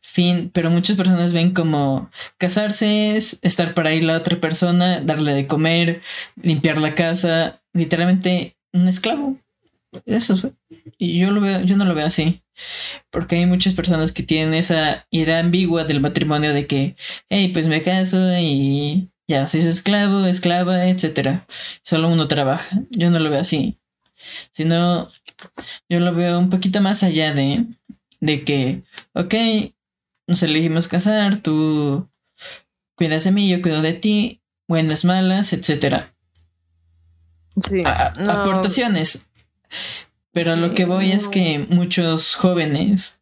[0.01, 5.33] fin, pero muchas personas ven como casarse es estar para ir la otra persona, darle
[5.33, 6.01] de comer,
[6.35, 9.37] limpiar la casa, literalmente un esclavo.
[10.05, 10.53] Eso.
[10.97, 12.41] Y yo lo veo, yo no lo veo así.
[13.09, 16.95] Porque hay muchas personas que tienen esa idea ambigua del matrimonio de que,
[17.29, 21.45] hey, pues me caso y ya soy su esclavo, esclava, etcétera.
[21.83, 22.81] Solo uno trabaja.
[22.91, 23.77] Yo no lo veo así.
[24.51, 25.09] Sino,
[25.89, 27.65] yo lo veo un poquito más allá de
[28.19, 28.83] de que,
[29.13, 29.33] ok,
[30.27, 32.09] nos elegimos casar, tú
[32.95, 36.15] cuidas de mí, yo cuido de ti, buenas, malas, etcétera.
[37.55, 39.29] Sí, Aportaciones.
[40.31, 43.21] Pero lo que voy es que muchos jóvenes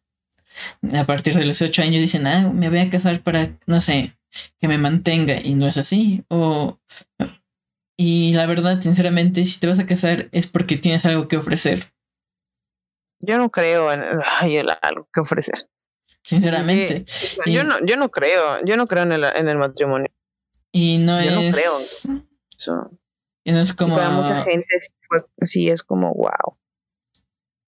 [0.94, 4.16] a partir de los 8 años dicen, ah, me voy a casar para, no sé,
[4.58, 6.24] que me mantenga y no es así.
[6.28, 6.78] O,
[7.96, 11.92] y la verdad, sinceramente, si te vas a casar es porque tienes algo que ofrecer.
[13.26, 14.02] Yo no creo en
[14.82, 15.68] algo que ofrecer.
[16.22, 17.04] Sinceramente.
[17.46, 20.08] yo no, yo no creo, yo no creo en el, en el matrimonio.
[20.72, 21.36] Y no yo es.
[21.36, 22.24] no creo.
[22.58, 22.90] Eso.
[23.44, 23.96] Y no es como.
[23.96, 24.66] Para mucha gente
[25.42, 26.58] sí, es como wow.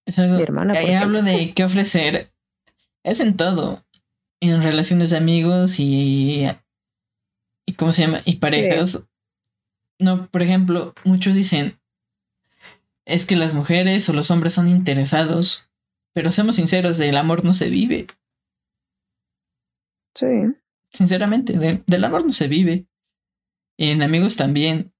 [0.06, 0.36] Es algo.
[0.36, 0.74] Mi hermana.
[0.74, 2.30] Ahí hablo de qué ofrecer.
[3.04, 3.84] Es en todo.
[4.40, 6.48] en relaciones de amigos y,
[7.64, 8.20] y ¿cómo se llama?
[8.24, 9.04] Y parejas.
[10.00, 11.80] No, por ejemplo, muchos dicen,
[13.08, 15.70] es que las mujeres o los hombres son interesados,
[16.12, 18.06] pero seamos sinceros, el amor no se vive.
[20.14, 20.26] Sí.
[20.92, 21.54] Sinceramente,
[21.86, 22.86] del amor no se vive.
[23.78, 24.92] Y en amigos también.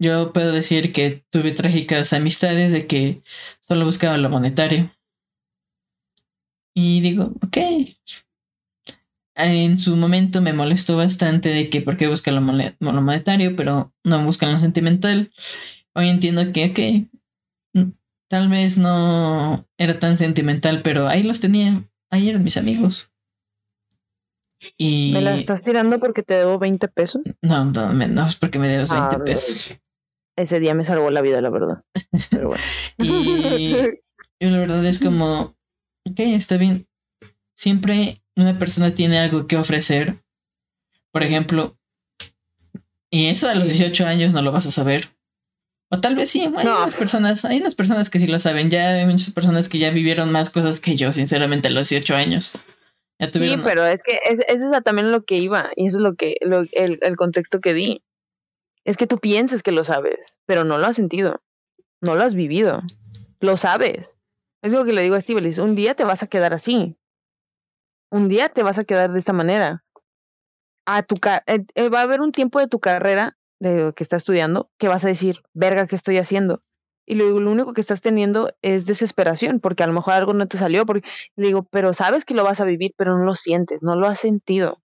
[0.00, 3.22] Yo puedo decir que tuve trágicas amistades de que
[3.60, 4.90] solo buscaba lo monetario.
[6.74, 7.58] Y digo, ok.
[9.36, 14.24] En su momento me molestó bastante de que por qué buscan lo, monetario, pero no
[14.24, 15.32] buscan lo sentimental.
[15.94, 17.11] Hoy entiendo que, ok,
[18.32, 21.86] tal vez no era tan sentimental, pero ahí los tenía.
[22.10, 23.12] Ahí eran mis amigos.
[24.78, 25.10] Y...
[25.12, 27.20] ¿Me la estás tirando porque te debo 20 pesos?
[27.42, 29.74] No, no, no es porque me debes 20 ah, pesos.
[30.34, 31.84] Ese día me salvó la vida, la verdad.
[32.30, 32.64] Pero bueno.
[32.96, 33.72] y
[34.40, 35.54] yo la verdad es como,
[36.08, 36.88] ok, está bien.
[37.54, 40.24] Siempre una persona tiene algo que ofrecer.
[41.12, 41.76] Por ejemplo,
[43.10, 45.10] y eso a los 18 años no lo vas a saber.
[45.94, 48.70] O tal vez sí, hay unas personas, hay unas personas que sí lo saben.
[48.70, 52.16] Ya hay muchas personas que ya vivieron más cosas que yo, sinceramente, a los 18
[52.16, 52.58] años.
[53.30, 56.36] Sí, pero es que es, es también lo que iba, y eso es lo que,
[56.40, 58.02] lo, el, el contexto que di.
[58.84, 61.40] Es que tú piensas que lo sabes, pero no lo has sentido,
[62.00, 62.82] no lo has vivido,
[63.38, 64.18] lo sabes.
[64.62, 66.96] Es lo que le digo a Steve, un día te vas a quedar así,
[68.10, 69.84] un día te vas a quedar de esta manera.
[70.86, 71.14] A tu
[71.46, 74.70] eh, eh, va a haber un tiempo de tu carrera de lo que estás estudiando
[74.78, 76.62] que vas a decir, verga, ¿qué estoy haciendo?
[77.04, 80.46] y lo, lo único que estás teniendo es desesperación, porque a lo mejor algo no
[80.46, 81.06] te salió, porque
[81.36, 84.06] le digo, pero sabes que lo vas a vivir, pero no lo sientes, no lo
[84.06, 84.80] has sentido.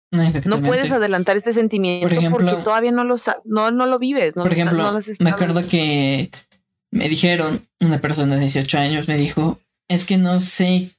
[0.46, 3.16] No puedes adelantar este sentimiento porque todavía no lo,
[3.46, 4.34] no, no lo vives.
[4.34, 6.32] por ejemplo, me acuerdo que
[6.92, 10.90] me dijeron, una persona de 18 años me dijo, es que no sé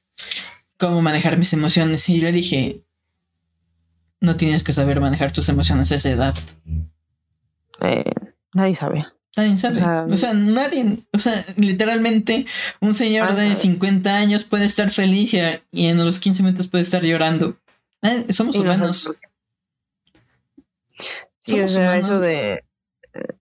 [0.77, 2.07] cómo manejar mis emociones.
[2.07, 2.81] Y le dije,
[4.21, 6.35] no tienes que saber manejar tus emociones a esa edad.
[7.81, 8.11] Eh,
[8.53, 9.05] nadie sabe.
[9.37, 10.11] Nadie sabe.
[10.11, 12.45] O sea, nadie, o sea, literalmente
[12.81, 15.33] un señor de 50 años puede estar feliz
[15.71, 17.55] y, en los 15 minutos puede estar llorando.
[18.31, 19.15] somos humanos.
[21.39, 22.63] sí, o sea, eso de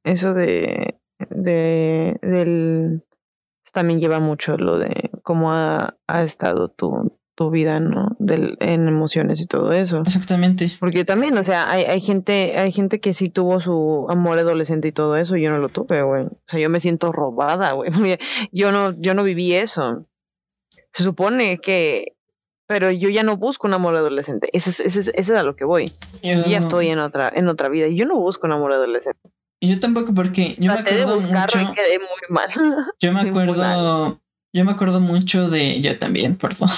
[0.05, 0.95] eso de
[1.31, 3.03] de del
[3.73, 8.17] también lleva mucho lo de cómo ha, ha estado tu tu vida, ¿no?
[8.19, 10.01] Del, en emociones y todo eso.
[10.01, 10.73] Exactamente.
[10.81, 14.41] Porque yo también, o sea, hay, hay gente, hay gente que sí tuvo su amor
[14.41, 16.25] adolescente y todo eso, y yo no lo tuve, güey.
[16.25, 17.93] O sea, yo me siento robada, güey.
[18.53, 20.05] Yo no, yo no viví eso.
[20.93, 22.17] Se supone que,
[22.67, 24.49] pero yo ya no busco un amor adolescente.
[24.53, 25.85] Ese es, ese es, a lo que voy.
[26.23, 27.87] Ya estoy en otra, en otra vida.
[27.87, 29.31] Y yo no busco un amor adolescente.
[29.61, 31.75] Y yo tampoco, porque yo me acuerdo mucho.
[31.75, 32.49] quedé muy mal.
[33.01, 34.21] Yo me acuerdo.
[34.53, 35.81] Yo me acuerdo mucho de.
[35.81, 36.71] Yo también, perdón.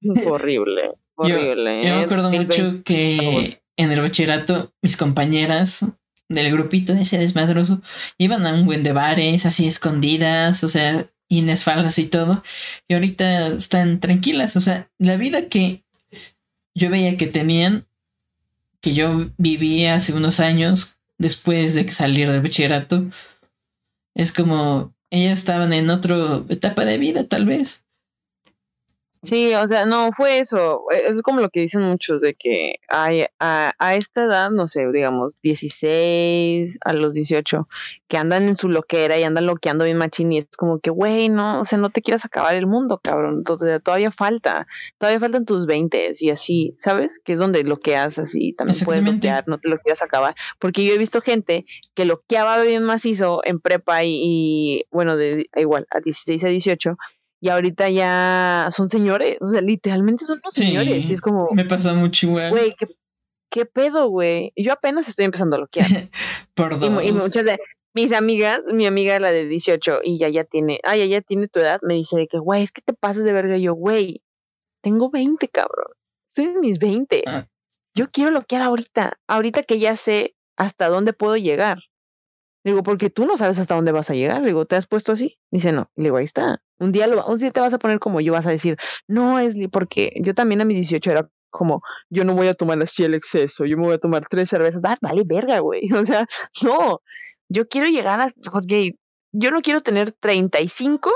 [0.26, 1.82] horrible, horrible.
[1.82, 2.04] Yo, me ¿eh?
[2.04, 5.84] acuerdo mucho que en el bachillerato mis compañeras
[6.28, 7.80] del grupito ese desmadroso
[8.18, 12.42] iban a un buen de bares así escondidas, o sea, ines falsas y todo.
[12.86, 15.82] Y ahorita están tranquilas, o sea, la vida que
[16.74, 17.86] yo veía que tenían,
[18.80, 23.06] que yo vivía hace unos años después de salir del bachillerato,
[24.14, 27.86] es como ellas estaban en otra etapa de vida tal vez.
[29.28, 30.84] Sí, o sea, no fue eso.
[30.90, 34.66] E, es como lo que dicen muchos de que hay, a, a, esta edad, no
[34.68, 37.68] sé, digamos 16 a los 18,
[38.08, 41.28] que andan en su loquera y andan loqueando bien machín y es como que, güey,
[41.28, 43.34] no, o sea, no te quieras acabar el mundo, cabrón.
[43.38, 44.66] Entonces, todavía falta,
[44.96, 47.20] todavía faltan tus 20 y así, ¿sabes?
[47.22, 50.34] Que es donde loqueas así, también puedes loquear, no te lo quieras acabar.
[50.58, 55.50] Porque yo he visto gente que loqueaba bien macizo en prepa y, y bueno, de
[55.56, 56.96] igual, a 16 a 18
[57.40, 61.08] y ahorita ya son señores, o sea, literalmente son los señores.
[61.08, 61.48] Y es como.
[61.52, 62.50] Me pasa mucho igual.
[62.50, 62.86] Güey, ¿qué,
[63.50, 64.52] ¿qué, pedo, güey?
[64.56, 65.86] Yo apenas estoy empezando a loquear.
[66.54, 67.04] Perdón.
[67.04, 67.60] Y, muchas de
[67.94, 71.46] mis amigas, mi amiga, la de 18, y ya ya tiene, ah, ya ya tiene
[71.48, 73.56] tu edad, me dice de que, güey, es que te pasas de verga.
[73.56, 74.22] Y yo, güey,
[74.82, 75.92] tengo 20, cabrón.
[76.34, 77.22] Estoy en mis 20.
[77.26, 77.46] Ah.
[77.94, 81.78] Yo quiero loquear ahorita, ahorita que ya sé hasta dónde puedo llegar.
[82.68, 84.44] Digo, porque tú no sabes hasta dónde vas a llegar.
[84.44, 85.38] Digo, ¿te has puesto así?
[85.50, 85.90] Dice, no.
[85.96, 86.60] Le digo, ahí está.
[86.78, 89.38] Un día, lo, un día te vas a poner como yo, vas a decir, no,
[89.38, 93.04] es porque yo también a mis 18 era como, yo no voy a tomar así
[93.04, 94.82] el exceso, yo me voy a tomar tres cervezas.
[94.84, 95.88] Ah, vale, verga, güey.
[95.96, 96.26] O sea,
[96.62, 97.00] no.
[97.48, 98.96] Yo quiero llegar a, porque
[99.32, 101.10] yo no quiero tener 35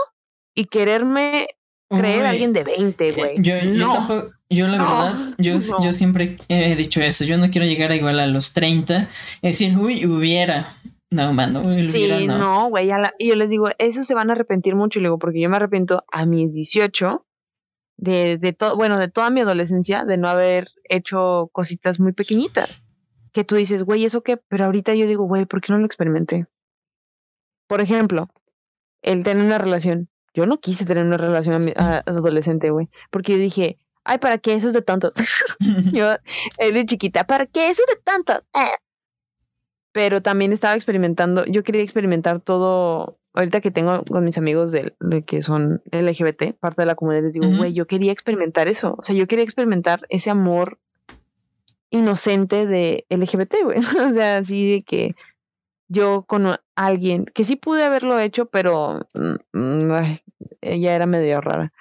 [0.55, 1.49] y quererme
[1.91, 3.35] creer a alguien de 20, eh, güey.
[3.41, 4.31] Yo, no.
[4.49, 7.25] yo, la verdad, yo, yo siempre he dicho eso.
[7.25, 9.09] Yo no quiero llegar a igual a los 30.
[9.43, 10.75] Es decir, uy, hubiera.
[11.13, 11.63] No, mano.
[11.89, 12.91] Sí, no, güey.
[13.19, 14.99] y yo les digo, eso se van a arrepentir mucho.
[14.99, 17.27] Y luego, porque yo me arrepiento a mis 18
[17.99, 22.83] de, de todo, bueno, de toda mi adolescencia, de no haber hecho cositas muy pequeñitas.
[23.33, 24.39] Que tú dices, güey, ¿eso qué?
[24.39, 26.47] Pero ahorita yo digo, güey, ¿por qué no lo experimenté?
[27.67, 28.29] Por ejemplo,
[29.03, 30.09] el tener una relación.
[30.33, 34.69] Yo no quise tener una relación adolescente, güey, porque yo dije, ay, ¿para qué eso
[34.69, 35.15] es de tantos?
[35.93, 36.13] yo
[36.59, 38.43] eh, de chiquita, ¿para qué eso es de tantos?
[38.55, 38.77] Eh.
[39.93, 44.95] Pero también estaba experimentando, yo quería experimentar todo, ahorita que tengo con mis amigos de,
[45.27, 49.03] que son LGBT, parte de la comunidad, les digo, güey, yo quería experimentar eso, o
[49.03, 50.79] sea, yo quería experimentar ese amor
[51.91, 53.79] inocente de LGBT, güey,
[54.11, 55.15] o sea, así de que
[55.89, 60.17] yo con alguien que sí pude haberlo hecho, pero mm, mm,
[60.63, 61.73] ella era medio rara.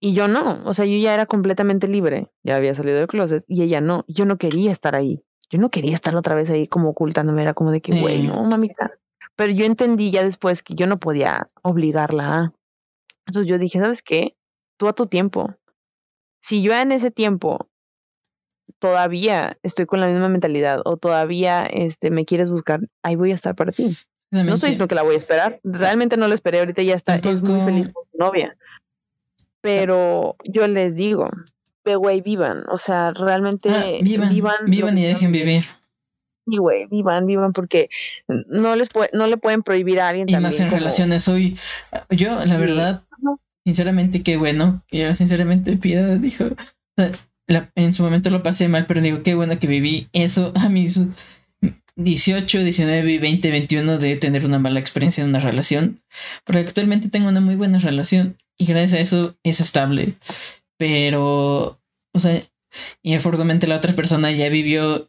[0.00, 3.44] Y yo no, o sea, yo ya era completamente libre, ya había salido del closet
[3.46, 5.22] y ella no, yo no quería estar ahí,
[5.52, 8.42] yo no quería estar otra vez ahí como ocultándome, era como de que, güey, no,
[8.44, 8.92] mamita.
[9.36, 12.52] Pero yo entendí ya después que yo no podía obligarla a.
[13.26, 14.34] Entonces yo dije, ¿sabes qué?
[14.78, 15.54] Tú a tu tiempo.
[16.40, 17.68] Si yo en ese tiempo
[18.78, 23.34] todavía estoy con la misma mentalidad o todavía este, me quieres buscar, ahí voy a
[23.34, 23.98] estar para ti.
[24.30, 25.60] No estoy diciendo que la voy a esperar.
[25.62, 26.60] Realmente no la esperé.
[26.60, 27.16] Ahorita ya está.
[27.16, 28.56] Es muy feliz con su novia.
[29.60, 31.28] Pero yo les digo,
[31.84, 32.64] güey, vivan.
[32.70, 35.64] O sea, realmente ah, vivan, vivan, y dejen vivir.
[36.46, 37.88] Sí, güey, vivan, vivan, porque
[38.28, 40.28] no les no le pueden prohibir a alguien.
[40.28, 41.56] Y más en relaciones hoy.
[42.10, 43.02] Yo, la verdad,
[43.64, 44.82] sinceramente, qué bueno.
[44.90, 46.46] Y ahora sinceramente pido, dijo,
[47.74, 51.00] en su momento lo pasé mal, pero digo, qué bueno que viví eso a mis
[51.96, 56.00] 18, 19 y 20, 21 de tener una mala experiencia en una relación.
[56.44, 60.14] Porque actualmente tengo una muy buena relación y gracias a eso es estable.
[60.82, 61.80] Pero,
[62.12, 62.42] o sea,
[63.04, 65.08] y afortunadamente la otra persona ya vivió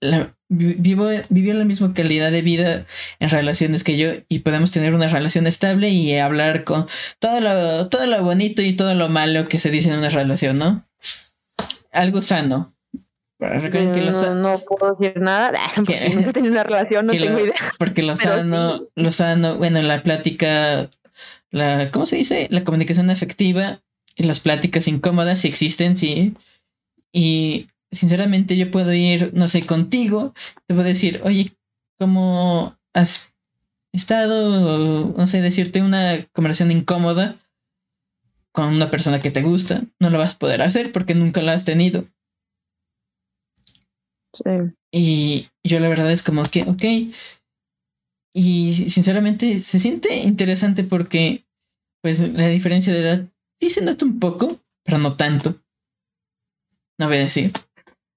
[0.00, 2.84] la, vivo, vivió la misma calidad de vida
[3.18, 6.86] en relaciones que yo y podemos tener una relación estable y hablar con
[7.20, 10.58] todo lo, todo lo bonito y todo lo malo que se dice en una relación,
[10.58, 10.84] ¿no?
[11.90, 12.74] algo sano.
[13.40, 17.54] no, no, puedo decir nada, porque nunca he tenido una relación, no tengo idea.
[17.78, 20.90] Porque lo sano, lo sano, bueno, la plática,
[21.50, 22.48] la, ¿cómo se dice?
[22.50, 23.80] La comunicación efectiva
[24.16, 26.34] y las pláticas incómodas si existen, sí.
[27.12, 30.34] Y sinceramente yo puedo ir, no sé, contigo,
[30.66, 31.52] te puedo decir, oye,
[31.98, 33.34] ¿cómo has
[33.92, 37.36] estado, no sé, decirte una conversación incómoda?
[38.56, 41.52] con una persona que te gusta, no lo vas a poder hacer porque nunca la
[41.52, 42.06] has tenido.
[44.32, 44.74] Sí.
[44.90, 46.84] Y yo la verdad es como que, ok.
[48.34, 51.44] Y sinceramente se siente interesante porque,
[52.02, 53.28] pues, la diferencia de edad
[53.82, 55.54] nota un poco, pero no tanto.
[56.98, 57.52] No voy a decir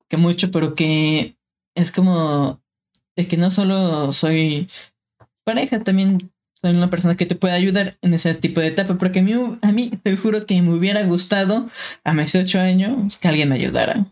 [0.07, 1.35] que mucho, pero que
[1.75, 2.61] es como
[3.15, 4.69] de que no solo soy
[5.43, 9.19] pareja, también soy una persona que te puede ayudar en ese tipo de etapa, porque
[9.19, 11.69] a mí, a mí te juro que me hubiera gustado
[12.03, 14.07] a mis ocho años que alguien me ayudara.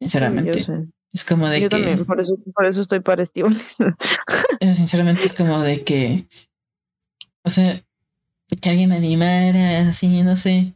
[0.00, 0.66] Sinceramente.
[1.12, 1.76] Es como de Yo que.
[1.76, 3.24] También, por eso, por eso estoy para
[4.60, 6.26] Sinceramente es como de que.
[7.44, 7.82] O sea,
[8.60, 10.74] que alguien me animara, así, no sé.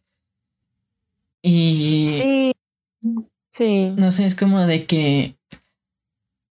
[1.42, 2.10] Y.
[2.12, 2.52] Sí.
[3.50, 3.92] Sí.
[3.96, 5.36] No sé, es como de que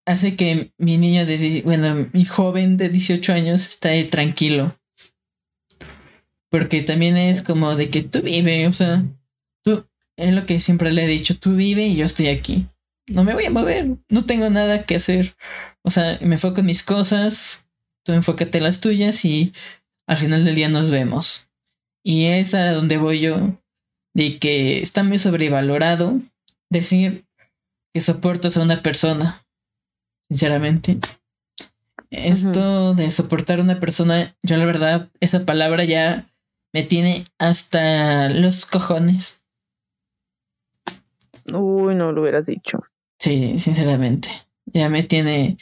[0.06, 4.76] hace que mi niño de, bueno, mi joven de 18 años esté tranquilo.
[6.48, 9.04] Porque también es como de que tú vive, o sea,
[9.64, 12.66] tú, es lo que siempre le he dicho, tú vive y yo estoy aquí.
[13.06, 15.34] No me voy a mover, no tengo nada que hacer.
[15.82, 17.66] O sea, me enfoco en mis cosas,
[18.04, 19.52] tú enfócate en las tuyas y
[20.12, 21.48] al final del día nos vemos.
[22.04, 23.58] Y es a donde voy yo,
[24.14, 26.20] de que está muy sobrevalorado
[26.68, 27.24] decir
[27.94, 29.44] que soportas a una persona
[30.28, 30.98] sinceramente.
[32.10, 36.30] Esto de soportar a una persona, yo la verdad, esa palabra ya
[36.74, 39.42] me tiene hasta los cojones.
[41.46, 42.82] Uy, no lo hubieras dicho.
[43.18, 44.28] Sí, sinceramente.
[44.66, 45.58] Ya me tiene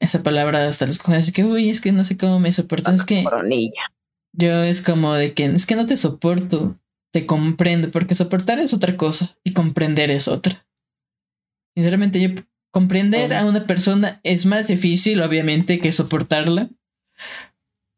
[0.00, 1.32] esa palabra hasta los cojones.
[1.32, 2.94] Que, uy, es que no sé cómo me soportas.
[2.94, 3.24] Es que
[4.32, 6.76] yo es como de que es que no te soporto,
[7.12, 10.66] te comprendo, porque soportar es otra cosa y comprender es otra.
[11.76, 12.30] Sinceramente, yo
[12.74, 16.70] Comprender a una persona es más difícil, obviamente, que soportarla.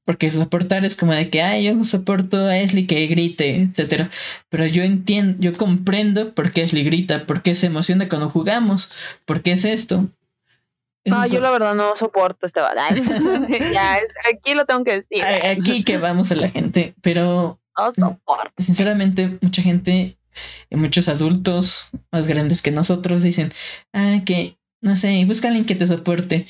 [0.04, 4.10] Porque soportar es como de que, ay, yo soporto a Esli que grite, etcétera.
[4.50, 8.92] Pero yo entiendo, yo comprendo por qué Esli grita, por qué se emociona cuando jugamos,
[9.24, 10.10] por qué es esto.
[11.10, 12.60] Ah, yo la verdad no soporto este
[13.72, 13.98] ya,
[14.32, 15.22] aquí lo tengo que decir.
[15.50, 17.58] Aquí que vamos a la gente, pero
[18.56, 20.18] sinceramente, mucha gente,
[20.70, 23.52] muchos adultos más grandes que nosotros dicen,
[23.92, 26.46] ah, que no sé, busca a alguien que te soporte.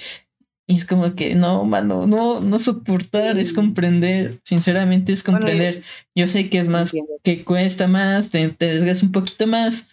[0.69, 5.85] Y es como que no, mano, no, no soportar, es comprender, sinceramente es comprender.
[6.15, 6.93] yo sé que es más,
[7.23, 9.91] que cuesta más, te, te desgastas un poquito más,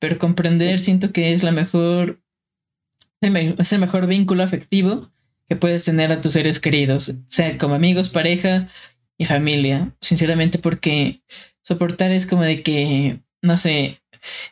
[0.00, 2.18] pero comprender siento que es la mejor,
[3.20, 5.10] es el mejor vínculo afectivo
[5.48, 8.68] que puedes tener a tus seres queridos, sea como amigos, pareja
[9.16, 11.20] y familia, sinceramente porque
[11.62, 14.00] soportar es como de que, no sé,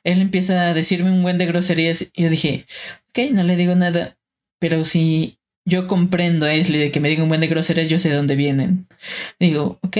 [0.05, 2.67] él empieza a decirme un buen de groserías y yo dije,
[3.11, 4.17] ok, no le digo nada,
[4.61, 7.99] pero si yo comprendo a Esli de que me diga un buen de groserías, yo
[7.99, 8.87] sé de dónde vienen.
[9.41, 9.97] Digo, ok,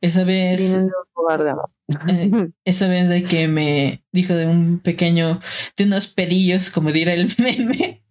[0.00, 0.78] esa vez...
[1.88, 2.30] Eh,
[2.64, 5.40] esa vez de que me dijo de un pequeño,
[5.76, 8.02] de unos pedillos, como dirá el meme.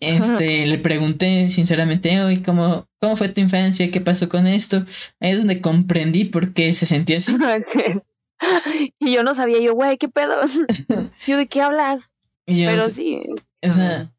[0.00, 3.90] Este, le pregunté sinceramente, hoy ¿cómo, ¿cómo fue tu infancia?
[3.90, 4.84] ¿Qué pasó con esto?
[5.20, 7.36] Ahí es donde comprendí por qué se sentía así.
[9.00, 10.36] Y yo no sabía, yo, güey, ¿qué pedo?
[11.26, 12.12] yo, ¿de qué hablas?
[12.46, 13.20] Pero sí.
[13.66, 14.12] O sea,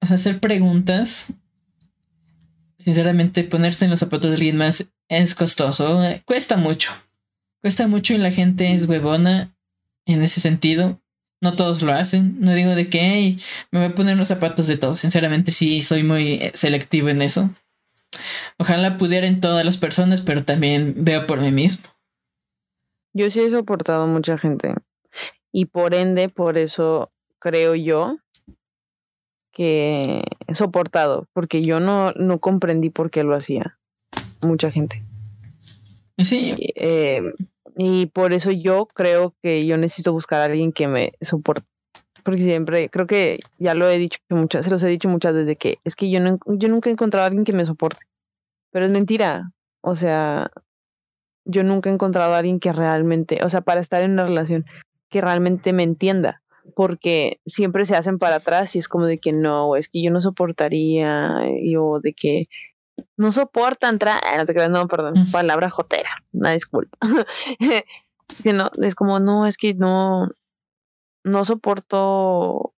[0.00, 1.34] hacer preguntas,
[2.76, 6.90] sinceramente, ponerse en los zapatos de alguien más es costoso, cuesta mucho.
[7.66, 9.52] Cuesta mucho y la gente es huevona
[10.04, 11.00] en ese sentido.
[11.40, 12.36] No todos lo hacen.
[12.38, 13.38] No digo de que
[13.72, 15.00] me voy a poner los zapatos de todos.
[15.00, 17.50] Sinceramente, sí, soy muy eh, selectivo en eso.
[18.56, 21.88] Ojalá pudiera en todas las personas, pero también veo por mí mismo.
[23.12, 24.72] Yo sí he soportado mucha gente.
[25.50, 27.10] Y por ende, por eso
[27.40, 28.16] creo yo
[29.50, 33.76] que he soportado, porque yo no, no comprendí por qué lo hacía.
[34.42, 35.02] Mucha gente.
[36.18, 36.54] Sí.
[36.76, 37.22] Eh,
[37.76, 41.66] y por eso yo creo que yo necesito buscar a alguien que me soporte.
[42.24, 45.56] Porque siempre, creo que ya lo he dicho muchas, se los he dicho muchas veces
[45.58, 48.04] que es que yo, no, yo nunca he encontrado a alguien que me soporte.
[48.72, 49.52] Pero es mentira.
[49.82, 50.50] O sea,
[51.44, 54.64] yo nunca he encontrado a alguien que realmente, o sea, para estar en una relación,
[55.10, 56.42] que realmente me entienda,
[56.74, 60.10] porque siempre se hacen para atrás y es como de que no, es que yo
[60.10, 61.30] no soportaría,
[61.62, 62.48] yo de que
[63.16, 66.98] no soportan, tra ah, no te creas, no, perdón, palabra jotera, una disculpa.
[68.42, 70.28] que no, es como, no, es que no,
[71.24, 72.74] no soporto,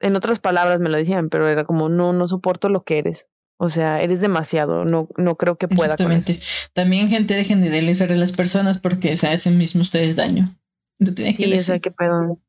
[0.00, 3.28] en otras palabras me lo decían, pero era como, no, no soporto lo que eres.
[3.56, 5.94] O sea, eres demasiado, no, no creo que pueda.
[5.94, 6.40] Exactamente.
[6.72, 10.56] También, gente, dejen de idealizar a las personas porque se hacen mismo ustedes daño.
[10.98, 12.32] No sí, o sea, que pedo.
[12.32, 12.40] O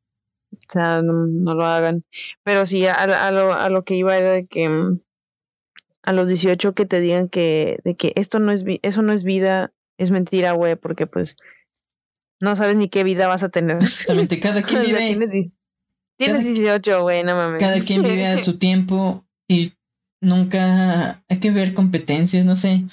[0.67, 2.03] sea, no, lo hagan.
[2.43, 4.99] Pero sí, a, a, lo, a lo que iba era de que mm,
[6.05, 9.23] a los 18 que te digan que, de que esto no es, eso no es
[9.23, 11.35] vida, es mentira, güey, porque pues
[12.39, 13.77] no sabes ni qué vida vas a tener.
[13.81, 15.51] Exactamente, cada quien vive.
[16.17, 17.59] tienes, 18, güey, no mames.
[17.59, 19.73] Cada quien vive a su tiempo y
[20.21, 22.83] nunca hay que ver competencias, no sé.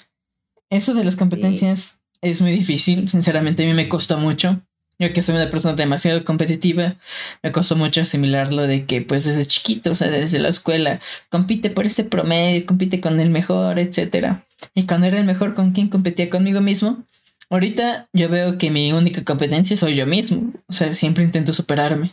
[0.71, 4.61] Eso de las competencias es muy difícil, sinceramente a mí me costó mucho.
[5.03, 6.95] Yo que soy una persona demasiado competitiva,
[7.43, 11.71] me costó mucho asimilarlo de que pues desde chiquito, o sea, desde la escuela, compite
[11.71, 14.47] por este promedio, compite con el mejor, etcétera.
[14.77, 17.05] Y cuando era el mejor, ¿con quién competía conmigo mismo?
[17.51, 22.13] Ahorita yo veo que mi única competencia soy yo mismo, o sea, siempre intento superarme.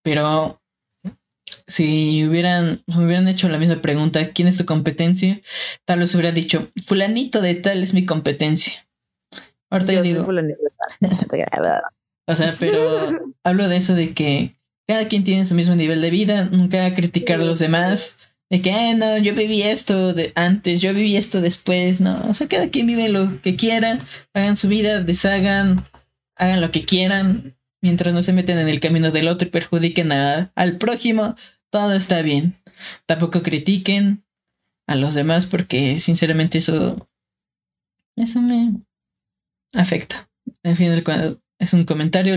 [0.00, 0.62] Pero
[1.66, 5.42] si hubieran, hubieran hecho la misma pregunta, ¿quién es tu competencia?
[5.84, 8.86] Tal vez hubiera dicho, fulanito de tal es mi competencia.
[9.68, 10.26] Ahorita yo, digo...
[12.26, 14.56] o sea, pero hablo de eso de que
[14.86, 18.18] cada quien tiene su mismo nivel de vida, nunca criticar a los demás.
[18.50, 22.22] De que, ah, no, yo viví esto de antes, yo viví esto después, no.
[22.28, 23.98] O sea, cada quien vive lo que quiera,
[24.34, 25.86] hagan su vida, deshagan,
[26.36, 30.12] hagan lo que quieran, mientras no se meten en el camino del otro y perjudiquen
[30.12, 31.36] al prójimo,
[31.70, 32.54] todo está bien.
[33.06, 34.24] Tampoco critiquen
[34.86, 37.08] a los demás porque sinceramente eso
[38.16, 38.72] eso me
[39.74, 40.30] afecta.
[40.62, 40.92] En fin,
[41.64, 42.34] es un comentario,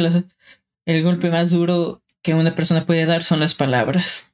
[0.85, 4.33] el golpe más duro que una persona puede dar son las palabras.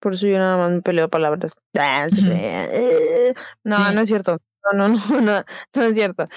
[0.00, 1.54] Por eso yo nada más me peleo palabras.
[3.64, 4.38] No, no es cierto.
[4.72, 5.44] No, no, no, no,
[5.74, 6.28] no es cierto.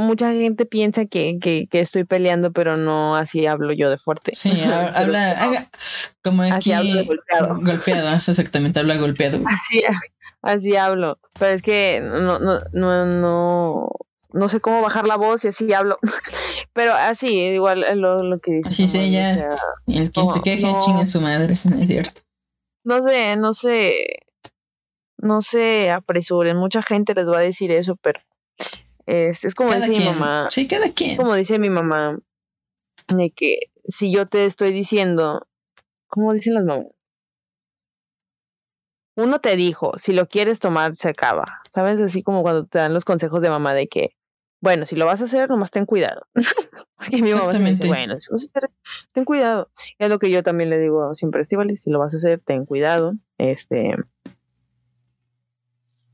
[0.00, 4.32] mucha gente piensa que, que, que, estoy peleando, pero no así hablo yo de fuerte.
[4.34, 4.62] Sí,
[4.94, 5.36] habla,
[6.22, 6.72] como aquí.
[6.72, 7.56] Así golpeado.
[7.60, 9.40] Golpeado, exactamente, habla golpeado.
[9.46, 9.82] Así,
[10.42, 11.18] así hablo.
[11.38, 13.90] Pero es que no, no, no, no,
[14.34, 15.98] no sé cómo bajar la voz y así hablo.
[16.74, 18.68] Pero así, igual lo, lo que dice.
[18.68, 19.50] Así se ya.
[19.86, 22.20] el quien se queje, chinga en su madre, es cierto.
[22.84, 24.24] No sé, no sé
[25.24, 28.20] no se apresuren, mucha gente les va a decir eso, pero
[29.06, 30.48] es, es como dice mi mamá.
[30.50, 31.16] Sí, cada quien.
[31.16, 32.18] Como dice mi mamá,
[33.08, 35.46] de que si yo te estoy diciendo,
[36.08, 36.88] ¿cómo dicen las mamás?
[39.16, 41.62] Uno te dijo, si lo quieres tomar, se acaba.
[41.72, 42.00] ¿Sabes?
[42.00, 44.16] Así como cuando te dan los consejos de mamá de que
[44.64, 46.26] bueno, si lo vas a hacer, nomás ten cuidado.
[46.96, 48.16] Porque mi mamá me dice, bueno,
[49.12, 49.70] ten cuidado.
[49.98, 52.64] es lo que yo también le digo siempre a si lo vas a hacer, ten
[52.64, 53.14] cuidado.
[53.36, 53.94] Este.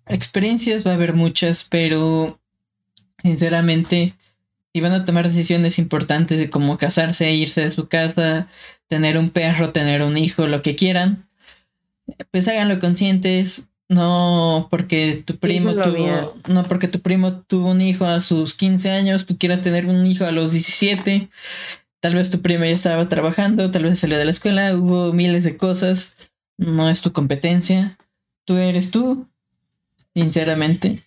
[0.07, 2.41] Experiencias va a haber muchas, pero
[3.23, 4.15] sinceramente,
[4.75, 8.49] si van a tomar decisiones importantes de cómo casarse, irse de su casa,
[8.89, 11.29] tener un perro, tener un hijo, lo que quieran,
[12.33, 18.07] pues háganlo conscientes, no porque tu primo tuvo, no porque tu primo tuvo un hijo
[18.07, 21.29] a sus 15 años, tú quieras tener un hijo a los 17.
[21.99, 25.43] Tal vez tu primo ya estaba trabajando, tal vez salió de la escuela, hubo miles
[25.43, 26.15] de cosas.
[26.57, 27.99] No es tu competencia.
[28.45, 29.29] Tú eres tú,
[30.15, 31.03] sinceramente.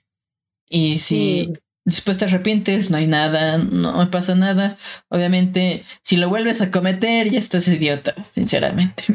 [0.70, 1.54] Y si
[1.86, 4.76] después te arrepientes, no hay nada, no pasa nada.
[5.08, 9.06] Obviamente, si lo vuelves a cometer, ya estás idiota, sinceramente.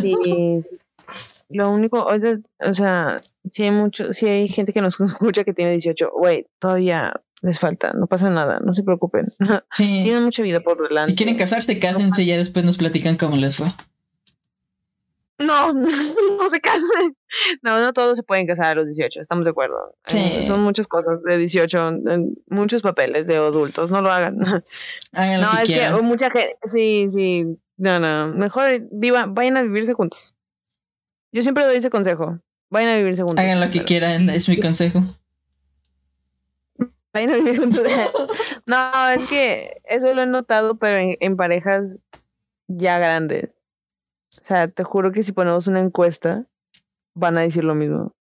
[0.00, 0.12] Sí,
[1.48, 3.20] lo único, o sea,
[3.50, 7.60] si hay mucho, si hay gente que nos escucha que tiene 18, güey, todavía les
[7.60, 9.32] falta, no pasa nada, no se preocupen.
[9.72, 10.00] Sí.
[10.04, 11.10] Tienen mucha vida por delante.
[11.10, 13.68] Si quieren casarse, cásense, y ya después nos platican cómo les fue.
[15.38, 17.14] No, no se casen.
[17.62, 19.94] No, no todos se pueden casar a los 18, estamos de acuerdo.
[20.04, 20.18] Sí.
[20.18, 21.92] Eh, son muchas cosas de 18,
[22.48, 24.38] muchos papeles de adultos, no lo hagan.
[25.12, 29.62] Hagan lo no, es que mucha gente, sí, sí, no, no, mejor viva, vayan a
[29.62, 30.32] vivirse juntos.
[31.36, 32.40] Yo siempre doy ese consejo.
[32.70, 33.38] Vayan a vivir juntos.
[33.38, 35.04] Hagan lo que quieran, es mi consejo.
[37.12, 37.82] Vayan a vivir juntos.
[38.66, 41.98] no, es que eso lo he notado, pero en, parejas
[42.68, 43.62] ya grandes.
[44.40, 46.46] O sea, te juro que si ponemos una encuesta,
[47.12, 48.14] van a decir lo mismo.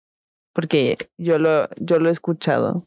[0.51, 2.85] Porque yo lo, yo lo he escuchado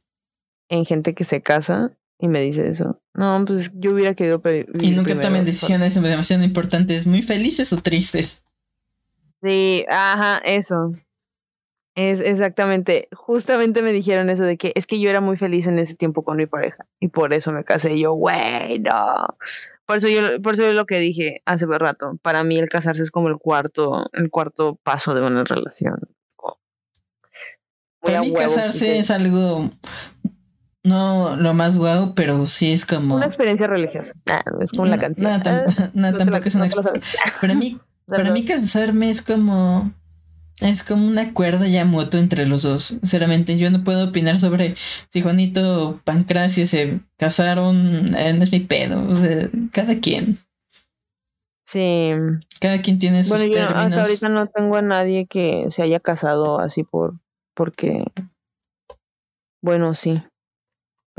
[0.69, 3.01] en gente que se casa y me dice eso.
[3.15, 4.69] No, pues yo hubiera querido pedir.
[4.79, 8.45] Y nunca tomen decisiones demasiado importantes, muy felices o tristes.
[9.43, 10.93] Sí, ajá, eso.
[11.95, 15.81] Es exactamente, justamente me dijeron eso de que es que yo era muy feliz en
[15.81, 17.99] ese tiempo con mi pareja y por eso me casé.
[17.99, 19.37] Yo, güey, no.
[19.85, 22.17] Por eso yo, por eso es lo que dije hace rato.
[22.23, 25.99] Para mí el casarse es como el cuarto, el cuarto paso de una relación.
[28.01, 29.69] Para mí casarse es algo
[30.85, 34.15] no lo más guau, pero sí es como una experiencia religiosa.
[34.31, 35.31] Ah, es como la canción.
[35.95, 37.21] No, tampoco es una experiencia.
[37.41, 39.93] Para mí para mí casarme es como
[40.61, 42.85] es como un acuerdo ya mutuo entre los dos.
[42.85, 48.51] Sinceramente, yo no puedo opinar sobre si Juanito o Pancracio se casaron, eh, no es
[48.51, 49.07] mi pedo.
[49.73, 50.37] cada quien.
[51.65, 52.11] Sí.
[52.61, 56.01] Cada quien tiene sus bueno, yo Hasta ahorita no tengo a nadie que se haya
[56.01, 57.15] casado así por
[57.55, 58.05] porque
[59.61, 60.23] bueno, sí.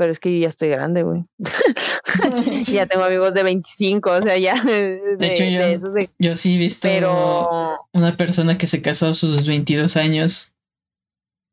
[0.00, 1.26] Pero es que yo ya estoy grande, güey.
[2.72, 4.54] ya tengo amigos de 25, o sea, ya.
[4.64, 6.88] De, hecho, yo, yo sí he visto
[7.92, 10.54] una persona que se casó a sus 22 años.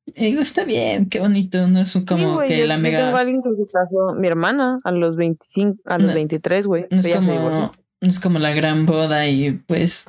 [0.06, 3.00] Y digo, está bien, qué bonito, no es como que la mega.
[3.00, 6.86] Yo tengo alguien que se casó, mi hermana, a los 25, a los 23, güey.
[6.90, 10.06] No, es como, no es como la gran boda y pues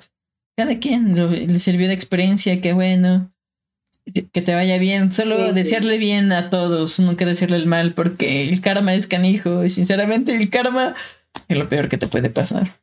[0.56, 3.32] cada quien le sirvió de experiencia, qué bueno
[4.12, 8.60] que te vaya bien, solo desearle bien a todos, nunca decirle el mal, porque el
[8.60, 10.94] karma es canijo y sinceramente el karma
[11.48, 12.80] es lo peor que te puede pasar.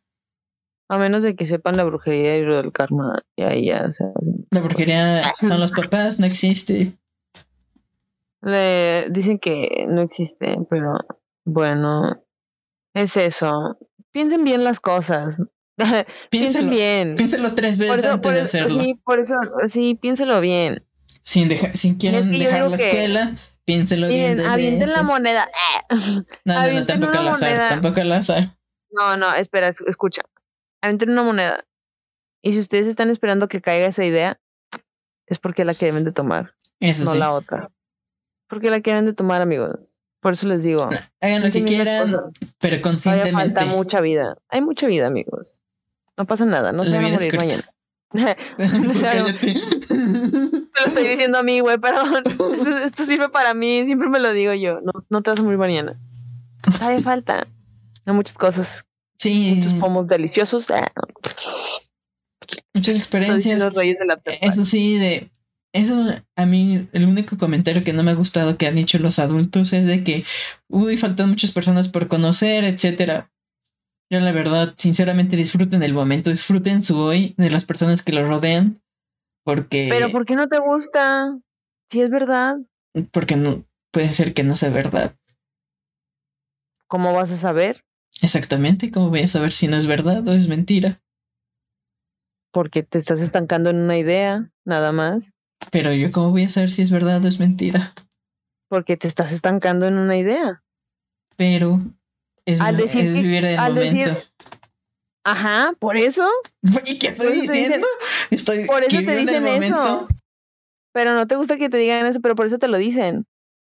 [0.87, 4.07] A menos de que sepan la brujería y lo del karma, ya, ya, o sea,
[4.51, 6.93] La brujería son los papás, no existe.
[8.41, 10.99] Le dicen que no existe, pero
[11.43, 12.23] bueno,
[12.93, 13.79] es eso.
[14.11, 15.41] Piensen bien las cosas.
[16.29, 17.15] piensen bien.
[17.15, 18.83] Piénselo tres veces antes de hacerlo.
[18.83, 19.33] Sí, por eso,
[19.67, 20.84] sí, piénselo bien
[21.25, 23.35] sin, dejar, sin quieren dejar la escuela,
[23.65, 24.39] piénselo bien.
[24.39, 25.49] Avienten la moneda.
[26.45, 28.49] No, no, tampoco al azar, tampoco al azar.
[28.91, 30.21] No, no, espera, escucha.
[30.81, 31.65] Avienten una moneda.
[32.41, 34.39] Y si ustedes están esperando que caiga esa idea,
[35.25, 36.53] es porque la que deben de tomar.
[36.79, 37.71] no la otra.
[38.47, 39.79] Porque la que deben de tomar, amigos.
[40.21, 40.87] Por eso les digo.
[41.21, 42.15] Hagan lo que quieran,
[42.59, 43.37] pero conscientemente.
[43.37, 44.37] Hay falta mucha vida.
[44.49, 45.61] Hay mucha vida, amigos.
[46.17, 47.74] No pasa nada, no se van a morir mañana.
[48.13, 48.91] Me lo
[50.85, 52.23] estoy diciendo a mí, güey, perdón.
[52.85, 54.81] Esto sirve para mí, siempre me lo digo yo.
[54.81, 55.99] No, no te vas a morir mañana.
[56.77, 57.47] Sabe falta.
[58.05, 58.85] Hay muchas cosas.
[59.19, 59.55] Sí.
[59.57, 60.69] Muchos pomos deliciosos.
[60.71, 60.91] Ah.
[62.73, 63.59] Muchas experiencias.
[63.59, 65.29] Los reyes de la eso sí, de.
[65.73, 66.05] Eso
[66.37, 69.73] a mí, el único comentario que no me ha gustado que han dicho los adultos
[69.73, 70.23] es de que,
[70.69, 73.29] uy, faltan muchas personas por conocer, etcétera.
[74.09, 78.27] Yo la verdad, sinceramente disfruten el momento, disfruten su hoy de las personas que lo
[78.27, 78.81] rodean,
[79.43, 79.87] porque...
[79.89, 81.37] Pero ¿por qué no te gusta?
[81.89, 82.57] Si es verdad.
[83.11, 85.15] Porque no, puede ser que no sea verdad.
[86.87, 87.83] ¿Cómo vas a saber?
[88.21, 91.01] Exactamente, ¿cómo voy a saber si no es verdad o es mentira?
[92.51, 95.33] Porque te estás estancando en una idea, nada más.
[95.71, 97.93] Pero yo, ¿cómo voy a saber si es verdad o es mentira?
[98.69, 100.63] Porque te estás estancando en una idea.
[101.35, 101.81] pero
[102.45, 104.09] es, Al decir es que- vivir el al momento.
[104.11, 104.23] decir-
[105.27, 106.29] Ajá, por eso,
[106.85, 107.87] ¿Y qué estoy dicen- diciendo?
[108.29, 110.07] Estoy por eso te dicen eso.
[110.93, 113.25] Pero no te gusta que te digan eso, pero por eso te lo dicen.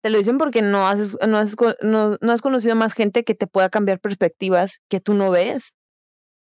[0.01, 3.35] Te lo dicen porque no has, no has, no, no has conocido más gente que
[3.35, 5.75] te pueda cambiar perspectivas que tú no ves.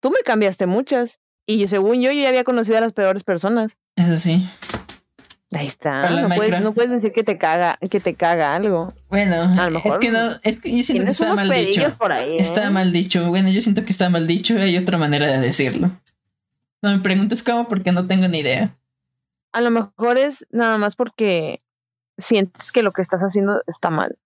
[0.00, 1.18] Tú me cambiaste muchas.
[1.48, 3.76] Y yo, según yo, yo ya había conocido a las peores personas.
[3.96, 4.48] Eso sí.
[5.52, 6.08] Ahí está.
[6.10, 8.92] No puedes, no puedes decir que te caga, que te caga algo.
[9.08, 11.96] Bueno, A lo mejor es que no, es que yo siento que está mal dicho.
[11.98, 12.32] por ahí.
[12.32, 12.36] ¿eh?
[12.38, 13.28] Está mal dicho.
[13.28, 15.90] Bueno, yo siento que está mal dicho y hay otra manera de decirlo.
[16.82, 18.70] No me preguntes cómo porque no tengo ni idea.
[19.52, 21.60] A lo mejor es nada más porque
[22.16, 24.16] sientes que lo que estás haciendo está mal.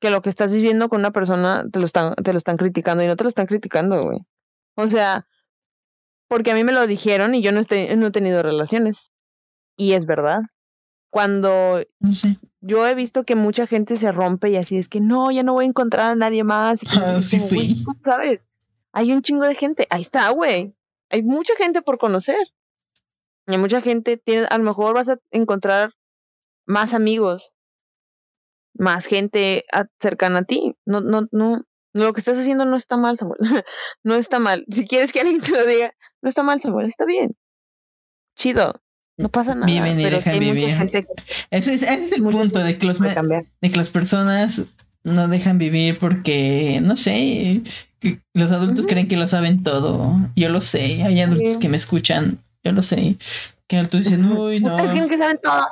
[0.00, 3.04] Que lo que estás viviendo con una persona te lo están, te lo están criticando
[3.04, 4.20] y no te lo están criticando, güey.
[4.74, 5.26] O sea,
[6.28, 9.10] porque a mí me lo dijeron y yo no, estoy, no he tenido relaciones.
[9.76, 10.40] Y es verdad.
[11.10, 11.82] Cuando
[12.60, 15.54] yo he visto que mucha gente se rompe y así es que no, ya no
[15.54, 16.82] voy a encontrar a nadie más.
[16.82, 17.84] Y Ah, sí como, güey, fui.
[17.84, 18.46] ¿cómo ¿Sabes?
[18.92, 19.86] Hay un chingo de gente.
[19.90, 20.74] Ahí está, güey.
[21.10, 22.38] Hay mucha gente por conocer.
[23.46, 24.16] Hay mucha gente.
[24.16, 25.92] Tienes, a lo mejor vas a encontrar
[26.66, 27.54] más amigos,
[28.74, 29.64] más gente
[30.00, 30.74] cercana a ti.
[30.84, 31.62] No, no, no.
[31.92, 33.38] Lo que estás haciendo no está mal, Samuel.
[34.02, 34.64] no está mal.
[34.68, 36.86] Si quieres que alguien te lo diga, no está mal, Samuel.
[36.86, 37.36] Está bien.
[38.34, 38.82] Chido.
[39.18, 39.66] No pasa nada.
[39.66, 40.76] Viven y pero dejan hay vivir.
[40.76, 41.08] gente que
[41.50, 43.44] Ese es, ese es el punto de que, los, de
[43.74, 44.62] las personas
[45.04, 47.62] no dejan vivir porque, no sé,
[48.34, 50.16] los adultos creen que lo saben todo.
[50.36, 51.02] Yo lo sé.
[51.04, 51.58] Hay adultos Sí.
[51.60, 52.38] que me escuchan.
[52.62, 53.16] Yo lo sé.
[53.68, 54.74] Que adultos dicen, uy, no.
[54.74, 55.62] Ustedes creen que saben todo.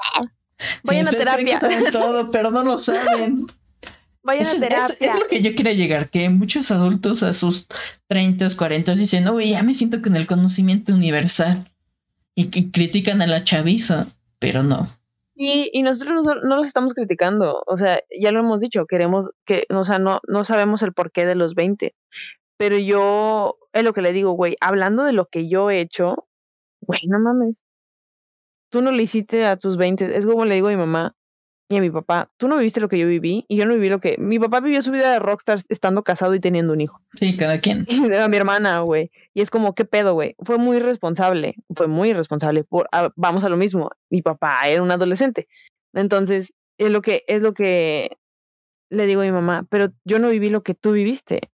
[0.58, 1.60] Sí, Vayan a ustedes creen que terapia.
[1.60, 3.46] saben todo, pero no lo saben.
[4.22, 5.12] Vayan Eso, a eso terapia.
[5.12, 7.66] es lo que yo quería llegar, que muchos adultos a sus
[8.08, 11.70] 30, 40 dicen, uy, ya me siento con el conocimiento universal.
[12.34, 14.08] Y que critican a la chaviza,
[14.38, 14.88] pero no.
[15.36, 17.62] Y, y nosotros no, no los estamos criticando.
[17.66, 21.26] O sea, ya lo hemos dicho, queremos que, o sea, no, no sabemos el porqué
[21.26, 21.94] de los 20.
[22.56, 26.28] Pero yo, es lo que le digo, güey, hablando de lo que yo he hecho,
[26.80, 27.62] güey, no mames.
[28.70, 30.16] Tú no le hiciste a tus 20.
[30.16, 31.16] Es como le digo a mi mamá
[31.68, 33.88] y a mi papá, tú no viviste lo que yo viví y yo no viví
[33.88, 34.16] lo que...
[34.18, 37.00] Mi papá vivió su vida de rockstar estando casado y teniendo un hijo.
[37.14, 37.86] Sí, cada quien.
[37.88, 39.10] Y a mi hermana, güey.
[39.32, 40.36] Y es como, ¿qué pedo, güey?
[40.40, 42.64] Fue muy irresponsable, fue muy irresponsable.
[42.64, 45.48] Por, a- vamos a lo mismo, mi papá era un adolescente.
[45.94, 48.18] Entonces, es lo que, es lo que
[48.90, 51.50] le digo a mi mamá, pero yo no viví lo que tú viviste.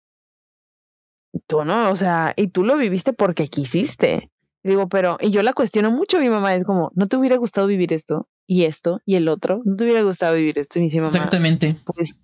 [1.47, 4.31] Tú no, o sea, y tú lo viviste porque quisiste.
[4.63, 7.67] Digo, pero, y yo la cuestiono mucho mi mamá, es como, ¿no te hubiera gustado
[7.67, 8.29] vivir esto?
[8.47, 10.79] Y esto, y el otro, ¿no te hubiera gustado vivir esto?
[10.79, 11.77] Y me dice mi mamá, Exactamente.
[11.85, 12.15] pues,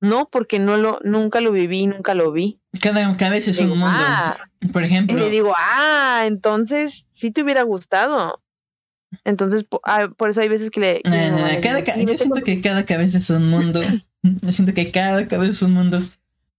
[0.00, 2.60] no, porque no lo, nunca lo viví, nunca lo vi.
[2.80, 3.86] Cada cabeza es un mundo.
[3.88, 4.36] "Ah",
[4.72, 8.42] Por Y ejemplo, le digo, ah, entonces sí te hubiera gustado.
[9.24, 11.00] Entonces, po- ah, por eso hay veces que le.
[11.02, 13.48] que no, le cada digo, ca- "Sí, no yo siento que cada cabeza es un
[13.48, 13.80] mundo.
[14.22, 16.00] Yo siento que cada cabeza es un mundo.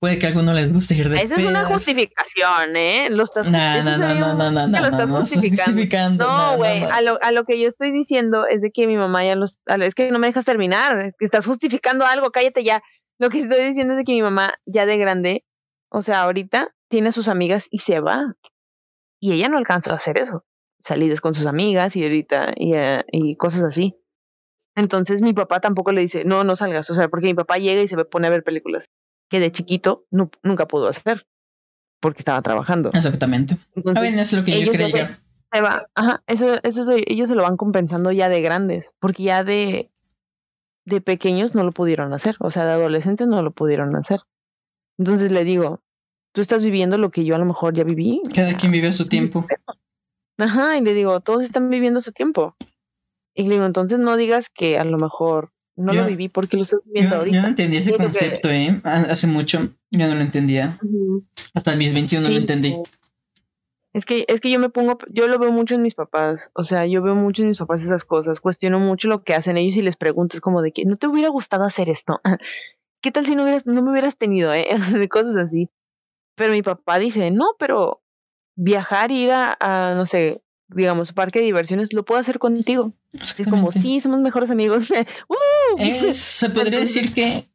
[0.04, 3.08] Puede que a algunos les guste ir de Esa es una justificación, ¿eh?
[3.10, 6.26] Lo estás, No, no, no, no, lo estás no, justificando.
[6.28, 6.90] No, güey, no.
[6.92, 9.58] a, lo, a lo que yo estoy diciendo es de que mi mamá ya los...
[9.66, 12.84] a lo- Es que no me dejas terminar, que estás justificando algo, cállate ya.
[13.18, 15.46] Lo que estoy diciendo es de que mi mamá ya de grande,
[15.90, 18.36] o sea, ahorita tiene a sus amigas y se va.
[19.22, 20.44] Y ella no alcanzó a hacer eso.
[20.80, 23.96] Salidas con sus amigas y ahorita y, eh, y cosas así.
[24.76, 26.90] Entonces mi papá tampoco le dice, no, no salgas.
[26.90, 28.90] O sea, porque mi papá llega y se pone a ver películas
[29.30, 31.26] que de chiquito nu- nunca pudo hacer
[32.02, 32.92] porque estaba trabajando.
[32.94, 33.54] Exactamente.
[33.56, 35.20] A Entonces, ver, eso es lo que yo quería se- llegar.
[35.52, 35.88] se va.
[35.96, 39.90] Ajá, eso, eso se- ellos se lo van compensando ya de grandes, porque ya de,
[40.86, 44.20] de pequeños no lo pudieron hacer, o sea, de adolescentes no lo pudieron hacer.
[45.00, 45.80] Entonces le digo,
[46.34, 48.22] tú estás viviendo lo que yo a lo mejor ya viví.
[48.36, 49.48] Cada quien vive su tiempo.
[50.38, 52.56] Ajá, y le digo, todos están viviendo su tiempo.
[53.36, 56.56] Y le digo, entonces no digas que a lo mejor no Yo- lo viví porque
[56.58, 57.36] lo estoy viviendo Yo, ahorita.
[57.36, 58.80] yo no entendí ese que- concepto, ¿eh?
[58.84, 59.70] Ha- Hace mucho.
[59.92, 60.78] Yo no lo entendía.
[60.84, 61.24] Ujú.
[61.54, 62.76] Hasta mis 21 Sí, lo entendí.
[63.94, 66.64] Es que, es que yo me pongo, yo lo veo mucho en mis papás, o
[66.64, 69.78] sea, yo veo mucho en mis papás esas cosas, cuestiono mucho lo que hacen ellos
[69.78, 72.20] y les pregunto, es como de que, ¿no te hubiera gustado hacer esto?
[73.02, 74.66] ¿Qué tal si no hubieras, no me hubieras tenido, eh?
[75.06, 75.70] De cosas así.
[76.36, 78.02] Pero mi papá dice, no, pero
[78.56, 82.94] viajar, ir a, a, no sé, digamos, parque de diversiones, lo puedo hacer contigo.
[83.14, 84.90] Es como, sí, somos mejores amigos.
[85.30, 85.78] ¡Uh!
[85.80, 87.46] Es- se podría decir que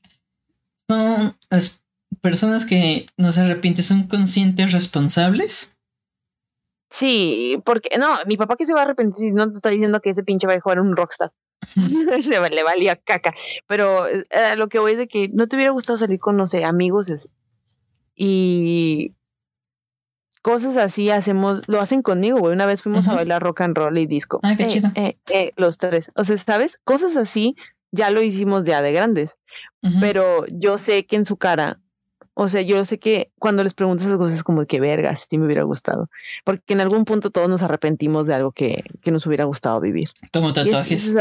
[0.88, 1.82] son las
[2.20, 5.76] personas que no se arrepienten, son conscientes responsables.
[6.90, 10.10] Sí, porque, no, mi papá que se va a arrepentir, no te estoy diciendo que
[10.10, 11.32] ese pinche va a jugar un rockstar.
[12.28, 13.34] le, va- le valía caca.
[13.66, 14.24] Pero eh,
[14.56, 17.08] lo que voy es de que no te hubiera gustado salir con, no sé, amigos
[17.10, 17.28] es-
[18.14, 19.14] y
[20.42, 22.52] cosas así hacemos, lo hacen conmigo, güey.
[22.52, 24.40] Una vez fuimos a bailar rock and roll y disco.
[24.42, 24.88] Ah, qué Eh, chido.
[24.94, 26.10] eh, eh, los tres.
[26.14, 26.78] O sea, ¿sabes?
[26.84, 27.56] Cosas así
[27.90, 29.36] ya lo hicimos ya de grandes.
[30.00, 31.80] Pero yo sé que en su cara,
[32.34, 35.38] o sea, yo sé que cuando les preguntas esas cosas es como que verga, sí
[35.38, 36.08] me hubiera gustado.
[36.44, 40.10] Porque en algún punto todos nos arrepentimos de algo que, que nos hubiera gustado vivir.
[40.32, 41.08] Como es- tatuajes.
[41.08, 41.16] es-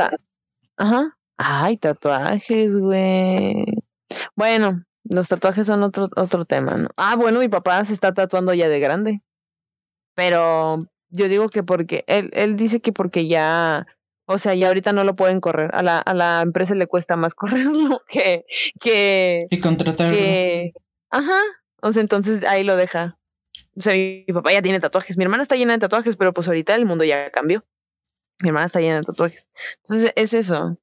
[0.77, 1.17] ajá.
[1.37, 3.63] Ay, tatuajes, güey.
[4.35, 6.89] Bueno, los tatuajes son otro, otro tema, ¿no?
[6.97, 9.21] Ah, bueno, mi papá se está tatuando ya de grande.
[10.15, 13.85] Pero yo digo que porque, él, él dice que porque ya,
[14.25, 15.69] o sea, ya ahorita no lo pueden correr.
[15.73, 18.45] A la, a la empresa le cuesta más correrlo que,
[18.79, 20.13] que, Y contratarlo.
[20.13, 20.73] que,
[21.09, 21.41] ajá.
[21.81, 23.19] O sea, entonces ahí lo deja.
[23.75, 25.17] O sea, mi, mi papá ya tiene tatuajes.
[25.17, 27.63] Mi hermana está llena de tatuajes, pero pues ahorita el mundo ya cambió.
[28.41, 29.47] Mi hermana está llena de tatuajes.
[29.83, 30.79] Entonces es eso.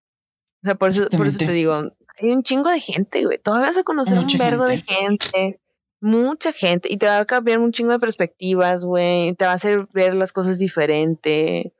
[0.63, 3.39] O sea, por eso, por eso te digo, hay un chingo de gente, güey.
[3.39, 5.61] Todavía vas a conocer Mucha un vergo de gente.
[6.01, 6.93] Mucha gente.
[6.93, 9.35] Y te va a cambiar un chingo de perspectivas, güey.
[9.35, 11.73] Te va a hacer ver las cosas diferente.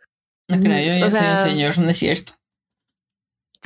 [0.49, 2.33] No creo, yo ya o soy sea- el señor, no es cierto.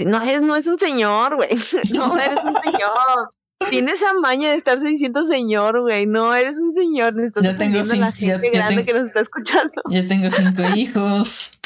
[0.05, 1.49] No es, no es un señor, güey.
[1.93, 3.31] No eres un señor.
[3.71, 6.07] Tienes esa maña de estarse diciendo señor, güey.
[6.07, 7.15] No eres un señor.
[7.15, 9.21] Le estás Ya tengo ofendiendo a la cinco- gente ya grande tengo- que nos está
[9.21, 9.83] escuchando.
[9.91, 11.59] Ya tengo cinco hijos.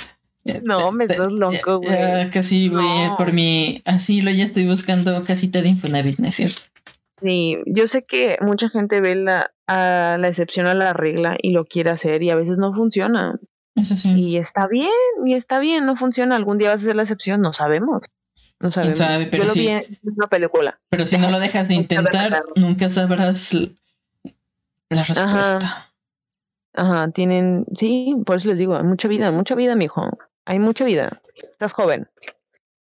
[0.65, 2.31] No, me estás loco, güey.
[2.31, 2.71] casi a-
[3.09, 3.17] No.
[3.17, 6.61] por mi asilo, ya estoy buscando casita de Infonavit, ¿no es cierto?
[7.21, 11.53] Sí, yo sé que mucha gente ve la, a la excepción a la regla y
[11.53, 13.39] lo quiere hacer y a veces no funciona.
[13.77, 14.11] Eso sí.
[14.13, 14.91] Y está bien,
[15.25, 16.35] y está bien, no funciona.
[16.37, 18.03] Algún día vas a ser la excepción, no sabemos.
[18.59, 18.99] No sabemos.
[18.99, 19.27] sabe?
[19.27, 19.61] Pero yo lo sí.
[19.61, 19.85] vi en
[20.17, 20.81] una película.
[20.89, 23.55] Pero si no lo dejas de intentar, nunca sabrás
[24.91, 25.93] la respuesta.
[26.75, 30.09] Ajá, tienen, sí, por eso les digo, mucha vida, mucha vida, mijo.
[30.45, 31.21] Hay mucha vida.
[31.35, 32.09] Estás joven.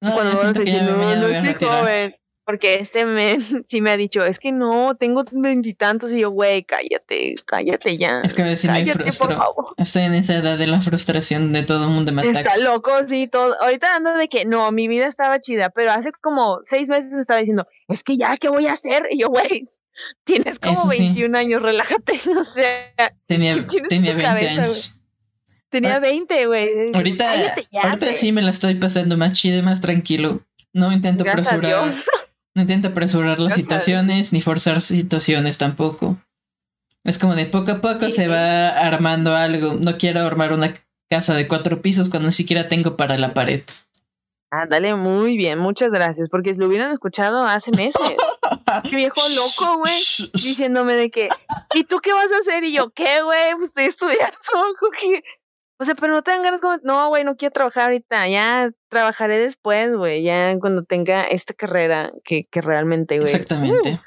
[0.01, 2.17] No, Cuando vas a decir, no, no estoy joven.
[2.45, 6.63] Porque este mes sí me ha dicho, es que no, tengo veintitantos y yo, güey,
[6.65, 8.21] cállate, cállate ya.
[8.21, 9.75] Es que a veces me cállate, frustro.
[9.79, 12.41] Estoy en esa edad de la frustración de todo el mundo me ataca.
[12.41, 13.57] Está loco, sí, todo.
[13.63, 17.23] Ahorita ando de que no, mi vida estaba chida, pero hace como seis meses me
[17.23, 19.09] estaba diciendo, es que ya, ¿qué voy a hacer?
[19.11, 19.67] Y yo, güey,
[20.25, 20.99] tienes como Eso sí.
[20.99, 22.21] 21 años, relájate.
[22.39, 22.93] O sea,
[23.27, 25.01] Tenía, ¿qué tienes tenía en 20 tu cabeza, años.
[25.75, 26.69] Tenía 20, güey.
[26.95, 28.15] Ahorita, Cállate ya, ahorita güey.
[28.17, 30.41] sí me la estoy pasando más chido y más tranquilo.
[30.73, 31.93] No intento Gracias apresurar,
[32.55, 36.17] no intento apresurar las Gracias situaciones ni forzar situaciones tampoco.
[37.05, 38.13] Es como de poco a poco Sí.
[38.13, 39.75] se va armando algo.
[39.75, 40.75] No quiero armar una
[41.11, 43.63] casa de cuatro pisos cuando ni siquiera tengo para la pared.
[44.51, 48.01] Ándale, muy bien, muchas gracias, porque si lo hubieran escuchado hace meses.
[48.89, 49.95] Qué viejo loco, güey.
[50.33, 51.29] Diciéndome de que,
[51.75, 52.63] ¿y tú qué vas a hacer?
[52.63, 53.55] Y yo, ¿qué, güey?
[53.57, 54.39] Pues estoy estudiando.
[54.79, 55.25] ¿cómo que?
[55.79, 58.71] O sea, pero no te dan ganas como, no, güey, no quiero trabajar ahorita, ya
[58.89, 63.31] trabajaré después, güey, ya cuando tenga esta carrera que, que realmente, güey.
[63.31, 63.95] Exactamente.
[63.95, 63.99] Uh,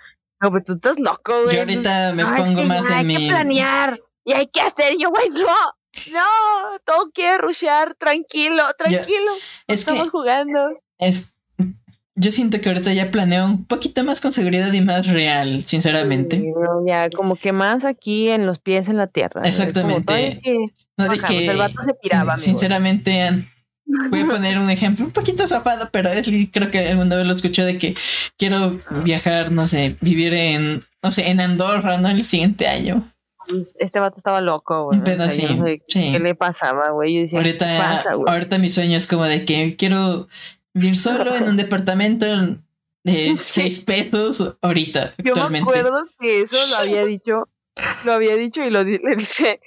[0.45, 1.55] no, pero tú estás loco, güey.
[1.55, 3.17] Yo ahorita me No, es pongo que más de hay mi.
[3.17, 4.95] que planear y hay que hacer.
[4.99, 9.31] Yo, güey, no, no, todo quiere rushear, tranquilo, tranquilo.
[9.67, 10.59] Es que Estamos jugando.
[10.99, 11.33] es.
[12.19, 16.37] Yo siento que ahorita ya planeo un poquito más con seguridad y más real, sinceramente.
[16.39, 19.41] Sí, no, ya, como que más aquí en los pies en la tierra.
[19.45, 20.39] Exactamente.
[20.43, 20.57] que-
[20.97, 21.47] No de que.
[21.47, 23.47] el vato se tiraba, sin- sinceramente,
[24.09, 27.33] voy a poner un ejemplo un poquito zafado, pero es, creo que alguna vez lo
[27.33, 27.93] escuchó de que
[28.37, 32.09] quiero viajar, no sé, vivir en, no sé, en Andorra, ¿no?
[32.09, 33.07] El siguiente año.
[33.79, 34.97] Este vato estaba loco, güey.
[34.97, 36.09] Un pedo O sea, no sé sí.
[36.11, 37.13] ¿Qué le pasaba, güey?
[37.15, 38.25] Yo decía, ¿qué Ahorita, pasa, güey?
[38.33, 40.27] ahorita mi sueño es como de que quiero
[40.77, 42.25] vivir solo en un departamento
[43.03, 47.47] de seis pesos ahorita, Yo me acuerdo que eso lo había dicho,
[48.05, 49.59] lo había dicho y lo le dice,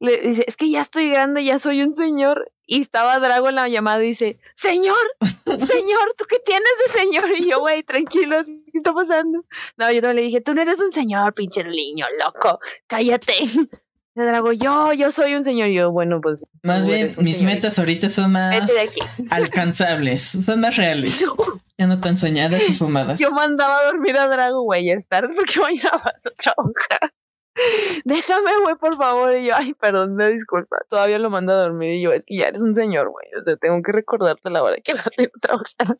[0.00, 2.50] le dice, es que ya estoy grande, ya soy un señor.
[2.66, 4.96] Y estaba Drago en la llamada y dice, señor,
[5.44, 7.30] señor, ¿tú qué tienes de señor?
[7.36, 9.44] Y yo, güey, tranquilo, ¿qué está pasando?
[9.76, 13.34] No, yo también le dije, tú no eres un señor, pinche niño, loco, cállate.
[14.16, 15.68] Y Drago, yo, yo soy un señor.
[15.68, 16.46] Yo, bueno, pues.
[16.62, 17.54] Más bien, mis señor.
[17.54, 21.26] metas ahorita son más de alcanzables, son más reales,
[21.78, 23.18] ya no tan soñadas y fumadas.
[23.18, 27.12] Yo mandaba a dormir a Drago, güey, es tarde porque mañana vas a trabajar.
[28.04, 29.36] Déjame, güey, por favor.
[29.36, 30.78] Y yo, ay, perdón, disculpa.
[30.88, 31.94] Todavía lo mando a dormir.
[31.94, 33.26] Y yo, es que ya eres un señor, güey.
[33.40, 35.98] O sea, tengo que recordarte la hora que vas a ir a trabajar.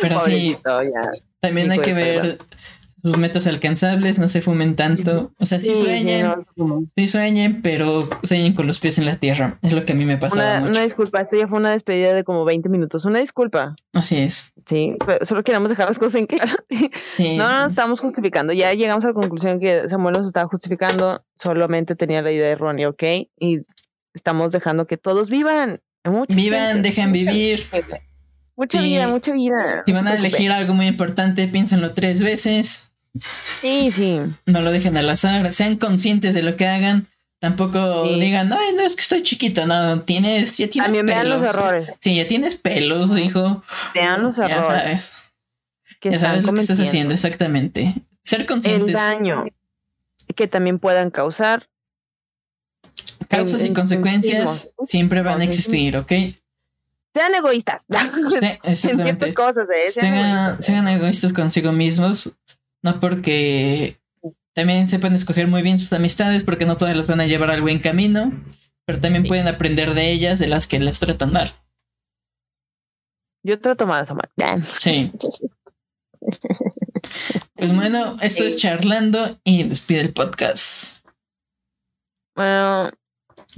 [0.00, 1.10] Pero sí, ya.
[1.40, 2.44] también hay que de perra.
[3.06, 5.30] Sus metas alcanzables, no se fumen tanto.
[5.38, 8.98] O sea, sí, Sí, sueñen, sí, no, como- sí sueñen, pero sueñen con los pies
[8.98, 9.58] en la tierra.
[9.62, 12.12] Es lo que a mí me pasaba Una, una disculpa, esto ya fue una despedida
[12.14, 13.04] de como 20 minutos.
[13.04, 13.76] Una disculpa.
[13.92, 14.52] Así es.
[14.66, 16.50] Sí, pero solo queríamos dejar las cosas en claro.
[17.16, 17.36] Sí.
[17.36, 18.52] No, no nos estamos justificando.
[18.52, 21.24] Ya llegamos a la conclusión que Samuel nos estaba justificando.
[21.38, 23.02] Solamente tenía la idea errónea, ¿ok?
[23.38, 23.60] Y
[24.14, 25.80] estamos dejando que todos vivan.
[26.28, 27.66] Vivan, dejen vivir.
[28.56, 28.84] Mucha Sí.
[28.84, 29.82] vida, mucha vida.
[29.84, 32.92] Si van a elegir algo muy importante, piénsenlo tres veces.
[33.60, 34.20] Sí, sí.
[34.46, 35.52] No lo dejen al azar.
[35.52, 37.08] Sean conscientes de lo que hagan.
[37.38, 41.46] Tampoco digan, no, no, es que estoy chiquito, no, tienes, ya tienes También vean los
[41.46, 41.92] errores.
[42.00, 43.62] Sí, ya tienes pelos, dijo.
[43.94, 44.56] Vean los errores.
[44.56, 45.12] Ya sabes.
[46.02, 47.94] ya sabes lo que estás haciendo, exactamente.
[48.22, 48.88] Ser conscientes.
[48.88, 49.44] El daño
[50.34, 51.62] que también puedan causar.
[53.28, 56.12] Causas y consecuencias siempre van a existir, ¿ok?
[57.14, 57.84] Sean egoístas.
[58.62, 59.34] exactamente.
[59.34, 59.90] cosas, ¿eh?
[59.90, 62.36] Sean, sean egoístas consigo mismos,
[62.86, 63.98] no porque
[64.54, 67.60] también sepan escoger muy bien sus amistades porque no todas las van a llevar al
[67.60, 68.32] buen camino,
[68.84, 71.52] pero también pueden aprender de ellas de las que las tratan mal.
[73.42, 74.66] Yo trato mal a mal.
[74.66, 75.12] Sí.
[77.54, 81.04] Pues bueno, esto es charlando y despide el podcast.
[82.36, 82.90] Bueno,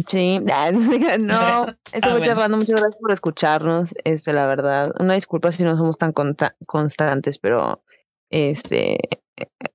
[0.08, 0.40] sí,
[1.20, 5.76] no, estoy ah, charlando, muchas gracias por escucharnos, este, la verdad, una disculpa si no
[5.76, 6.14] somos tan
[6.66, 7.82] constantes, pero
[8.30, 8.98] este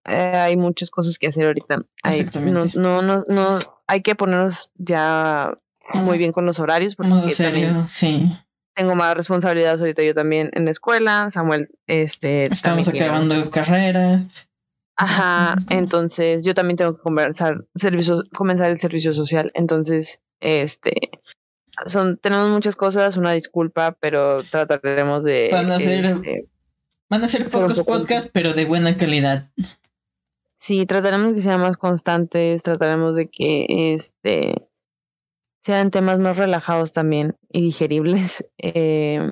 [0.06, 1.84] eh, hay muchas cosas que hacer ahorita.
[2.04, 5.58] Hay, no, no, no, no, hay que ponernos ya
[5.94, 6.96] muy bien con los horarios.
[6.96, 8.30] Porque serio, sí.
[8.76, 11.30] Tengo más responsabilidades ahorita yo también en la escuela.
[11.32, 12.52] Samuel, este.
[12.52, 14.26] Estamos acabando la carrera.
[14.96, 19.52] Ajá, entonces yo también tengo que conversar, servicio, comenzar el servicio social.
[19.54, 20.94] Entonces, este.
[21.88, 25.50] Son, tenemos muchas cosas, una disculpa, pero trataremos de.
[25.50, 26.48] Este,
[27.14, 29.52] Van a ser pocos podcasts, pero de buena calidad.
[30.60, 34.68] Sí, trataremos de que sean más constantes, trataremos de que este
[35.64, 38.44] sean temas más relajados también y digeribles.
[38.58, 39.32] Eh,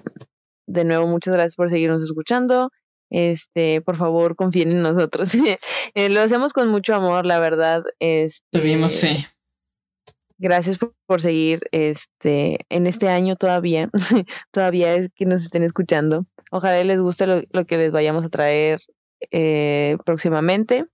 [0.68, 2.70] de nuevo, muchas gracias por seguirnos escuchando.
[3.10, 5.32] Este, por favor, confíen en nosotros.
[5.96, 7.84] Eh, lo hacemos con mucho amor, la verdad.
[8.00, 9.28] Este, Tuvimos fe.
[10.38, 10.78] Gracias
[11.08, 13.90] por, seguir este en este año todavía.
[14.52, 16.28] todavía es que nos estén escuchando.
[16.52, 18.82] Ojalá les guste lo, que les vayamos a traer
[19.32, 20.86] eh, próximamente.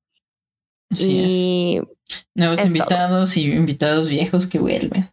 [0.91, 1.81] y
[2.35, 5.09] Nuevos invitados y invitados viejos que vuelven.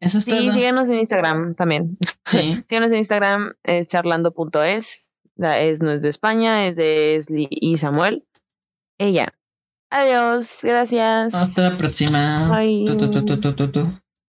[0.00, 1.98] Eso es sí, síganos en Instagram también.
[2.26, 2.62] Sí.
[2.68, 5.10] síganos en Instagram, es charlando.es.
[5.40, 8.26] Es, no es de España, es de Esli y Samuel.
[8.98, 9.34] Ella.
[9.90, 11.32] Adiós, gracias.
[11.32, 12.48] Hasta la próxima.
[12.50, 12.84] Bye.